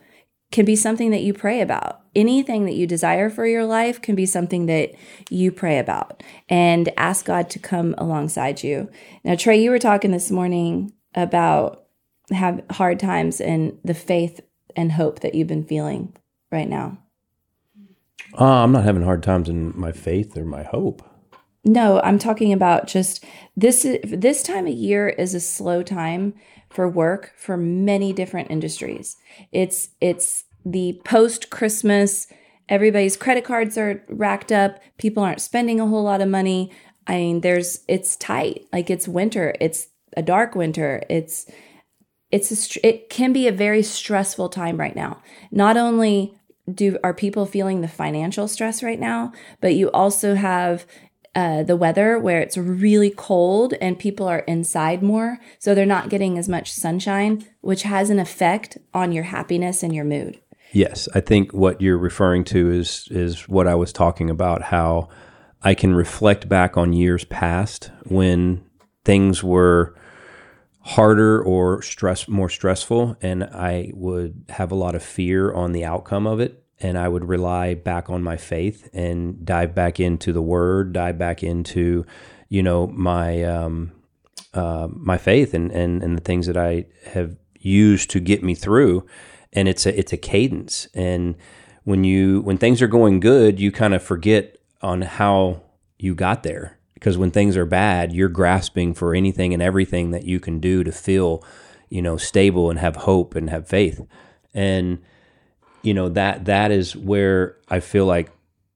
can 0.52 0.66
be 0.66 0.76
something 0.76 1.12
that 1.12 1.22
you 1.22 1.34
pray 1.34 1.60
about. 1.60 2.02
Anything 2.16 2.66
that 2.66 2.76
you 2.76 2.88
desire 2.88 3.30
for 3.30 3.46
your 3.46 3.66
life 3.66 4.02
can 4.02 4.16
be 4.16 4.26
something 4.26 4.68
that 4.68 4.94
you 5.30 5.52
pray 5.52 5.80
about 5.80 6.24
and 6.50 6.92
ask 6.98 7.26
God 7.26 7.50
to 7.52 7.60
come 7.60 7.94
alongside 7.98 8.64
you. 8.64 8.90
Now, 9.24 9.36
Trey, 9.36 9.62
you 9.62 9.70
were 9.70 9.80
talking 9.80 10.12
this 10.12 10.32
morning 10.32 10.94
about 11.14 11.86
have 12.32 12.64
hard 12.72 13.00
times 13.00 13.40
and 13.40 13.78
the 13.84 13.94
faith 13.94 14.40
and 14.76 14.92
hope 14.92 15.20
that 15.20 15.36
you've 15.36 15.48
been 15.48 15.66
feeling 15.66 16.16
right 16.52 16.68
now. 16.68 16.98
Uh, 18.38 18.64
I'm 18.64 18.72
not 18.72 18.84
having 18.84 19.04
hard 19.04 19.24
times 19.24 19.50
in 19.50 19.78
my 19.78 19.92
faith 19.92 20.36
or 20.38 20.46
my 20.46 20.64
hope. 20.64 21.02
No, 21.64 22.00
I'm 22.02 22.20
talking 22.20 22.54
about 22.54 22.88
just 22.88 23.24
this 23.58 23.86
this 24.04 24.44
time 24.44 24.68
of 24.68 24.74
year 24.74 25.10
is 25.10 25.34
a 25.34 25.40
slow 25.40 25.82
time 25.82 26.36
for 26.70 26.88
work 26.88 27.34
for 27.38 27.58
many 27.58 28.14
different 28.14 28.52
industries. 28.52 29.18
It's 29.52 29.90
it's 30.00 30.45
the 30.66 31.00
post 31.06 31.50
Christmas 31.50 32.28
everybody's 32.70 33.18
credit 33.18 33.44
cards 33.44 33.78
are 33.78 34.04
racked 34.10 34.52
up, 34.52 34.80
people 34.98 35.24
aren't 35.24 35.42
spending 35.42 35.80
a 35.80 35.88
whole 35.88 36.04
lot 36.04 36.22
of 36.22 36.28
money. 36.28 36.72
I 37.08 37.18
mean, 37.18 37.42
there's 37.42 37.84
it's 37.88 38.16
tight. 38.16 38.68
Like 38.74 38.90
it's 38.90 39.08
winter. 39.08 39.56
It's 39.60 39.88
a 40.18 40.22
dark 40.22 40.56
winter. 40.56 41.04
It's 41.10 41.46
it's 42.32 42.76
a, 42.78 42.88
it 42.88 43.10
can 43.10 43.34
be 43.34 43.48
a 43.48 43.52
very 43.52 43.84
stressful 43.84 44.50
time 44.50 44.78
right 44.78 44.96
now. 44.96 45.22
Not 45.52 45.78
only 45.78 46.36
do 46.74 46.98
are 47.04 47.14
people 47.14 47.46
feeling 47.46 47.82
the 47.82 47.88
financial 47.88 48.48
stress 48.48 48.82
right 48.82 49.00
now, 49.00 49.32
but 49.62 49.76
you 49.76 49.92
also 49.92 50.34
have 50.34 50.88
uh, 51.36 51.64
the 51.64 51.76
weather 51.76 52.18
where 52.18 52.40
it's 52.40 52.58
really 52.58 53.12
cold 53.12 53.74
and 53.82 54.00
people 54.00 54.26
are 54.26 54.40
inside 54.40 55.04
more. 55.04 55.38
So 55.60 55.76
they're 55.76 55.86
not 55.86 56.10
getting 56.10 56.38
as 56.38 56.50
much 56.50 56.72
sunshine, 56.72 57.46
which 57.60 57.84
has 57.84 58.10
an 58.10 58.20
effect 58.20 58.78
on 58.94 59.12
your 59.12 59.26
happiness 59.26 59.84
and 59.84 59.94
your 59.94 60.06
mood. 60.06 60.40
Yes, 60.72 61.08
I 61.16 61.22
think 61.22 61.54
what 61.54 61.82
you're 61.82 61.98
referring 61.98 62.44
to 62.46 62.72
is 62.72 63.08
is 63.12 63.48
what 63.48 63.68
I 63.68 63.76
was 63.76 63.94
talking 63.94 64.30
about. 64.30 64.64
How 64.64 65.10
I 65.62 65.74
can 65.74 65.96
reflect 65.96 66.50
back 66.50 66.78
on 66.78 66.94
years 66.94 67.24
past 67.24 67.92
when 68.06 68.64
things 69.04 69.44
were 69.44 69.96
harder 70.82 71.42
or 71.42 71.82
stress 71.82 72.28
more 72.28 72.50
stressful, 72.50 73.18
and 73.22 73.44
I 73.44 73.92
would 73.94 74.46
have 74.50 74.72
a 74.72 74.76
lot 74.76 74.96
of 74.96 75.04
fear 75.04 75.54
on 75.54 75.72
the 75.72 75.86
outcome 75.86 76.28
of 76.28 76.40
it 76.40 76.66
and 76.80 76.98
I 76.98 77.08
would 77.08 77.26
rely 77.26 77.74
back 77.74 78.10
on 78.10 78.22
my 78.22 78.38
faith 78.38 78.90
and 78.94 79.46
dive 79.46 79.74
back 79.74 80.00
into 80.00 80.34
the 80.34 80.42
Word, 80.42 80.94
dive 80.94 81.18
back 81.18 81.44
into, 81.44 82.06
you 82.50 82.62
know, 82.62 82.88
my 82.88 83.44
um, 83.44 83.92
uh, 84.54 84.88
my 84.92 85.18
faith 85.18 85.54
and, 85.54 85.72
and 85.72 86.04
and 86.04 86.18
the 86.18 86.22
things 86.22 86.48
that 86.48 86.58
I 86.58 86.86
have 87.12 87.38
used 87.60 88.10
to 88.12 88.20
get 88.20 88.44
me 88.44 88.56
through. 88.56 89.06
And 89.56 89.68
it's 89.68 89.86
a 89.86 89.98
it's 89.98 90.14
a 90.14 90.18
cadence. 90.18 90.88
And 90.94 91.36
when 91.84 92.04
you 92.04 92.42
when 92.42 92.58
things 92.58 92.82
are 92.82 92.88
going 92.88 93.20
good, 93.20 93.60
you 93.60 93.72
kind 93.72 93.94
of 93.94 94.04
forget 94.04 94.58
on 94.82 95.02
how 95.02 95.64
you 95.98 96.14
got 96.14 96.44
there. 96.44 96.78
Because 96.94 97.18
when 97.18 97.32
things 97.32 97.58
are 97.58 97.66
bad, 97.66 98.14
you're 98.14 98.30
grasping 98.30 98.94
for 98.94 99.16
anything 99.16 99.54
and 99.54 99.62
everything 99.62 100.12
that 100.12 100.26
you 100.26 100.40
can 100.40 100.60
do 100.60 100.84
to 100.84 100.92
feel, 100.92 101.44
you 101.90 102.02
know, 102.02 102.18
stable 102.18 102.70
and 102.70 102.80
have 102.80 102.96
hope 102.96 103.36
and 103.36 103.50
have 103.50 103.68
faith. 103.68 104.06
And 104.54 105.00
you 105.86 105.94
know 105.94 106.10
that 106.10 106.46
that 106.46 106.72
is 106.72 106.96
where 106.96 107.58
I 107.70 107.80
feel 107.80 108.06
like 108.06 108.32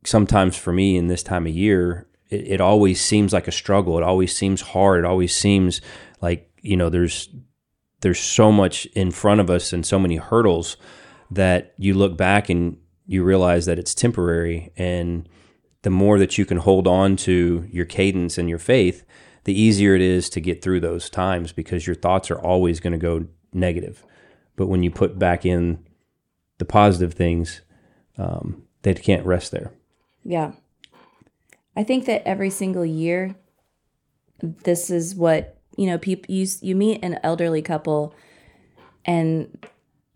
sometimes 0.05 0.55
for 0.55 0.71
me 0.71 0.95
in 0.95 1.07
this 1.07 1.23
time 1.23 1.47
of 1.47 1.53
year, 1.53 2.07
it, 2.29 2.47
it 2.47 2.61
always 2.61 3.01
seems 3.01 3.33
like 3.33 3.47
a 3.47 3.51
struggle. 3.51 3.97
It 3.97 4.03
always 4.03 4.35
seems 4.35 4.61
hard. 4.61 4.99
It 4.99 5.05
always 5.05 5.35
seems 5.35 5.81
like 6.21 6.49
you 6.61 6.77
know 6.77 6.89
there's 6.89 7.29
there's 8.01 8.19
so 8.19 8.51
much 8.51 8.85
in 8.87 9.11
front 9.11 9.41
of 9.41 9.49
us 9.49 9.73
and 9.73 9.85
so 9.85 9.99
many 9.99 10.15
hurdles 10.15 10.77
that 11.31 11.73
you 11.77 11.93
look 11.93 12.17
back 12.17 12.49
and 12.49 12.77
you 13.05 13.23
realize 13.23 13.65
that 13.65 13.79
it's 13.79 13.93
temporary 13.93 14.71
and 14.77 15.27
the 15.81 15.89
more 15.89 16.19
that 16.19 16.37
you 16.37 16.45
can 16.45 16.57
hold 16.57 16.87
on 16.87 17.15
to 17.15 17.67
your 17.71 17.85
cadence 17.85 18.37
and 18.37 18.49
your 18.49 18.59
faith 18.59 19.03
the 19.45 19.59
easier 19.59 19.95
it 19.95 20.01
is 20.01 20.29
to 20.29 20.41
get 20.41 20.61
through 20.61 20.79
those 20.79 21.09
times 21.09 21.51
because 21.51 21.87
your 21.87 21.95
thoughts 21.95 22.29
are 22.29 22.39
always 22.39 22.79
going 22.79 22.93
to 22.93 22.99
go 22.99 23.25
negative 23.53 24.03
but 24.59 24.67
when 24.67 24.83
you 24.83 24.91
put 24.91 25.17
back 25.17 25.45
in 25.45 25.85
the 26.57 26.65
positive 26.65 27.13
things, 27.13 27.61
um, 28.17 28.63
they 28.81 28.93
can't 28.93 29.25
rest 29.25 29.51
there. 29.51 29.71
Yeah. 30.23 30.51
I 31.77 31.85
think 31.85 32.05
that 32.05 32.27
every 32.27 32.49
single 32.49 32.85
year, 32.85 33.35
this 34.41 34.89
is 34.89 35.15
what, 35.15 35.58
you 35.79 35.87
know, 35.87 35.97
people, 35.97 36.25
you, 36.27 36.45
you 36.59 36.75
meet 36.75 37.01
an 37.05 37.17
elderly 37.23 37.61
couple 37.61 38.13
and 39.05 39.65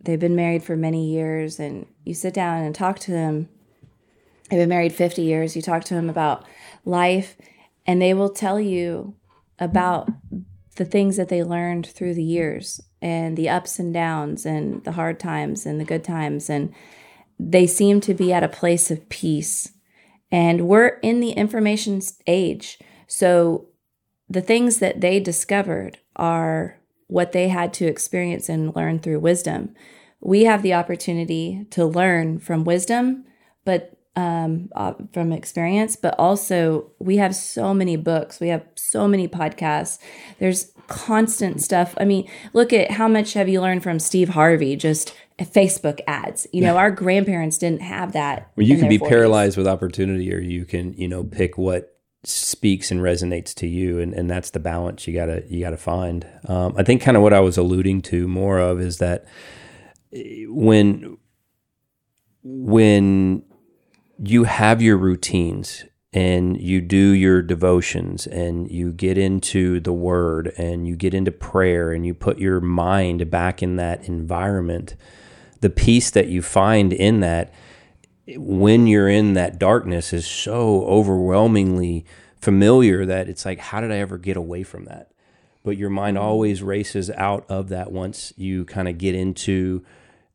they've 0.01 0.19
been 0.19 0.35
married 0.35 0.61
for 0.61 0.75
many 0.75 1.09
years 1.09 1.57
and 1.57 1.85
you 2.03 2.13
sit 2.13 2.33
down 2.33 2.63
and 2.63 2.75
talk 2.75 2.99
to 2.99 3.11
them. 3.11 3.47
They've 4.49 4.59
been 4.59 4.67
married 4.67 4.91
50 4.91 5.21
years. 5.21 5.55
You 5.55 5.61
talk 5.61 5.85
to 5.85 5.93
them 5.93 6.09
about 6.09 6.45
life 6.83 7.37
and 7.87 8.01
they 8.01 8.13
will 8.13 8.29
tell 8.29 8.59
you 8.59 9.15
about 9.57 10.09
the 10.75 10.83
things 10.83 11.15
that 11.15 11.29
they 11.29 11.45
learned 11.45 11.87
through 11.87 12.15
the 12.15 12.23
years 12.23 12.81
and 13.01 13.37
the 13.37 13.47
ups 13.47 13.79
and 13.79 13.93
downs 13.93 14.45
and 14.45 14.83
the 14.83 14.91
hard 14.91 15.17
times 15.17 15.65
and 15.65 15.79
the 15.79 15.85
good 15.85 16.03
times. 16.03 16.49
And 16.49 16.73
they 17.39 17.67
seem 17.67 18.01
to 18.01 18.13
be 18.13 18.33
at 18.33 18.43
a 18.43 18.49
place 18.49 18.91
of 18.91 19.07
peace. 19.07 19.71
And 20.29 20.67
we're 20.67 20.99
in 21.01 21.21
the 21.21 21.31
information 21.31 22.01
age. 22.27 22.79
So 23.07 23.69
the 24.33 24.41
things 24.41 24.79
that 24.79 25.01
they 25.01 25.19
discovered 25.19 25.99
are 26.15 26.79
what 27.07 27.31
they 27.31 27.49
had 27.49 27.73
to 27.75 27.85
experience 27.85 28.49
and 28.49 28.75
learn 28.75 28.99
through 28.99 29.19
wisdom. 29.19 29.75
We 30.19 30.45
have 30.45 30.63
the 30.63 30.73
opportunity 30.73 31.67
to 31.71 31.85
learn 31.85 32.39
from 32.39 32.63
wisdom, 32.63 33.25
but 33.65 33.95
um, 34.15 34.69
uh, 34.75 34.93
from 35.11 35.31
experience, 35.31 35.95
but 35.95 36.15
also 36.17 36.91
we 36.99 37.17
have 37.17 37.35
so 37.35 37.73
many 37.73 37.95
books, 37.95 38.39
we 38.39 38.47
have 38.47 38.63
so 38.75 39.07
many 39.07 39.27
podcasts. 39.27 39.99
There's 40.39 40.71
constant 40.87 41.61
stuff. 41.61 41.93
I 41.97 42.05
mean, 42.05 42.29
look 42.53 42.73
at 42.73 42.91
how 42.91 43.07
much 43.07 43.33
have 43.33 43.49
you 43.49 43.61
learned 43.61 43.83
from 43.83 43.99
Steve 43.99 44.29
Harvey? 44.29 44.75
Just 44.75 45.15
Facebook 45.39 45.99
ads. 46.07 46.47
You 46.51 46.61
know, 46.61 46.77
our 46.77 46.91
grandparents 46.91 47.57
didn't 47.57 47.81
have 47.81 48.13
that. 48.13 48.51
Well, 48.55 48.67
you 48.67 48.77
can 48.77 48.89
be 48.89 48.99
40s. 48.99 49.09
paralyzed 49.09 49.57
with 49.57 49.67
opportunity, 49.67 50.33
or 50.33 50.39
you 50.39 50.65
can, 50.65 50.93
you 50.93 51.07
know, 51.07 51.23
pick 51.23 51.57
what 51.57 51.92
speaks 52.23 52.91
and 52.91 53.01
resonates 53.01 53.53
to 53.55 53.67
you, 53.67 53.99
and, 53.99 54.13
and 54.13 54.29
that's 54.29 54.51
the 54.51 54.59
balance 54.59 55.07
you 55.07 55.13
gotta 55.13 55.43
you 55.47 55.61
gotta 55.61 55.77
find. 55.77 56.27
Um, 56.47 56.73
I 56.77 56.83
think 56.83 57.01
kind 57.01 57.17
of 57.17 57.23
what 57.23 57.33
I 57.33 57.39
was 57.39 57.57
alluding 57.57 58.01
to 58.03 58.27
more 58.27 58.59
of 58.59 58.79
is 58.79 58.97
that 58.99 59.25
eh, 60.13 60.45
when 60.47 61.17
when 62.43 63.43
you 64.21 64.43
have 64.43 64.81
your 64.81 64.97
routines 64.97 65.85
and 66.13 66.61
you 66.61 66.79
do 66.79 67.11
your 67.11 67.41
devotions 67.41 68.27
and 68.27 68.69
you 68.69 68.91
get 68.91 69.17
into 69.17 69.79
the 69.79 69.93
word 69.93 70.53
and 70.57 70.87
you 70.87 70.95
get 70.95 71.13
into 71.13 71.31
prayer 71.31 71.91
and 71.91 72.05
you 72.05 72.13
put 72.13 72.37
your 72.37 72.61
mind 72.61 73.31
back 73.31 73.63
in 73.63 73.77
that 73.77 74.07
environment, 74.07 74.95
the 75.61 75.69
peace 75.69 76.11
that 76.11 76.27
you 76.27 76.41
find 76.41 76.93
in 76.93 77.21
that 77.21 77.51
when 78.27 78.87
you're 78.87 79.09
in 79.09 79.33
that 79.33 79.59
darkness 79.59 80.13
is 80.13 80.25
so 80.25 80.85
overwhelmingly 80.85 82.05
familiar 82.39 83.05
that 83.05 83.27
it's 83.27 83.45
like, 83.45 83.59
how 83.59 83.81
did 83.81 83.91
I 83.91 83.97
ever 83.97 84.17
get 84.17 84.37
away 84.37 84.63
from 84.63 84.85
that? 84.85 85.11
But 85.63 85.77
your 85.77 85.89
mind 85.89 86.17
always 86.17 86.61
races 86.61 87.09
out 87.11 87.45
of 87.49 87.69
that 87.69 87.91
once 87.91 88.33
you 88.35 88.65
kind 88.65 88.87
of 88.87 88.97
get 88.97 89.15
into 89.15 89.85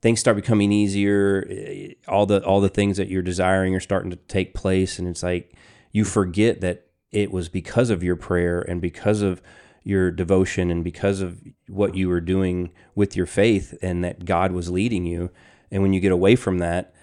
things 0.00 0.20
start 0.20 0.36
becoming 0.36 0.70
easier 0.72 1.46
eh, 1.50 1.92
all 2.06 2.24
the 2.24 2.42
all 2.44 2.60
the 2.60 2.68
things 2.68 2.96
that 2.96 3.08
you're 3.08 3.20
desiring 3.20 3.74
are 3.74 3.80
starting 3.80 4.10
to 4.10 4.16
take 4.16 4.54
place 4.54 4.98
and 4.98 5.08
it's 5.08 5.24
like 5.24 5.52
you 5.90 6.04
forget 6.04 6.60
that 6.60 6.86
it 7.10 7.32
was 7.32 7.48
because 7.48 7.90
of 7.90 8.02
your 8.02 8.14
prayer 8.14 8.60
and 8.60 8.80
because 8.80 9.22
of 9.22 9.42
your 9.82 10.10
devotion 10.10 10.70
and 10.70 10.84
because 10.84 11.20
of 11.20 11.42
what 11.66 11.94
you 11.94 12.08
were 12.08 12.20
doing 12.20 12.70
with 12.94 13.16
your 13.16 13.26
faith 13.26 13.76
and 13.82 14.04
that 14.04 14.24
God 14.24 14.52
was 14.52 14.70
leading 14.70 15.04
you 15.04 15.30
and 15.70 15.82
when 15.82 15.92
you 15.92 16.00
get 16.00 16.12
away 16.12 16.36
from 16.36 16.58
that 16.58 16.94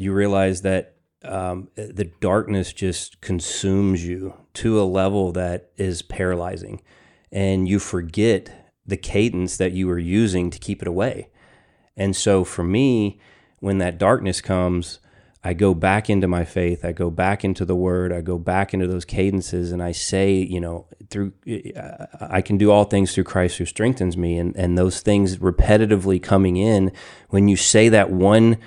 you 0.00 0.12
realize 0.12 0.62
that 0.62 0.96
um, 1.24 1.68
the 1.74 2.10
darkness 2.20 2.72
just 2.72 3.20
consumes 3.20 4.06
you 4.06 4.34
to 4.54 4.80
a 4.80 4.84
level 4.84 5.32
that 5.32 5.70
is 5.76 6.02
paralyzing 6.02 6.80
and 7.32 7.68
you 7.68 7.78
forget 7.78 8.72
the 8.86 8.96
cadence 8.96 9.56
that 9.56 9.72
you 9.72 9.86
were 9.86 9.98
using 9.98 10.48
to 10.50 10.58
keep 10.58 10.80
it 10.80 10.88
away 10.88 11.28
and 11.98 12.14
so 12.14 12.44
for 12.44 12.62
me, 12.62 13.18
when 13.58 13.78
that 13.78 13.98
darkness 13.98 14.40
comes, 14.40 15.00
I 15.42 15.52
go 15.52 15.74
back 15.74 16.08
into 16.08 16.28
my 16.28 16.44
faith. 16.44 16.84
I 16.84 16.92
go 16.92 17.10
back 17.10 17.44
into 17.44 17.64
the 17.64 17.74
word. 17.74 18.12
I 18.12 18.20
go 18.20 18.38
back 18.38 18.72
into 18.72 18.86
those 18.86 19.04
cadences 19.04 19.72
and 19.72 19.82
I 19.82 19.92
say, 19.92 20.34
you 20.34 20.60
know, 20.60 20.86
through, 21.10 21.32
I 22.20 22.40
can 22.40 22.56
do 22.56 22.70
all 22.70 22.84
things 22.84 23.14
through 23.14 23.24
Christ 23.24 23.58
who 23.58 23.66
strengthens 23.66 24.16
me. 24.16 24.38
And, 24.38 24.56
and 24.56 24.78
those 24.78 25.00
things 25.00 25.38
repetitively 25.38 26.22
coming 26.22 26.56
in, 26.56 26.92
when 27.30 27.48
you 27.48 27.56
say 27.56 27.88
that 27.88 28.10
one 28.10 28.58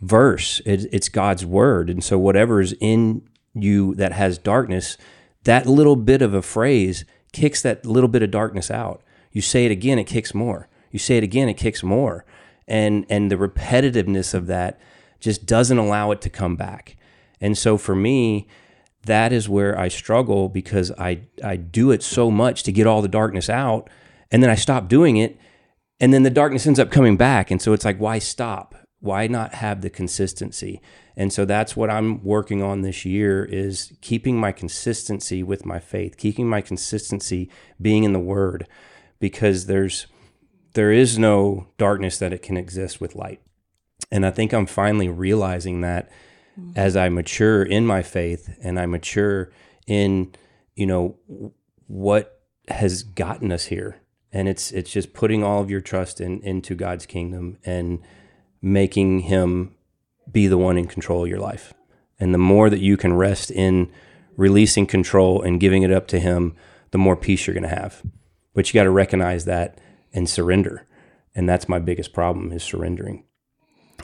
verse, 0.00 0.60
it, 0.64 0.86
it's 0.92 1.08
God's 1.08 1.44
word. 1.44 1.90
And 1.90 2.02
so 2.02 2.18
whatever 2.18 2.60
is 2.60 2.74
in 2.80 3.22
you 3.54 3.94
that 3.96 4.12
has 4.12 4.38
darkness, 4.38 4.96
that 5.44 5.66
little 5.66 5.96
bit 5.96 6.22
of 6.22 6.34
a 6.34 6.42
phrase 6.42 7.04
kicks 7.32 7.62
that 7.62 7.86
little 7.86 8.08
bit 8.08 8.22
of 8.22 8.30
darkness 8.30 8.70
out. 8.70 9.02
You 9.32 9.40
say 9.40 9.64
it 9.64 9.70
again, 9.70 9.98
it 9.98 10.04
kicks 10.04 10.34
more. 10.34 10.68
You 10.90 10.98
say 10.98 11.16
it 11.16 11.24
again, 11.24 11.48
it 11.48 11.54
kicks 11.54 11.82
more 11.82 12.24
and 12.70 13.04
and 13.10 13.30
the 13.30 13.36
repetitiveness 13.36 14.32
of 14.32 14.46
that 14.46 14.80
just 15.18 15.44
doesn't 15.44 15.76
allow 15.76 16.12
it 16.12 16.22
to 16.22 16.30
come 16.30 16.56
back. 16.56 16.96
And 17.40 17.58
so 17.58 17.76
for 17.76 17.94
me, 17.94 18.46
that 19.04 19.32
is 19.32 19.48
where 19.48 19.78
I 19.78 19.88
struggle 19.88 20.48
because 20.48 20.90
I 20.92 21.22
I 21.44 21.56
do 21.56 21.90
it 21.90 22.02
so 22.02 22.30
much 22.30 22.62
to 22.62 22.72
get 22.72 22.86
all 22.86 23.02
the 23.02 23.08
darkness 23.08 23.50
out, 23.50 23.90
and 24.30 24.42
then 24.42 24.48
I 24.48 24.54
stop 24.54 24.88
doing 24.88 25.16
it, 25.16 25.38
and 25.98 26.14
then 26.14 26.22
the 26.22 26.30
darkness 26.30 26.66
ends 26.66 26.78
up 26.78 26.90
coming 26.90 27.16
back. 27.16 27.50
And 27.50 27.60
so 27.60 27.72
it's 27.72 27.84
like, 27.84 27.98
why 27.98 28.20
stop? 28.20 28.74
Why 29.00 29.26
not 29.26 29.54
have 29.54 29.80
the 29.80 29.90
consistency? 29.90 30.80
And 31.16 31.32
so 31.32 31.44
that's 31.44 31.76
what 31.76 31.90
I'm 31.90 32.22
working 32.22 32.62
on 32.62 32.82
this 32.82 33.04
year 33.04 33.44
is 33.44 33.92
keeping 34.00 34.38
my 34.38 34.52
consistency 34.52 35.42
with 35.42 35.66
my 35.66 35.78
faith, 35.78 36.16
keeping 36.16 36.48
my 36.48 36.60
consistency 36.60 37.50
being 37.80 38.04
in 38.04 38.12
the 38.12 38.18
Word, 38.18 38.66
because 39.18 39.66
there's 39.66 40.06
there 40.74 40.92
is 40.92 41.18
no 41.18 41.66
darkness 41.78 42.18
that 42.18 42.32
it 42.32 42.42
can 42.42 42.56
exist 42.56 43.00
with 43.00 43.16
light. 43.16 43.40
And 44.10 44.24
I 44.24 44.30
think 44.30 44.52
I'm 44.52 44.66
finally 44.66 45.08
realizing 45.08 45.80
that 45.80 46.10
mm-hmm. 46.58 46.72
as 46.76 46.96
I 46.96 47.08
mature 47.08 47.62
in 47.62 47.86
my 47.86 48.02
faith 48.02 48.56
and 48.62 48.78
I 48.78 48.86
mature 48.86 49.50
in, 49.86 50.32
you 50.74 50.86
know, 50.86 51.18
what 51.86 52.40
has 52.68 53.02
gotten 53.02 53.50
us 53.50 53.66
here. 53.66 54.00
And 54.32 54.48
it's 54.48 54.70
it's 54.70 54.92
just 54.92 55.12
putting 55.12 55.42
all 55.42 55.60
of 55.60 55.70
your 55.70 55.80
trust 55.80 56.20
in 56.20 56.40
into 56.42 56.74
God's 56.74 57.04
kingdom 57.04 57.58
and 57.64 58.00
making 58.62 59.20
him 59.20 59.74
be 60.30 60.46
the 60.46 60.58
one 60.58 60.76
in 60.76 60.86
control 60.86 61.24
of 61.24 61.30
your 61.30 61.38
life. 61.38 61.72
And 62.18 62.34
the 62.34 62.38
more 62.38 62.68
that 62.70 62.80
you 62.80 62.96
can 62.96 63.14
rest 63.14 63.50
in 63.50 63.90
releasing 64.36 64.86
control 64.86 65.42
and 65.42 65.60
giving 65.60 65.82
it 65.82 65.90
up 65.90 66.06
to 66.08 66.20
him, 66.20 66.54
the 66.90 66.98
more 66.98 67.16
peace 67.16 67.46
you're 67.46 67.54
going 67.54 67.68
to 67.68 67.74
have. 67.74 68.02
But 68.54 68.68
you 68.68 68.78
got 68.78 68.84
to 68.84 68.90
recognize 68.90 69.44
that 69.46 69.80
and 70.12 70.28
surrender. 70.28 70.86
And 71.34 71.48
that's 71.48 71.68
my 71.68 71.78
biggest 71.78 72.12
problem 72.12 72.52
is 72.52 72.62
surrendering. 72.62 73.24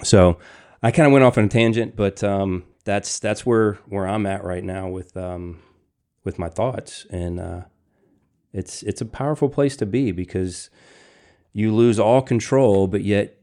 So 0.02 0.38
I 0.82 0.90
kind 0.90 1.06
of 1.06 1.12
went 1.12 1.24
off 1.24 1.38
on 1.38 1.44
a 1.44 1.48
tangent, 1.48 1.96
but 1.96 2.22
um, 2.22 2.64
that's 2.84 3.18
that's 3.18 3.44
where 3.44 3.74
where 3.86 4.06
I'm 4.06 4.26
at 4.26 4.44
right 4.44 4.62
now 4.62 4.88
with 4.88 5.16
um, 5.16 5.60
with 6.24 6.38
my 6.38 6.48
thoughts, 6.48 7.06
and 7.10 7.40
uh, 7.40 7.62
it's 8.52 8.82
it's 8.82 9.00
a 9.00 9.06
powerful 9.06 9.48
place 9.48 9.76
to 9.78 9.86
be 9.86 10.12
because 10.12 10.70
you 11.52 11.74
lose 11.74 11.98
all 11.98 12.22
control, 12.22 12.86
but 12.86 13.02
yet 13.02 13.35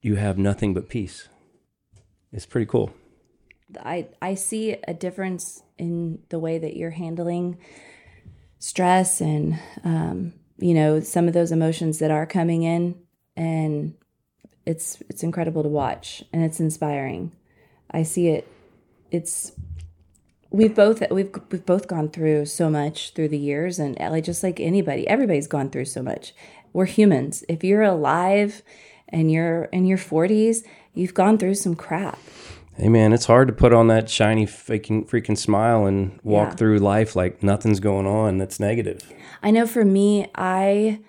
you 0.00 0.16
have 0.16 0.38
nothing 0.38 0.74
but 0.74 0.88
peace. 0.88 1.28
It's 2.32 2.46
pretty 2.46 2.66
cool. 2.66 2.92
I 3.80 4.08
I 4.22 4.34
see 4.34 4.76
a 4.86 4.94
difference 4.94 5.62
in 5.76 6.20
the 6.28 6.38
way 6.38 6.58
that 6.58 6.76
you're 6.76 6.90
handling 6.90 7.58
stress 8.58 9.20
and 9.20 9.58
um, 9.84 10.32
you 10.58 10.74
know 10.74 11.00
some 11.00 11.28
of 11.28 11.34
those 11.34 11.52
emotions 11.52 11.98
that 11.98 12.10
are 12.10 12.26
coming 12.26 12.62
in, 12.62 12.96
and 13.36 13.94
it's 14.66 15.02
it's 15.08 15.22
incredible 15.22 15.62
to 15.62 15.68
watch 15.68 16.22
and 16.32 16.44
it's 16.44 16.60
inspiring. 16.60 17.32
I 17.90 18.02
see 18.02 18.28
it. 18.28 18.46
It's 19.10 19.52
we've 20.50 20.74
both 20.74 21.02
we've 21.10 21.30
we've 21.50 21.66
both 21.66 21.88
gone 21.88 22.08
through 22.08 22.46
so 22.46 22.70
much 22.70 23.12
through 23.14 23.28
the 23.28 23.38
years, 23.38 23.78
and 23.78 23.98
like 23.98 24.24
just 24.24 24.42
like 24.42 24.60
anybody, 24.60 25.06
everybody's 25.08 25.46
gone 25.46 25.70
through 25.70 25.86
so 25.86 26.02
much. 26.02 26.34
We're 26.72 26.86
humans. 26.86 27.44
If 27.48 27.64
you're 27.64 27.82
alive 27.82 28.62
and 29.10 29.30
you're 29.30 29.64
in 29.64 29.84
your 29.86 29.98
40s, 29.98 30.58
you've 30.94 31.14
gone 31.14 31.38
through 31.38 31.54
some 31.54 31.74
crap. 31.74 32.18
Hey 32.76 32.88
man, 32.88 33.12
it's 33.12 33.26
hard 33.26 33.48
to 33.48 33.54
put 33.54 33.72
on 33.72 33.88
that 33.88 34.08
shiny 34.08 34.46
freaking 34.46 35.08
freaking 35.08 35.36
smile 35.36 35.86
and 35.86 36.18
walk 36.22 36.50
Yeah. 36.50 36.54
through 36.54 36.78
life 36.78 37.16
like 37.16 37.42
nothing's 37.42 37.80
going 37.80 38.06
on 38.06 38.38
that's 38.38 38.60
negative. 38.60 39.00
I 39.42 39.50
know 39.50 39.66
for 39.66 39.84
me, 39.84 40.28
I 40.36 41.00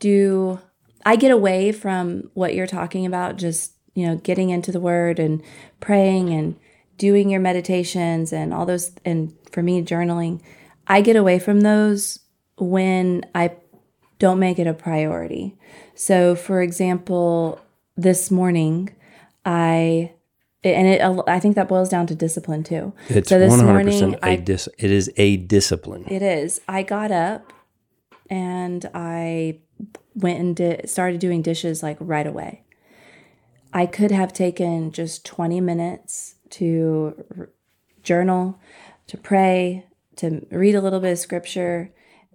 do, 0.00 0.58
I 1.06 1.14
get 1.16 1.30
away 1.30 1.70
from 1.72 2.30
what 2.34 2.54
you're 2.54 2.66
talking 2.66 3.06
about, 3.06 3.36
just, 3.36 3.72
you 3.94 4.06
know, 4.06 4.16
getting 4.16 4.50
into 4.50 4.72
the 4.72 4.80
word 4.80 5.18
and 5.20 5.42
praying 5.80 6.30
and 6.30 6.56
doing 6.98 7.30
your 7.30 7.40
meditations 7.40 8.32
and 8.32 8.52
all 8.52 8.66
those. 8.66 8.90
And 9.04 9.32
for 9.52 9.62
me, 9.62 9.80
journaling, 9.82 10.40
I 10.88 11.00
get 11.02 11.14
away 11.16 11.38
from 11.38 11.60
those 11.60 12.18
when 12.58 13.24
I 13.34 13.52
don't 14.22 14.38
make 14.38 14.60
it 14.60 14.68
a 14.68 14.72
priority. 14.72 15.56
So, 15.96 16.36
for 16.36 16.62
example, 16.62 17.60
this 17.96 18.30
morning, 18.30 18.94
I, 19.44 20.12
and 20.62 20.86
it, 20.86 21.02
I 21.26 21.40
think 21.40 21.56
that 21.56 21.66
boils 21.66 21.88
down 21.88 22.06
to 22.06 22.14
discipline 22.14 22.62
too. 22.62 22.92
It's 23.08 23.28
so 23.28 23.40
this 23.40 23.50
one 23.50 23.58
hundred 23.58 23.72
morning, 23.72 24.12
percent 24.12 24.14
a 24.22 24.26
I 24.26 24.36
dis. 24.36 24.68
It 24.78 24.92
is 24.92 25.10
a 25.16 25.38
discipline. 25.38 26.04
it 26.06 26.22
is. 26.22 26.60
I 26.68 26.84
got 26.84 27.10
up 27.10 27.52
and 28.30 28.88
I 28.94 29.58
went 30.14 30.38
and 30.38 30.54
did, 30.54 30.88
started 30.88 31.18
doing 31.18 31.42
dishes 31.42 31.82
like 31.82 31.96
right 31.98 32.26
away. 32.26 32.62
I 33.72 33.86
could 33.86 34.12
have 34.12 34.32
taken 34.32 34.92
just 34.92 35.24
20 35.26 35.60
minutes 35.60 36.36
to 36.50 37.24
r- 37.36 37.48
journal, 38.04 38.60
to 39.08 39.16
pray, 39.16 39.86
to 40.16 40.46
read 40.52 40.76
a 40.76 40.80
little 40.80 41.00
bit 41.00 41.10
of 41.10 41.18
scripture, 41.18 41.90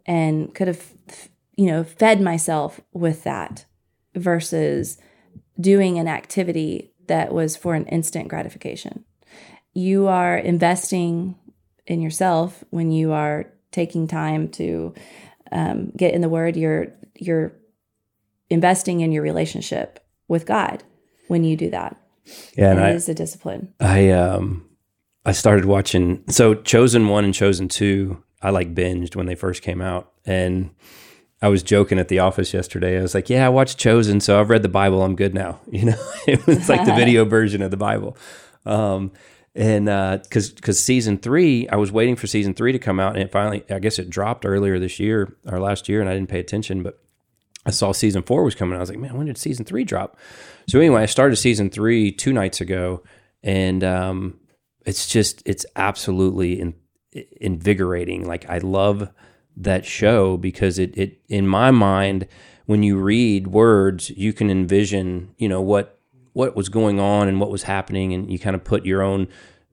and 0.06 0.54
could 0.54 0.68
have, 0.68 0.84
you 1.58 1.66
know, 1.66 1.84
fed 1.84 2.22
myself 2.22 2.80
with 2.94 3.24
that 3.24 3.66
versus 4.16 4.98
doing 5.60 5.98
an 5.98 6.08
activity 6.08 6.94
that 7.08 7.34
was 7.34 7.58
for 7.58 7.74
an 7.74 7.86
instant 7.88 8.28
gratification. 8.28 9.04
You 9.74 10.08
are 10.08 10.38
investing 10.38 11.36
in 11.86 12.02
yourself 12.02 12.64
when 12.70 12.92
you 12.92 13.12
are 13.12 13.52
taking 13.72 14.08
time 14.08 14.50
to 14.50 14.94
um, 15.52 15.92
get 15.96 16.14
in 16.14 16.22
the 16.22 16.30
Word. 16.30 16.56
You're 16.56 16.88
you're 17.16 17.54
investing 18.50 19.02
in 19.02 19.12
your 19.12 19.24
relationship 19.24 20.00
with 20.28 20.46
God 20.46 20.84
when 21.28 21.44
you 21.44 21.58
do 21.58 21.70
that. 21.72 21.98
Yeah, 22.56 22.72
and 22.72 22.80
And 22.80 22.88
I, 22.88 22.90
it 22.92 22.96
is 22.96 23.10
a 23.10 23.14
discipline. 23.14 23.74
I 23.80 24.12
um 24.12 24.66
I 25.26 25.32
started 25.32 25.66
watching 25.66 26.24
so 26.30 26.54
Chosen 26.54 27.08
One 27.08 27.26
and 27.26 27.34
Chosen 27.34 27.68
Two. 27.68 28.24
I 28.42 28.52
like 28.52 28.76
binged 28.76 29.16
when 29.16 29.26
they 29.26 29.36
first 29.36 29.64
came 29.64 29.82
out, 29.82 30.12
and 30.26 30.70
I 31.42 31.50
was 31.50 31.62
joking 31.62 32.00
at 32.00 32.08
the 32.08 32.20
office 32.20 32.54
yesterday. 32.54 32.98
I 32.98 33.02
was 33.02 33.14
like, 33.14 33.30
"Yeah, 33.30 33.46
I 33.46 33.50
watched 33.50 33.78
Chosen, 33.78 34.20
so 34.20 34.40
I've 34.40 34.50
read 34.50 34.64
the 34.64 34.70
Bible. 34.70 35.04
I'm 35.04 35.16
good 35.16 35.34
now." 35.34 35.60
You 35.72 35.86
know, 35.86 36.12
it 36.28 36.46
was 36.48 36.70
like 36.70 36.86
the 36.86 36.94
video 36.96 37.26
version 37.26 37.62
of 37.62 37.72
the 37.72 37.78
Bible. 37.78 38.18
Um, 38.66 39.12
and 39.56 39.86
because 40.24 40.52
because 40.52 40.80
season 40.80 41.18
three, 41.18 41.68
I 41.70 41.76
was 41.76 41.92
waiting 41.92 42.16
for 42.16 42.28
season 42.28 42.54
three 42.54 42.72
to 42.72 42.80
come 42.80 43.00
out, 43.00 43.14
and 43.14 43.24
it 43.24 43.32
finally, 43.32 43.64
I 43.70 43.80
guess 43.80 44.00
it 44.00 44.10
dropped 44.10 44.46
earlier 44.46 44.80
this 44.80 45.00
year 45.00 45.36
or 45.48 45.60
last 45.60 45.90
year, 45.90 46.00
and 46.00 46.10
I 46.10 46.14
didn't 46.14 46.30
pay 46.30 46.40
attention, 46.40 46.84
but 46.84 47.00
I 47.66 47.72
saw 47.72 47.92
season 47.92 48.24
four 48.24 48.44
was 48.44 48.56
coming. 48.56 48.78
I 48.78 48.80
was 48.80 48.90
like, 48.90 49.00
man, 49.00 49.18
when 49.18 49.28
did 49.28 49.38
season 49.38 49.66
three 49.66 49.84
drop? 49.84 50.18
So 50.70 50.80
anyway, 50.80 51.02
I 51.02 51.06
started 51.06 51.36
season 51.36 51.70
three 51.70 52.12
two 52.12 52.34
nights 52.34 52.62
ago, 52.62 53.04
and 53.44 53.84
um, 53.84 54.40
it's 54.86 55.08
just 55.08 55.44
it's 55.46 55.66
absolutely 55.76 56.62
in, 56.62 56.76
invigorating. 57.42 58.26
Like 58.26 58.50
I 58.50 58.60
love 58.60 59.10
that 59.58 59.86
show 59.86 60.38
because 60.38 60.80
it 60.80 60.98
it 60.98 61.20
in 61.28 61.48
my 61.48 61.72
mind, 61.72 62.28
when 62.66 62.84
you 62.84 62.98
read 62.98 63.48
words, 63.48 64.10
you 64.12 64.34
can 64.34 64.50
envision 64.50 65.34
you 65.38 65.50
know 65.50 65.62
what 65.62 66.00
what 66.34 66.56
was 66.56 66.70
going 66.70 67.00
on 67.00 67.28
and 67.28 67.40
what 67.40 67.50
was 67.50 67.64
happening, 67.64 68.14
and 68.14 68.32
you 68.32 68.40
kind 68.40 68.56
of 68.56 68.64
put 68.64 68.86
your 68.86 69.02
own 69.02 69.28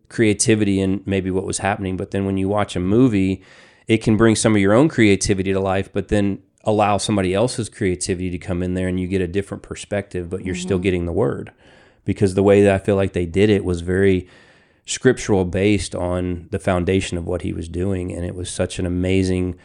creativity 0.08 0.80
in 0.80 1.02
maybe 1.04 1.30
what 1.30 1.44
was 1.44 1.58
happening. 1.58 1.96
But 1.96 2.10
then 2.10 2.24
when 2.24 2.38
you 2.38 2.48
watch 2.48 2.76
a 2.76 2.80
movie, 2.80 3.42
it 3.86 3.98
can 3.98 4.16
bring 4.16 4.36
some 4.36 4.54
of 4.54 4.60
your 4.60 4.72
own 4.72 4.88
creativity 4.88 5.52
to 5.52 5.60
life, 5.60 5.92
but 5.92 6.08
then 6.08 6.42
allow 6.64 6.96
somebody 6.96 7.34
else's 7.34 7.68
creativity 7.68 8.30
to 8.30 8.38
come 8.38 8.62
in 8.62 8.74
there 8.74 8.88
and 8.88 8.98
you 8.98 9.06
get 9.06 9.20
a 9.20 9.28
different 9.28 9.62
perspective, 9.62 10.30
but 10.30 10.44
you're 10.44 10.54
still 10.54 10.78
mm-hmm. 10.78 10.82
getting 10.82 11.06
the 11.06 11.12
word. 11.12 11.52
Because 12.04 12.34
the 12.34 12.42
way 12.42 12.62
that 12.62 12.74
I 12.74 12.78
feel 12.78 12.96
like 12.96 13.12
they 13.12 13.26
did 13.26 13.50
it 13.50 13.64
was 13.64 13.80
very 13.80 14.28
scriptural 14.86 15.44
based 15.44 15.94
on 15.94 16.48
the 16.50 16.58
foundation 16.58 17.16
of 17.16 17.26
what 17.26 17.42
he 17.42 17.52
was 17.52 17.68
doing. 17.68 18.12
And 18.12 18.24
it 18.24 18.34
was 18.34 18.50
such 18.50 18.78
an 18.78 18.86
amazing 18.86 19.58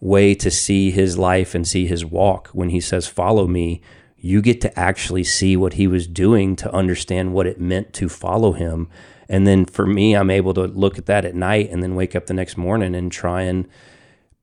way 0.00 0.34
to 0.34 0.50
see 0.50 0.90
his 0.90 1.18
life 1.18 1.54
and 1.54 1.66
see 1.68 1.86
his 1.86 2.04
walk. 2.04 2.48
When 2.48 2.70
he 2.70 2.80
says, 2.80 3.06
Follow 3.06 3.46
me, 3.46 3.82
you 4.16 4.42
get 4.42 4.60
to 4.62 4.78
actually 4.78 5.24
see 5.24 5.56
what 5.56 5.74
he 5.74 5.86
was 5.86 6.06
doing 6.06 6.56
to 6.56 6.74
understand 6.74 7.32
what 7.32 7.46
it 7.46 7.60
meant 7.60 7.92
to 7.94 8.08
follow 8.08 8.52
him. 8.52 8.88
And 9.28 9.46
then 9.46 9.64
for 9.64 9.86
me, 9.86 10.14
I'm 10.14 10.30
able 10.30 10.54
to 10.54 10.66
look 10.66 10.98
at 10.98 11.06
that 11.06 11.24
at 11.24 11.34
night 11.34 11.70
and 11.70 11.82
then 11.82 11.94
wake 11.94 12.16
up 12.16 12.26
the 12.26 12.34
next 12.34 12.56
morning 12.56 12.94
and 12.94 13.12
try 13.12 13.42
and 13.42 13.68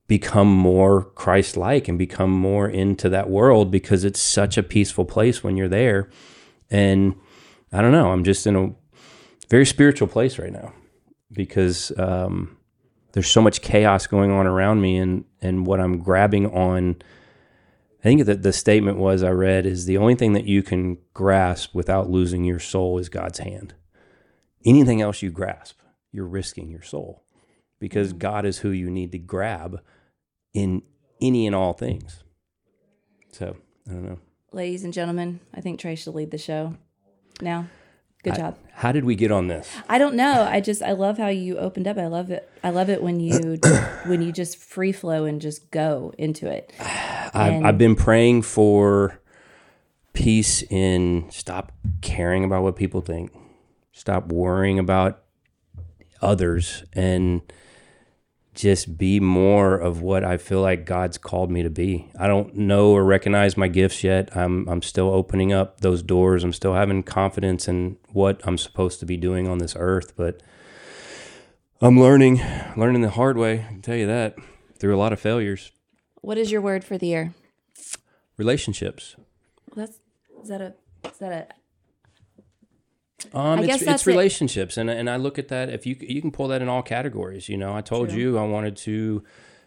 become 0.08 0.48
more 0.48 1.04
Christ 1.04 1.58
like 1.58 1.88
and 1.88 1.98
become 2.00 2.32
more 2.32 2.70
into 2.70 3.10
that 3.10 3.30
world 3.30 3.70
because 3.70 4.06
it's 4.06 4.22
such 4.22 4.58
a 4.58 4.64
peaceful 4.64 5.06
place 5.06 5.44
when 5.44 5.58
you're 5.58 5.68
there. 5.68 6.10
And 6.70 7.16
I 7.72 7.82
don't 7.82 7.92
know, 7.92 8.12
I'm 8.12 8.24
just 8.24 8.48
in 8.48 8.56
a 8.56 8.74
very 9.50 9.66
spiritual 9.66 10.08
place 10.08 10.40
right 10.40 10.54
now 10.54 10.74
because 11.32 11.92
um, 11.98 12.58
there's 13.18 13.32
so 13.32 13.42
much 13.42 13.62
chaos 13.62 14.06
going 14.06 14.30
on 14.30 14.46
around 14.46 14.80
me 14.80 14.96
and, 14.96 15.26
and 15.42 15.66
what 15.66 15.80
I'm 15.80 16.04
grabbing 16.04 16.46
on. 16.52 16.98
I 18.00 18.04
think 18.04 18.26
that 18.26 18.44
the 18.44 18.54
statement 18.54 19.00
was 19.00 19.24
I 19.24 19.32
read 19.32 19.66
is 19.66 19.88
the 19.88 19.98
only 19.98 20.14
thing 20.14 20.34
that 20.34 20.46
you 20.46 20.62
can 20.62 21.00
grasp 21.16 21.74
without 21.74 22.12
losing 22.12 22.44
your 22.44 22.60
soul 22.60 23.00
is 23.00 23.10
God's 23.10 23.40
hand. 23.40 23.74
Anything 24.64 25.02
else 25.02 25.24
you 25.24 25.32
grasp, 25.32 25.80
you're 26.12 26.28
risking 26.28 26.70
your 26.70 26.84
soul 26.84 27.24
because 27.80 28.14
mm. 28.14 28.20
God 28.20 28.46
is 28.46 28.60
who 28.60 28.70
you 28.70 28.92
need 28.92 29.12
to 29.14 29.18
grab 29.18 29.82
in 30.54 30.84
any 31.20 31.48
and 31.48 31.56
all 31.56 31.74
things. 31.74 32.24
So 33.32 33.58
I 33.90 33.94
don't 33.94 34.06
know. 34.06 34.20
ladies 34.52 34.84
and 34.84 34.94
gentlemen, 34.94 35.40
I 35.56 35.62
think 35.62 35.80
Tray 35.80 35.96
should 35.96 36.14
lead 36.14 36.30
the 36.30 36.38
show 36.38 36.76
now. 37.42 37.66
Good 38.30 38.42
job. 38.42 38.58
How 38.74 38.92
did 38.92 39.06
we 39.06 39.16
get 39.16 39.32
on 39.32 39.48
this? 39.48 39.70
I 39.90 39.98
don't 39.98 40.16
know. 40.16 40.44
I 40.44 40.60
just 40.62 40.84
I 40.84 40.92
love 40.92 41.18
how 41.18 41.30
you 41.30 41.58
opened 41.58 41.88
up. 41.88 41.98
I 41.98 42.08
love 42.08 42.30
it. 42.30 42.50
I 42.64 42.70
love 42.70 42.90
it 42.90 43.02
when 43.02 43.20
you 43.20 43.60
when 44.06 44.22
you 44.22 44.32
just 44.32 44.58
free 44.58 44.92
flow 44.92 45.26
and 45.26 45.42
just 45.42 45.72
go 45.72 46.14
into 46.18 46.48
it. 46.48 46.72
I've, 46.80 47.66
I've 47.66 47.78
been 47.78 47.96
praying 47.96 48.44
for 48.44 49.20
peace 50.14 50.64
in 50.64 51.30
stop 51.30 51.72
caring 52.02 52.44
about 52.44 52.64
what 52.64 52.76
people 52.76 53.02
think, 53.02 53.32
stop 53.92 54.32
worrying 54.32 54.80
about 54.80 55.24
others, 56.22 56.84
and 56.94 57.42
just 58.58 58.98
be 58.98 59.20
more 59.20 59.76
of 59.76 60.02
what 60.02 60.24
I 60.24 60.38
feel 60.38 60.62
like 60.62 60.84
God's 60.84 61.20
called 61.20 61.52
me 61.52 61.62
to 61.62 61.70
be. 61.70 62.10
I 62.20 62.26
don't 62.26 62.56
know 62.56 62.90
or 62.90 63.04
recognize 63.04 63.56
my 63.56 63.68
gifts 63.68 64.04
yet. 64.04 64.36
I'm 64.36 64.68
I'm 64.68 64.82
still 64.82 65.10
opening 65.10 65.54
up 65.54 65.82
those 65.82 66.02
doors. 66.02 66.44
I'm 66.44 66.54
still 66.54 66.74
having 66.74 67.04
confidence 67.04 67.68
in 67.68 67.98
what 68.14 68.42
I'm 68.46 68.58
supposed 68.58 69.00
to 69.00 69.06
be 69.06 69.16
doing 69.16 69.48
on 69.48 69.60
this 69.60 69.76
earth, 69.78 70.14
but 70.18 70.42
I'm 71.82 72.00
learning, 72.00 72.42
learning 72.76 73.04
the 73.04 73.12
hard 73.12 73.38
way. 73.38 73.64
I 73.64 73.74
can 73.74 73.82
tell 73.84 73.96
you 73.96 74.08
that 74.08 74.36
through 74.80 74.96
a 74.96 74.98
lot 74.98 75.14
of 75.14 75.20
failures. 75.20 75.72
What 76.22 76.40
is 76.40 76.52
your 76.52 76.62
word 76.62 76.84
for 76.84 76.98
the 76.98 77.08
year? 77.08 77.36
Relationships. 78.38 79.16
That's 79.76 80.00
is 80.42 80.50
that 80.50 80.62
a 80.62 80.74
is 81.06 81.20
that 81.20 81.32
a 81.32 81.48
Um, 83.34 83.60
I 83.60 83.64
it's, 83.64 83.82
it's 83.82 84.06
it. 84.06 84.10
relationships, 84.10 84.78
and 84.78 84.90
and 84.90 85.10
I 85.10 85.18
look 85.18 85.40
at 85.40 85.48
that. 85.48 85.70
If 85.70 85.86
you 85.86 85.96
you 86.00 86.22
can 86.22 86.32
pull 86.32 86.50
that 86.50 86.62
in 86.62 86.70
all 86.70 86.84
categories, 86.84 87.50
you 87.50 87.58
know, 87.58 87.76
I 87.76 87.82
told 87.82 88.12
you 88.12 88.38
I 88.38 88.46
wanted 88.46 88.78
to 88.78 89.24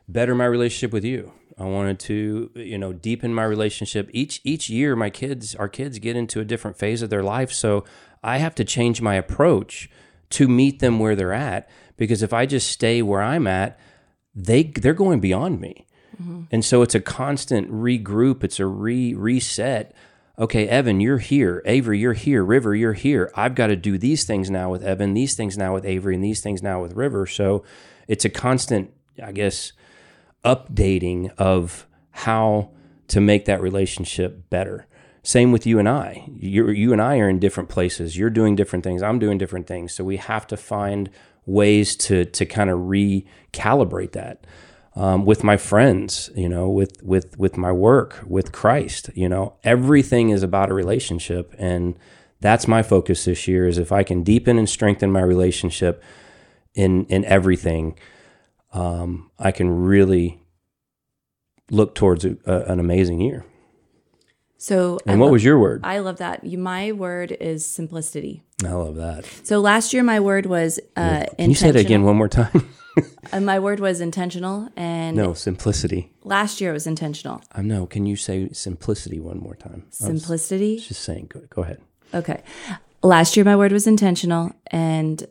better 0.08 0.34
my 0.34 0.44
relationship 0.44 0.92
with 0.92 1.04
you. 1.04 1.32
I 1.58 1.64
wanted 1.64 1.98
to 2.00 2.50
you 2.54 2.78
know 2.78 2.92
deepen 2.92 3.34
my 3.34 3.44
relationship. 3.44 4.08
Each 4.12 4.40
each 4.44 4.70
year, 4.70 4.94
my 4.94 5.10
kids, 5.10 5.54
our 5.56 5.68
kids, 5.68 5.98
get 5.98 6.16
into 6.16 6.40
a 6.40 6.44
different 6.44 6.78
phase 6.78 7.02
of 7.02 7.10
their 7.10 7.24
life, 7.24 7.52
so 7.52 7.84
I 8.22 8.38
have 8.38 8.54
to 8.56 8.64
change 8.64 9.02
my 9.02 9.14
approach 9.14 9.90
to 10.30 10.46
meet 10.46 10.78
them 10.78 11.00
where 11.00 11.16
they're 11.16 11.32
at. 11.32 11.68
Because 11.96 12.22
if 12.22 12.32
I 12.32 12.46
just 12.46 12.70
stay 12.70 13.02
where 13.02 13.20
I'm 13.20 13.46
at, 13.46 13.78
they 14.34 14.62
they're 14.62 14.94
going 14.94 15.20
beyond 15.20 15.60
me. 15.60 15.86
And 16.52 16.64
so 16.64 16.82
it's 16.82 16.94
a 16.94 17.00
constant 17.00 17.70
regroup, 17.72 18.44
it's 18.44 18.60
a 18.60 18.66
re 18.66 19.14
reset. 19.14 19.94
Okay, 20.40 20.66
Evan, 20.66 21.00
you're 21.00 21.18
here. 21.18 21.62
Avery, 21.66 21.98
you're 21.98 22.14
here. 22.14 22.42
River, 22.42 22.74
you're 22.74 22.94
here. 22.94 23.30
I've 23.36 23.54
got 23.54 23.66
to 23.66 23.76
do 23.76 23.98
these 23.98 24.24
things 24.24 24.50
now 24.50 24.70
with 24.70 24.82
Evan, 24.82 25.12
these 25.12 25.36
things 25.36 25.58
now 25.58 25.74
with 25.74 25.84
Avery, 25.84 26.14
and 26.14 26.24
these 26.24 26.40
things 26.40 26.62
now 26.62 26.80
with 26.80 26.94
River. 26.94 27.26
So 27.26 27.62
it's 28.08 28.24
a 28.24 28.30
constant, 28.30 28.90
I 29.22 29.32
guess, 29.32 29.72
updating 30.42 31.30
of 31.36 31.86
how 32.12 32.70
to 33.08 33.20
make 33.20 33.44
that 33.44 33.60
relationship 33.60 34.48
better. 34.48 34.86
Same 35.22 35.52
with 35.52 35.66
you 35.66 35.78
and 35.78 35.86
I. 35.86 36.24
You 36.34 36.70
you 36.70 36.94
and 36.94 37.02
I 37.02 37.18
are 37.18 37.28
in 37.28 37.38
different 37.38 37.68
places. 37.68 38.16
You're 38.16 38.30
doing 38.30 38.56
different 38.56 38.82
things. 38.82 39.02
I'm 39.02 39.18
doing 39.18 39.36
different 39.36 39.66
things. 39.66 39.92
So 39.94 40.04
we 40.04 40.16
have 40.16 40.46
to 40.46 40.56
find 40.56 41.10
ways 41.44 41.94
to 41.96 42.24
to 42.24 42.46
kind 42.46 42.70
of 42.70 42.78
recalibrate 42.78 44.12
that. 44.12 44.46
Um, 44.96 45.24
with 45.24 45.44
my 45.44 45.56
friends, 45.56 46.30
you 46.34 46.48
know, 46.48 46.68
with 46.68 47.00
with 47.02 47.38
with 47.38 47.56
my 47.56 47.70
work, 47.70 48.20
with 48.26 48.50
Christ, 48.50 49.08
you 49.14 49.28
know, 49.28 49.54
everything 49.62 50.30
is 50.30 50.42
about 50.42 50.68
a 50.70 50.74
relationship, 50.74 51.54
and 51.58 51.94
that's 52.40 52.66
my 52.66 52.82
focus 52.82 53.24
this 53.24 53.46
year. 53.46 53.68
Is 53.68 53.78
if 53.78 53.92
I 53.92 54.02
can 54.02 54.24
deepen 54.24 54.58
and 54.58 54.68
strengthen 54.68 55.12
my 55.12 55.20
relationship 55.22 56.02
in 56.74 57.04
in 57.06 57.24
everything, 57.24 57.96
um, 58.72 59.30
I 59.38 59.52
can 59.52 59.70
really 59.84 60.40
look 61.70 61.94
towards 61.94 62.24
a, 62.24 62.36
a, 62.44 62.62
an 62.72 62.80
amazing 62.80 63.20
year. 63.20 63.44
so? 64.58 64.98
I 65.06 65.12
And 65.12 65.20
what 65.20 65.26
love- 65.26 65.32
was 65.34 65.44
your 65.44 65.58
word? 65.60 65.82
I 65.84 66.00
love 66.00 66.16
that. 66.16 66.42
You, 66.42 66.58
my 66.58 66.90
word 66.90 67.30
is 67.40 67.64
simplicity. 67.64 68.42
I 68.64 68.72
love 68.72 68.96
that. 68.96 69.24
So 69.44 69.60
last 69.60 69.92
year 69.92 70.02
my 70.02 70.18
word 70.18 70.46
was 70.46 70.80
uh, 70.96 71.26
Can 71.38 71.50
you 71.50 71.54
say 71.54 71.68
it 71.68 71.76
again 71.76 72.02
one 72.02 72.16
more 72.16 72.28
time? 72.28 72.68
Uh, 73.32 73.38
my 73.38 73.60
word 73.60 73.78
was 73.78 74.00
intentional, 74.00 74.68
and 74.76 75.16
no, 75.16 75.34
simplicity. 75.34 76.10
last 76.24 76.60
year 76.60 76.70
it 76.70 76.72
was 76.72 76.86
intentional. 76.86 77.40
I 77.52 77.62
know. 77.62 77.86
Can 77.86 78.04
you 78.04 78.16
say 78.16 78.48
simplicity 78.50 79.20
one 79.20 79.38
more 79.38 79.54
time? 79.54 79.84
I 80.02 80.06
Simplicity. 80.06 80.78
just 80.78 81.02
saying. 81.02 81.26
Go, 81.28 81.42
go 81.48 81.62
ahead. 81.62 81.80
Okay. 82.12 82.42
Last 83.02 83.36
year, 83.36 83.44
my 83.44 83.54
word 83.54 83.70
was 83.70 83.86
intentional 83.86 84.52
and 84.68 85.28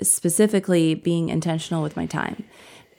specifically 0.00 0.94
being 0.94 1.30
intentional 1.30 1.82
with 1.82 1.96
my 1.96 2.06
time. 2.06 2.44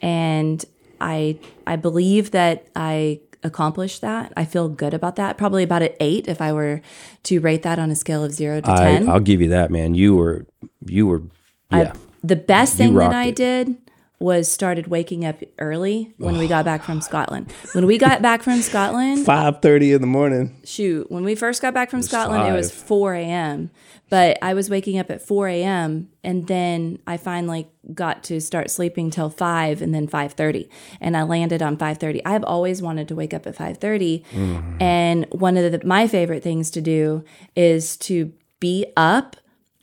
And 0.02 0.62
I, 1.00 1.38
I 1.66 1.76
believe 1.76 2.32
that 2.32 2.66
I 2.76 3.20
accomplished 3.42 4.00
that. 4.02 4.32
I 4.36 4.44
feel 4.44 4.68
good 4.68 4.94
about 4.94 5.16
that. 5.16 5.38
Probably 5.38 5.62
about 5.62 5.82
an 5.82 5.90
eight 6.00 6.28
if 6.28 6.40
I 6.40 6.52
were 6.52 6.82
to 7.24 7.40
rate 7.40 7.62
that 7.62 7.78
on 7.78 7.90
a 7.90 7.94
scale 7.94 8.22
of 8.24 8.32
zero 8.32 8.60
to 8.60 8.70
I, 8.70 8.76
10. 8.76 9.08
I'll 9.08 9.20
give 9.20 9.40
you 9.40 9.48
that, 9.48 9.70
man. 9.70 9.94
You 9.94 10.16
were, 10.16 10.46
you 10.84 11.06
were, 11.06 11.22
yeah. 11.70 11.94
the 12.22 12.36
best 12.36 12.76
thing 12.76 12.94
that 12.94 13.12
I 13.12 13.26
it. 13.26 13.36
did 13.36 13.76
was 14.24 14.50
started 14.50 14.86
waking 14.86 15.22
up 15.24 15.38
early 15.58 16.14
when 16.16 16.38
we 16.38 16.48
got 16.48 16.64
back 16.64 16.82
from 16.82 17.00
Scotland. 17.10 17.52
When 17.72 17.84
we 17.84 17.98
got 17.98 18.22
back 18.22 18.42
from 18.42 18.62
Scotland, 18.62 19.26
Five 19.26 19.60
thirty 19.60 19.92
in 19.92 20.00
the 20.00 20.06
morning. 20.06 20.60
shoot, 20.64 21.10
when 21.10 21.24
we 21.24 21.34
first 21.34 21.60
got 21.60 21.74
back 21.74 21.90
from 21.90 22.00
Scotland, 22.00 22.48
it 22.48 22.56
was 22.56 22.72
4 22.72 23.14
a.m. 23.14 23.70
But 24.08 24.38
I 24.42 24.54
was 24.54 24.70
waking 24.70 24.98
up 24.98 25.10
at 25.10 25.20
4 25.20 25.48
a.m. 25.48 26.08
and 26.22 26.46
then 26.46 26.98
I 27.06 27.16
finally 27.16 27.68
got 27.92 28.22
to 28.24 28.40
start 28.40 28.70
sleeping 28.70 29.10
till 29.10 29.28
5 29.28 29.82
and 29.82 29.94
then 29.94 30.08
5.30 30.08 30.68
and 31.00 31.16
I 31.16 31.22
landed 31.22 31.62
on 31.62 31.76
5.30. 31.76 32.22
I've 32.24 32.44
always 32.44 32.80
wanted 32.80 33.08
to 33.08 33.14
wake 33.14 33.34
up 33.34 33.46
at 33.46 33.56
5.30 33.56 34.24
mm-hmm. 34.24 34.82
and 34.82 35.26
one 35.30 35.56
of 35.56 35.72
the, 35.72 35.86
my 35.86 36.06
favorite 36.06 36.42
things 36.42 36.70
to 36.72 36.80
do 36.80 37.24
is 37.56 37.96
to 37.98 38.32
be 38.60 38.86
up 38.96 39.36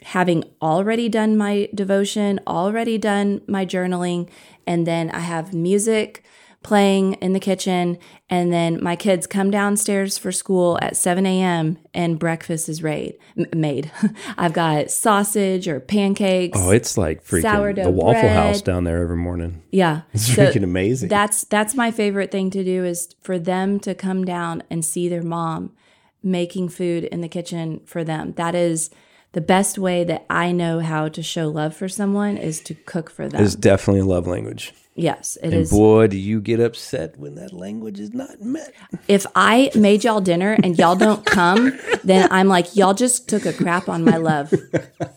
having 0.04 0.43
already 0.62 1.10
done 1.10 1.38
my 1.38 1.70
devotion, 1.74 2.39
already 2.47 2.97
done 2.97 3.41
my 3.47 3.66
journaling, 3.66 4.30
and 4.66 4.86
then 4.88 5.10
I 5.12 5.20
have 5.20 5.54
music 5.54 6.24
playing 6.64 7.14
in 7.14 7.34
the 7.34 7.39
kitchen, 7.39 7.97
and 8.30 8.54
then 8.54 8.82
my 8.84 8.95
kids 8.95 9.26
come 9.26 9.49
downstairs 9.49 10.20
for 10.20 10.32
school 10.32 10.78
at 10.80 10.95
7 10.95 11.26
a.m. 11.26 11.80
and 11.91 12.20
breakfast 12.20 12.70
is 12.70 12.84
made. 12.84 13.18
m- 13.36 13.47
made. 13.56 13.91
I've 14.38 14.54
got 14.54 14.91
sausage 14.91 15.68
or 15.68 15.80
pancakes. 15.80 16.56
Oh, 16.62 16.70
it's 16.70 16.99
like 16.99 17.24
freaking 17.26 17.41
Sourdough 17.41 17.84
the 17.86 17.89
Waffle 17.89 18.22
bread. 18.22 18.36
House 18.36 18.62
down 18.62 18.84
there 18.84 19.02
every 19.02 19.18
morning. 19.18 19.64
yeah, 19.72 20.02
It's 20.14 20.36
So 20.36 20.45
freaking 20.45 20.64
amazing. 20.64 21.10
That's 21.10 21.45
that's 21.45 21.74
my 21.74 21.89
favorite 21.89 22.30
thing 22.30 22.52
to 22.52 22.64
do 22.64 22.86
is 22.86 23.10
for 23.22 23.39
them 23.39 23.80
to 23.80 23.95
come 23.95 24.24
down 24.24 24.62
and 24.70 24.86
see 24.86 25.10
their 25.10 25.24
mom 25.24 25.74
making 26.22 26.70
food 26.70 27.06
in 27.06 27.22
the 27.22 27.28
kitchen 27.30 27.82
for 27.86 28.04
them. 28.04 28.34
That 28.34 28.54
is 28.54 28.91
the 29.34 29.42
best 29.42 29.78
way 29.78 30.04
that 30.04 30.26
I 30.30 30.52
know 30.52 30.80
how 30.80 31.08
to 31.10 31.24
show 31.24 31.48
love 31.48 31.76
for 31.76 31.88
someone 31.88 32.38
is 32.38 32.60
to 32.62 32.74
cook 32.74 33.10
for 33.10 33.28
them. 33.30 33.42
it's 33.44 33.56
definitely 33.56 34.02
a 34.02 34.06
love 34.06 34.28
language. 34.28 34.74
yes, 34.94 35.38
it 35.42 35.46
And 35.46 35.54
is. 35.54 35.70
boy, 35.72 36.08
do 36.08 36.18
you 36.18 36.42
get 36.42 36.60
upset 36.60 37.18
when 37.18 37.36
that 37.36 37.54
language 37.54 37.98
is 38.00 38.14
not 38.14 38.42
met. 38.42 38.74
if 39.08 39.26
I 39.34 39.72
made 39.74 40.04
y'all 40.04 40.20
dinner 40.20 40.58
and 40.62 40.78
y'all 40.78 40.98
don't 40.98 41.26
come, 41.26 41.80
then 42.04 42.28
I'm 42.30 42.50
like 42.50 42.76
y'all 42.76 42.94
just 42.94 43.30
took 43.30 43.46
a 43.46 43.54
crap 43.54 43.88
on 43.88 44.04
my 44.04 44.18
love. 44.18 44.54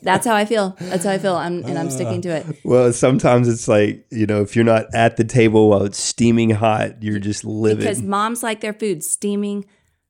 That's 0.03 0.25
how 0.27 0.37
I 0.37 0.45
feel. 0.45 0.77
That's 0.79 1.05
how 1.05 1.11
I 1.11 1.19
feel. 1.19 1.35
I'm 1.35 1.65
and 1.65 1.77
I'm 1.77 1.91
sticking 1.91 2.23
to 2.23 2.29
it. 2.29 2.47
Well, 2.65 2.93
sometimes 2.93 3.49
it's 3.49 3.67
like 3.67 4.07
you 4.11 4.27
know, 4.27 4.43
if 4.43 4.55
you're 4.55 4.65
not 4.65 4.87
at 4.95 5.17
the 5.17 5.25
table 5.25 5.69
while 5.71 5.83
it's 5.83 5.99
steaming 5.99 6.51
hot, 6.51 7.03
you're 7.03 7.19
just 7.19 7.45
living. 7.45 7.79
Because 7.79 8.01
moms 8.01 8.43
like 8.45 8.61
their 8.61 8.75
food 8.75 9.03
steaming 9.03 9.65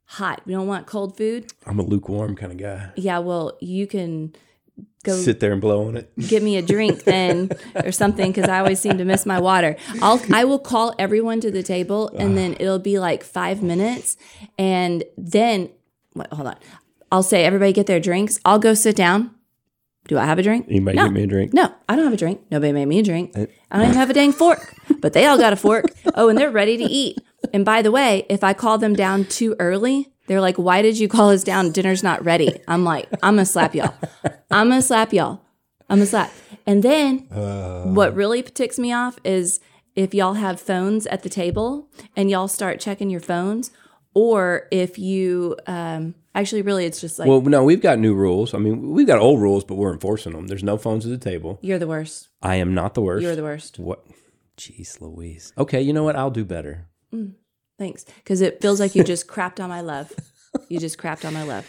hot. 0.07 0.43
We 0.47 0.53
don't 0.53 0.67
want 0.67 0.87
cold 0.87 1.17
food. 1.17 1.53
I'm 1.67 1.79
a 1.79 1.83
lukewarm 1.83 2.37
kind 2.37 2.53
of 2.53 2.59
guy. 2.59 2.91
Yeah, 2.97 3.19
well, 3.19 3.57
you 3.61 3.87
can 3.87 4.35
go 5.05 5.17
Sit 5.17 5.41
there 5.41 5.53
and 5.53 5.61
blow 5.61 5.87
on 5.87 5.97
it. 5.97 6.11
get 6.19 6.43
me 6.43 6.57
a 6.57 6.63
drink 6.63 7.05
then 7.05 7.51
or 7.75 7.93
something 7.93 8.33
because 8.33 8.49
I 8.49 8.59
always 8.59 8.81
seem 8.81 8.99
to 8.99 9.05
miss 9.05 9.27
my 9.27 9.39
water. 9.39 9.77
I'll 10.03 10.21
I 10.33 10.45
will 10.45 10.59
call 10.59 10.95
everyone 10.99 11.41
to 11.43 11.51
the 11.51 11.63
table 11.63 12.11
and 12.17 12.37
then 12.37 12.53
ah. 12.53 12.63
it'll 12.63 12.79
be 12.79 12.99
like 12.99 13.23
five 13.23 13.63
minutes 13.63 14.17
and 14.59 15.05
then 15.17 15.71
wait, 16.15 16.33
hold 16.33 16.49
on. 16.49 16.57
I'll 17.13 17.23
say 17.23 17.45
everybody 17.45 17.73
get 17.73 17.87
their 17.87 18.01
drinks. 18.01 18.41
I'll 18.45 18.59
go 18.59 18.75
sit 18.75 18.97
down. 18.97 19.31
Do 20.09 20.19
I 20.19 20.25
have 20.27 20.39
a 20.39 20.43
drink? 20.43 20.67
Anybody 20.69 20.97
no. 20.97 21.05
get 21.05 21.13
me 21.13 21.23
a 21.23 21.27
drink? 21.27 21.55
No, 21.55 21.73
I 21.89 21.97
don't 21.97 22.05
have 22.05 22.13
a 22.13 22.19
drink. 22.19 22.41
Nobody 22.51 22.73
made 22.73 22.87
me 22.87 22.99
a 22.99 23.03
drink. 23.03 23.33
Eh. 23.35 23.47
I 23.71 23.77
don't 23.77 23.87
even 23.87 23.97
have 23.97 24.11
a 24.11 24.15
dang 24.15 24.33
fork, 24.33 24.75
but 25.01 25.13
they 25.13 25.25
all 25.25 25.39
got 25.39 25.53
a 25.53 25.57
fork. 25.57 25.87
Oh, 26.15 26.29
and 26.29 26.39
they're 26.39 26.51
ready 26.51 26.77
to 26.77 26.85
eat. 26.85 27.19
And 27.55 27.65
by 27.65 27.83
the 27.83 27.93
way, 27.93 28.27
if 28.29 28.43
I 28.43 28.53
call 28.53 28.79
them 28.79 28.95
down 28.95 29.27
too 29.27 29.55
early, 29.61 30.13
they're 30.27 30.41
like, 30.41 30.57
why 30.57 30.83
did 30.83 30.99
you 30.99 31.07
call 31.07 31.31
us 31.31 31.45
down? 31.45 31.71
Dinner's 31.71 32.03
not 32.03 32.25
ready. 32.25 32.59
I'm 32.67 32.83
like, 32.83 33.09
I'm 33.23 33.37
going 33.37 33.47
to 33.47 33.51
slap 33.51 33.77
y'all. 33.77 33.95
I'm 34.51 34.69
going 34.71 34.81
to 34.81 34.87
slap 34.87 35.13
y'all. 35.13 35.41
I'm 35.89 35.99
going 35.99 36.07
to 36.07 36.11
slap. 36.11 36.33
And 36.67 36.83
then 36.83 37.19
what 37.95 38.13
really 38.17 38.43
ticks 38.43 38.77
me 38.77 38.93
off 38.93 39.19
is 39.23 39.61
if 39.95 40.13
y'all 40.13 40.35
have 40.35 40.61
phones 40.61 41.07
at 41.07 41.23
the 41.23 41.29
table 41.29 41.89
and 42.17 42.29
y'all 42.29 42.49
start 42.49 42.81
checking 42.81 43.09
your 43.09 43.21
phones, 43.21 43.71
or 44.15 44.67
if 44.73 44.99
you, 44.99 45.57
um, 45.69 46.17
actually, 46.35 46.63
really, 46.63 46.87
it's 46.87 47.01
just 47.01 47.21
like, 47.21 47.29
Well, 47.29 47.41
no, 47.41 47.63
we've 47.63 47.81
got 47.81 48.01
new 48.01 48.15
rules. 48.15 48.53
I 48.53 48.59
mean, 48.59 48.91
we've 48.91 49.07
got 49.07 49.21
old 49.21 49.41
rules, 49.41 49.63
but 49.63 49.77
we're 49.77 49.93
enforcing 49.93 50.33
them. 50.33 50.49
There's 50.49 50.65
no 50.65 50.77
phones 50.77 51.07
at 51.07 51.13
the 51.13 51.19
table. 51.19 51.61
you're 51.63 51.79
the 51.79 51.87
worst. 51.87 52.31
I 52.43 52.57
am 52.57 52.75
not 52.75 52.95
the 52.95 53.03
worst. 53.03 53.23
You're 53.23 53.37
the 53.37 53.45
worst. 53.45 53.79
What? 53.79 54.05
Jeez, 54.57 55.01
Louise. 55.01 55.53
Okay, 55.57 55.83
you 55.83 55.93
know 55.93 56.03
what? 56.03 56.17
I'll 56.17 56.31
do 56.31 56.45
better. 56.45 56.89
Thanks. 57.79 58.05
Because 58.05 58.41
it 58.41 58.61
feels 58.61 58.81
like 58.81 58.95
you 58.95 59.05
just 59.15 59.27
crapped 59.27 59.63
on 59.63 59.69
my 59.69 59.81
love. 59.81 60.13
You 60.69 60.79
just 60.79 60.99
crapped 60.99 61.25
on 61.25 61.35
my 61.35 61.43
love. 61.43 61.67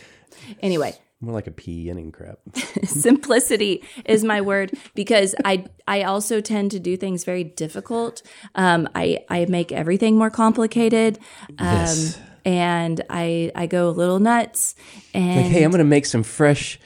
Anyway, 0.61 0.93
More 1.21 1.33
like 1.33 1.47
a 1.47 1.51
pea 1.51 1.89
inning 1.89 2.11
crap. 2.11 2.37
simplicity 2.83 3.83
is 4.05 4.23
my 4.23 4.41
word 4.41 4.71
because 4.93 5.33
I 5.43 5.65
I 5.87 6.03
also 6.03 6.41
tend 6.41 6.71
to 6.71 6.79
do 6.79 6.97
things 6.97 7.23
very 7.23 7.43
difficult. 7.43 8.21
Um, 8.53 8.87
I 8.93 9.19
I 9.29 9.45
make 9.45 9.71
everything 9.71 10.17
more 10.17 10.29
complicated. 10.29 11.17
Um, 11.57 11.67
Yes. 11.67 12.19
And 12.45 13.01
I 13.09 13.51
I 13.55 13.65
go 13.65 13.89
a 13.89 13.91
little 13.91 14.19
nuts. 14.19 14.75
And 15.15 15.43
Like, 15.45 15.51
hey, 15.51 15.63
I'm 15.63 15.71
gonna 15.71 15.83
make 15.83 16.05
some 16.05 16.21
fresh 16.21 16.79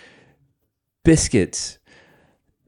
biscuits. 1.04 1.78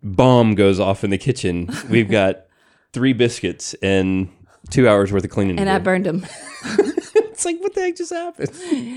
Bomb 0.04 0.56
goes 0.56 0.80
off 0.80 1.04
in 1.04 1.10
the 1.10 1.18
kitchen. 1.18 1.70
We've 1.89 2.10
got 2.10 2.47
three 2.91 3.14
biscuits 3.14 3.76
and 3.82 4.30
two 4.72 4.88
hours 4.89 5.11
worth 5.11 5.24
of 5.24 5.30
cleaning. 5.30 5.59
and 5.59 5.69
I 5.69 5.78
do. 5.78 5.84
burned 5.84 6.05
them. 6.05 6.26
It's 7.41 7.45
like 7.45 7.59
what 7.59 7.74
the 7.74 7.82
heck 7.82 7.95
just 7.95 8.13
happened? 8.13 8.51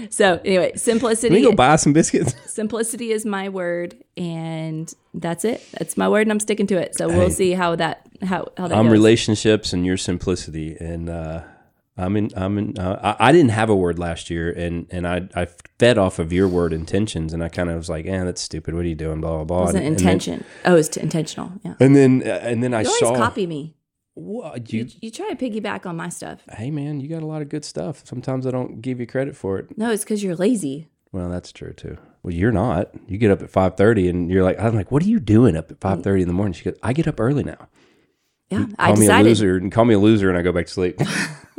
So 0.13 0.39
anyway, 0.45 0.73
simplicity. 0.77 1.35
we 1.35 1.41
simplicity 1.41 1.43
go 1.43 1.53
buy 1.57 1.77
some 1.77 1.95
biscuits? 1.95 2.35
simplicity 2.53 3.11
is 3.11 3.25
my 3.25 3.49
word, 3.49 3.97
and 4.19 4.93
that's 5.15 5.47
it. 5.47 5.67
That's 5.79 5.97
my 5.97 6.11
word, 6.11 6.23
and 6.23 6.31
I'm 6.33 6.41
sticking 6.41 6.67
to 6.67 6.77
it. 6.77 6.95
So 6.95 7.09
we'll 7.09 7.31
see 7.31 7.53
how 7.53 7.75
that 7.77 8.07
how 8.23 8.49
how 8.59 8.69
that 8.69 8.77
I'm 8.77 8.85
goes. 8.87 8.93
relationships 8.93 9.73
and 9.73 9.87
your 9.87 9.97
simplicity, 9.97 10.77
and 10.79 11.09
uh, 11.09 11.41
I'm 11.97 12.17
in. 12.19 12.31
I'm 12.37 12.59
in. 12.59 12.79
Uh, 12.79 13.17
I, 13.19 13.29
I 13.29 13.33
didn't 13.33 13.53
have 13.53 13.71
a 13.71 13.75
word 13.75 13.99
last 13.99 14.29
year, 14.29 14.51
and 14.53 14.87
and 14.91 15.09
I 15.09 15.27
I 15.35 15.47
fed 15.79 15.97
off 15.97 16.19
of 16.19 16.31
your 16.31 16.47
word 16.47 16.75
intentions, 16.75 17.33
and 17.33 17.43
I 17.43 17.49
kind 17.49 17.71
of 17.71 17.77
was 17.77 17.89
like, 17.89 18.05
eh, 18.05 18.25
that's 18.25 18.43
stupid. 18.43 18.75
What 18.75 18.85
are 18.85 18.89
you 18.89 18.95
doing? 18.95 19.23
Blah 19.23 19.37
blah 19.37 19.45
blah. 19.45 19.59
It 19.63 19.65
wasn't 19.65 19.85
and, 19.87 19.97
intention. 19.99 20.45
oh, 20.67 20.77
it's 20.77 20.91
t- 20.91 21.01
intentional. 21.01 21.51
Yeah. 21.65 21.75
And 21.81 21.97
then 21.97 22.21
and 22.21 22.23
then, 22.23 22.31
uh, 22.31 22.41
and 22.51 22.63
then 22.63 22.75
I 22.75 22.83
You 22.83 22.89
always 22.89 23.01
saw. 23.01 23.17
copy 23.17 23.47
me. 23.47 23.75
What, 24.15 24.55
uh, 24.55 24.59
You, 24.67 24.85
you, 24.85 24.91
you 25.03 25.11
try 25.11 25.29
to 25.33 25.37
piggyback 25.37 25.87
on 25.87 25.97
my 25.97 26.09
stuff. 26.09 26.43
hey 26.53 26.71
man, 26.71 27.01
you 27.01 27.09
got 27.09 27.23
a 27.23 27.27
lot 27.27 27.43
of 27.43 27.49
good 27.49 27.65
stuff. 27.65 28.03
Sometimes 28.05 28.47
I 28.47 28.51
don't 28.51 28.81
give 28.81 29.01
you 29.01 29.07
credit 29.07 29.37
for 29.37 29.59
it. 29.59 29.77
No, 29.77 29.91
it's 29.91 30.05
because 30.05 30.23
you're 30.23 30.37
lazy. 30.37 30.89
Well, 31.13 31.29
that's 31.29 31.53
true 31.53 31.73
too. 31.73 31.99
Well, 32.23 32.35
you're 32.35 32.53
not. 32.53 32.91
You 33.07 33.19
get 33.19 33.31
up 33.31 33.43
at 33.43 33.51
five 33.51 33.77
thirty, 33.77 34.09
and 34.09 34.31
you're 34.31 34.43
like, 34.43 34.59
I'm 34.59 34.75
like, 34.75 34.91
what 34.91 35.03
are 35.03 35.07
you 35.09 35.21
doing 35.21 35.57
up 35.57 35.71
at 35.71 35.79
mm. 35.79 35.81
five 35.81 36.03
thirty 36.03 36.23
in 36.23 36.29
the 36.29 36.35
morning? 36.35 36.55
She 36.55 36.65
goes, 36.65 36.77
I 36.83 36.93
get 36.93 37.07
up 37.07 37.21
early 37.21 37.45
now. 37.45 37.69
Yeah, 38.51 38.67
I 38.79 38.89
Call 38.89 38.97
me 38.97 39.07
a 39.07 39.23
loser 39.23 39.57
and 39.57 39.73
call 39.73 39.85
me 39.85 39.95
a 39.95 39.99
loser, 39.99 40.29
and 40.29 40.39
I 40.39 40.43
go 40.43 40.53
back 40.53 40.67
to 40.67 40.73
sleep. 40.73 41.01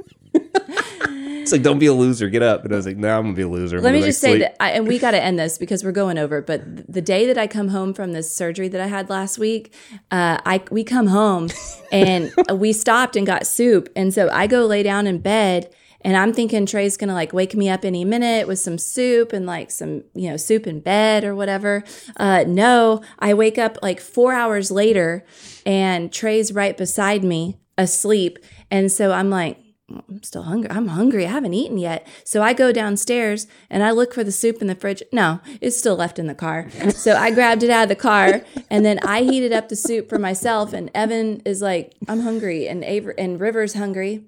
it's 1.46 1.52
like, 1.52 1.62
don't 1.62 1.78
be 1.78 1.86
a 1.86 1.94
loser, 1.94 2.28
get 2.28 2.42
up. 2.42 2.66
And 2.66 2.74
I 2.74 2.76
was 2.76 2.88
like, 2.88 2.98
no, 2.98 3.16
I'm 3.16 3.24
gonna 3.24 3.36
be 3.36 3.44
a 3.44 3.48
loser. 3.48 3.78
I'm 3.78 3.84
Let 3.84 3.94
me 3.94 4.02
just 4.02 4.20
to 4.22 4.28
say 4.28 4.40
that, 4.40 4.56
I, 4.60 4.72
and 4.72 4.88
we 4.88 4.98
got 4.98 5.12
to 5.12 5.22
end 5.22 5.38
this 5.38 5.60
because 5.60 5.84
we're 5.84 5.92
going 5.92 6.18
over. 6.18 6.42
But 6.42 6.92
the 6.92 7.02
day 7.02 7.28
that 7.28 7.38
I 7.38 7.46
come 7.46 7.68
home 7.68 7.94
from 7.94 8.14
this 8.14 8.32
surgery 8.32 8.68
that 8.70 8.82
I 8.82 8.88
had 8.88 9.10
last 9.12 9.38
week, 9.38 9.72
uh, 10.10 10.40
I 10.44 10.64
we 10.72 10.84
come 10.84 11.08
home 11.08 11.50
and 11.92 12.34
we 12.54 12.74
stopped 12.74 13.16
and 13.16 13.28
got 13.28 13.46
soup, 13.46 13.90
and 13.96 14.12
so 14.12 14.28
I 14.30 14.48
go 14.48 14.66
lay 14.66 14.82
down 14.82 15.06
in 15.06 15.20
bed. 15.20 15.72
And 16.02 16.16
I'm 16.16 16.34
thinking 16.34 16.68
Tray's 16.68 16.98
gonna 16.98 17.16
like 17.16 17.32
wake 17.32 17.56
me 17.56 17.70
up 17.70 17.84
any 17.84 18.06
minute 18.06 18.48
with 18.48 18.60
some 18.60 18.78
soup 18.78 19.34
and 19.34 19.46
like 19.46 19.72
some, 19.72 20.04
you 20.14 20.30
know, 20.30 20.38
soup 20.38 20.68
in 20.68 20.80
bed 20.80 21.24
or 21.24 21.34
whatever. 21.34 21.84
Uh, 22.18 22.44
no, 22.48 23.02
I 23.18 23.34
wake 23.34 23.58
up 23.58 23.80
like 23.82 24.00
four 24.00 24.34
hours 24.34 24.70
later 24.70 25.26
and 25.66 26.14
Tray's 26.14 26.54
right 26.54 26.78
beside 26.78 27.24
me 27.24 27.58
asleep. 27.76 28.38
And 28.70 28.92
so 28.92 29.14
I'm 29.14 29.32
like, 29.32 29.65
I'm 29.88 30.24
still 30.24 30.44
hungry. 30.44 30.70
I'm 30.72 30.88
hungry. 30.88 31.28
I 31.28 31.30
haven't 31.30 31.54
eaten 31.54 31.78
yet. 31.78 32.08
So 32.24 32.42
I 32.42 32.54
go 32.54 32.72
downstairs 32.72 33.46
and 33.70 33.84
I 33.84 33.92
look 33.92 34.16
for 34.16 34.24
the 34.24 34.32
soup 34.32 34.60
in 34.60 34.68
the 34.68 34.74
fridge. 34.74 35.04
No, 35.12 35.42
it's 35.62 35.78
still 35.78 35.96
left 35.96 36.18
in 36.18 36.26
the 36.26 36.34
car. 36.34 36.70
So 36.90 37.16
I 37.16 37.30
grabbed 37.32 37.62
it 37.62 37.70
out 37.70 37.84
of 37.84 37.90
the 37.90 37.96
car 37.96 38.42
and 38.72 38.84
then 38.84 38.98
I 39.04 39.22
heated 39.22 39.54
up 39.54 39.70
the 39.70 39.76
soup 39.76 40.10
for 40.10 40.18
myself. 40.18 40.74
And 40.74 40.90
Evan 40.96 41.42
is 41.46 41.62
like, 41.62 41.94
I'm 42.08 42.22
hungry, 42.22 42.68
and 42.68 42.84
Aver- 42.84 43.14
and 43.18 43.40
River's 43.40 43.76
hungry. 43.76 44.26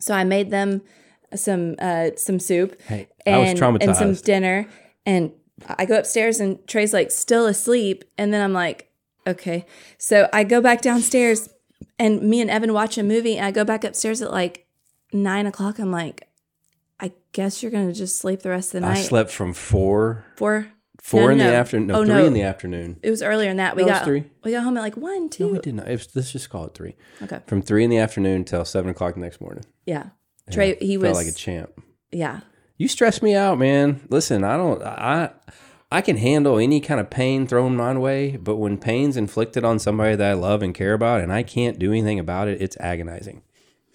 So 0.00 0.12
I 0.14 0.24
made 0.24 0.50
them 0.50 0.82
some 1.34 1.76
uh, 1.78 2.10
some 2.16 2.38
soup 2.38 2.80
Hey, 2.82 3.08
I 3.26 3.38
was 3.38 3.50
and, 3.50 3.58
and 3.82 3.96
some 3.96 4.14
dinner. 4.14 4.66
And 5.06 5.32
I 5.78 5.86
go 5.86 5.98
upstairs 5.98 6.40
and 6.40 6.66
Tray's 6.68 6.92
like 6.92 7.10
still 7.10 7.46
asleep. 7.46 8.04
And 8.18 8.34
then 8.34 8.42
I'm 8.42 8.52
like, 8.52 8.90
okay. 9.26 9.64
So 9.96 10.28
I 10.32 10.44
go 10.44 10.60
back 10.60 10.82
downstairs 10.82 11.48
and 11.98 12.22
me 12.22 12.40
and 12.40 12.50
Evan 12.50 12.72
watch 12.74 12.98
a 12.98 13.02
movie. 13.02 13.38
And 13.38 13.46
I 13.46 13.50
go 13.50 13.64
back 13.64 13.82
upstairs 13.84 14.20
at 14.20 14.30
like 14.30 14.63
nine 15.14 15.46
o'clock. 15.46 15.78
I'm 15.78 15.90
like, 15.90 16.28
I 17.00 17.12
guess 17.32 17.62
you're 17.62 17.72
to 17.72 17.92
just 17.92 18.18
sleep 18.18 18.42
the 18.42 18.50
rest 18.50 18.74
of 18.74 18.82
the 18.82 18.86
night. 18.88 18.98
I 18.98 19.02
slept 19.02 19.30
from 19.30 19.52
four 19.54 20.24
Four. 20.36 20.66
four 21.00 21.22
No, 21.22 21.28
in 21.30 21.38
no. 21.38 21.46
the 21.50 21.54
afternoon. 21.56 21.86
No, 21.88 21.94
Oh, 22.00 22.04
three 22.04 22.14
no. 22.14 22.24
in 22.26 22.32
the 22.34 22.42
afternoon. 22.42 22.98
It 23.02 23.10
was 23.10 23.22
earlier 23.22 23.48
than 23.48 23.56
that. 23.58 23.76
We 23.76 23.82
No, 23.82 23.88
it 23.88 23.90
was 23.92 23.98
got 24.00 24.04
three. 24.04 24.24
we 24.44 24.50
got 24.52 24.64
home 24.64 24.76
at 24.76 24.80
like 24.82 24.96
one, 24.96 25.28
two. 25.30 25.46
No, 25.46 25.52
we 25.52 25.58
did 25.60 25.74
not. 25.76 25.88
It 25.88 25.92
was, 25.92 26.08
let's 26.14 26.32
just 26.32 26.50
call 26.50 26.66
it 26.66 26.74
three. 26.74 26.96
Okay. 27.22 27.40
From 27.46 27.62
three 27.62 27.84
in 27.84 27.90
the 27.90 27.98
afternoon 27.98 28.44
till 28.44 28.64
seven 28.64 28.90
o'clock 28.90 29.14
the 29.14 29.20
next 29.20 29.40
morning. 29.40 29.64
Yeah. 29.86 30.08
Tray, 30.50 30.76
he 30.80 30.96
Felt 30.98 31.08
was 31.16 31.16
like 31.18 31.26
a 31.26 31.32
champ. 31.36 31.70
yeah. 32.12 32.40
You 32.76 32.88
stress 32.88 33.22
me 33.22 33.34
out, 33.36 33.56
man. 33.58 34.00
Listen, 34.10 34.42
I 34.42 34.56
don't. 34.56 34.82
I 34.82 35.30
I 35.92 36.00
can 36.00 36.16
handle 36.16 36.58
any 36.58 36.80
kind 36.80 36.98
of 37.00 37.08
pain 37.08 37.46
thrown 37.46 37.76
my 37.76 37.96
way, 37.96 38.36
but 38.36 38.56
when 38.56 38.78
pain's 38.78 39.16
inflicted 39.16 39.64
on 39.64 39.78
somebody 39.78 40.16
that 40.16 40.28
I 40.30 40.34
love 40.34 40.60
and 40.60 40.74
care 40.74 40.92
about, 40.92 41.20
and 41.20 41.32
I 41.32 41.44
can't 41.44 41.78
do 41.78 41.92
anything 41.92 42.18
about 42.18 42.48
it, 42.48 42.60
it's 42.60 42.76
agonizing. 42.80 43.42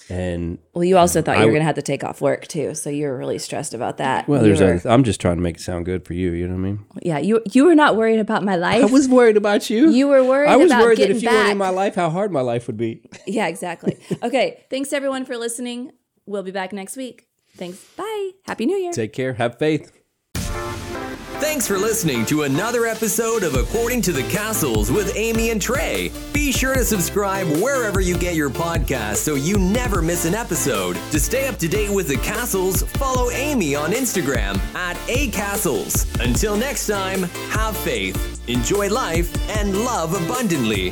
And 0.10 0.58
Well, 0.74 0.84
you 0.84 0.98
also 0.98 1.22
thought 1.22 1.38
you 1.38 1.44
I 1.44 1.46
were 1.46 1.52
going 1.52 1.62
to 1.62 1.66
have 1.66 1.76
to 1.76 1.82
take 1.84 2.04
off 2.04 2.20
work 2.20 2.48
too, 2.48 2.74
so 2.74 2.90
you 2.90 3.06
were 3.08 3.18
really 3.18 3.38
stressed 3.38 3.74
about 3.76 3.98
that. 3.98 4.28
well, 4.28 4.42
You 4.46 4.56
there's. 4.56 4.84
were- 4.86 4.90
A, 4.90 4.94
I'm 4.94 5.04
just 5.04 5.22
trying 5.22 5.36
to 5.38 5.42
make 5.42 5.58
it 5.58 5.62
sound 5.62 5.86
good 5.86 6.04
for 6.06 6.14
you. 6.14 6.32
You 6.32 6.48
know 6.48 6.56
what 6.56 6.60
I 6.62 6.64
mean? 6.64 6.86
yeah. 7.04 7.20
You 7.20 7.42
you 7.52 7.66
were 7.66 7.76
not 7.76 7.96
worried 7.96 8.20
about 8.20 8.44
my 8.44 8.56
life. 8.56 8.82
I 8.82 8.86
was 8.86 9.08
worried 9.08 9.38
about 9.38 9.70
you. 9.70 9.90
You 9.92 10.08
were 10.08 10.24
worried 10.24 10.50
I 10.50 10.56
was 10.56 10.72
worried 10.72 10.98
that 10.98 11.12
if 11.12 11.22
you 11.22 11.30
weren't 11.30 11.52
in 11.52 11.58
my 11.58 11.70
life, 11.70 11.94
how 11.96 12.10
hard 12.10 12.32
my 12.32 12.42
life 12.42 12.66
would 12.68 12.78
be. 12.78 13.02
Yeah, 13.28 13.48
exactly. 13.48 13.98
Okay. 14.24 14.64
Thanks 14.72 14.92
everyone 14.94 15.26
for 15.26 15.38
listening. 15.38 15.92
We'll 16.26 16.44
be 16.44 16.52
back 16.52 16.74
next 16.74 16.98
week. 16.98 17.28
Thanks. 17.56 17.78
Bye. 17.96 18.32
Happy 18.46 18.66
New 18.66 18.78
Year. 18.78 18.92
Take 18.94 19.14
care. 19.14 19.34
Have 19.34 19.58
faith. 19.60 19.92
Thanks 21.40 21.66
for 21.66 21.78
listening 21.78 22.26
to 22.28 22.44
another 22.44 22.86
episode 22.86 23.44
of 23.44 23.56
According 23.56 24.02
to 24.04 24.12
the 24.12 24.24
Cassles 24.24 24.92
with 24.92 25.16
Amy 25.16 25.52
and 25.52 25.62
Tray. 25.62 26.12
Be 26.34 26.52
sure 26.52 26.74
to 26.76 26.84
subscribe 26.84 27.48
wherever 27.62 28.02
you 28.02 28.18
get 28.18 28.36
your 28.36 28.50
podcasts 28.50 29.18
so 29.18 29.36
you 29.36 29.58
never 29.58 30.02
miss 30.02 30.26
an 30.26 30.36
episode. 30.36 30.98
To 31.12 31.20
stay 31.20 31.48
up 31.48 31.58
to 31.60 31.70
date 31.70 31.90
with 31.90 32.10
the 32.10 32.18
Cassles, 32.18 32.84
follow 32.84 33.32
Amy 33.32 33.74
on 33.74 33.92
Instagram 33.92 34.58
at 34.76 34.98
acastles. 35.08 36.06
Until 36.24 36.58
next 36.58 36.88
time, 36.88 37.24
have 37.52 37.76
faith, 37.78 38.42
enjoy 38.50 38.90
life, 38.90 39.34
and 39.58 39.86
love 39.86 40.22
abundantly. 40.22 40.92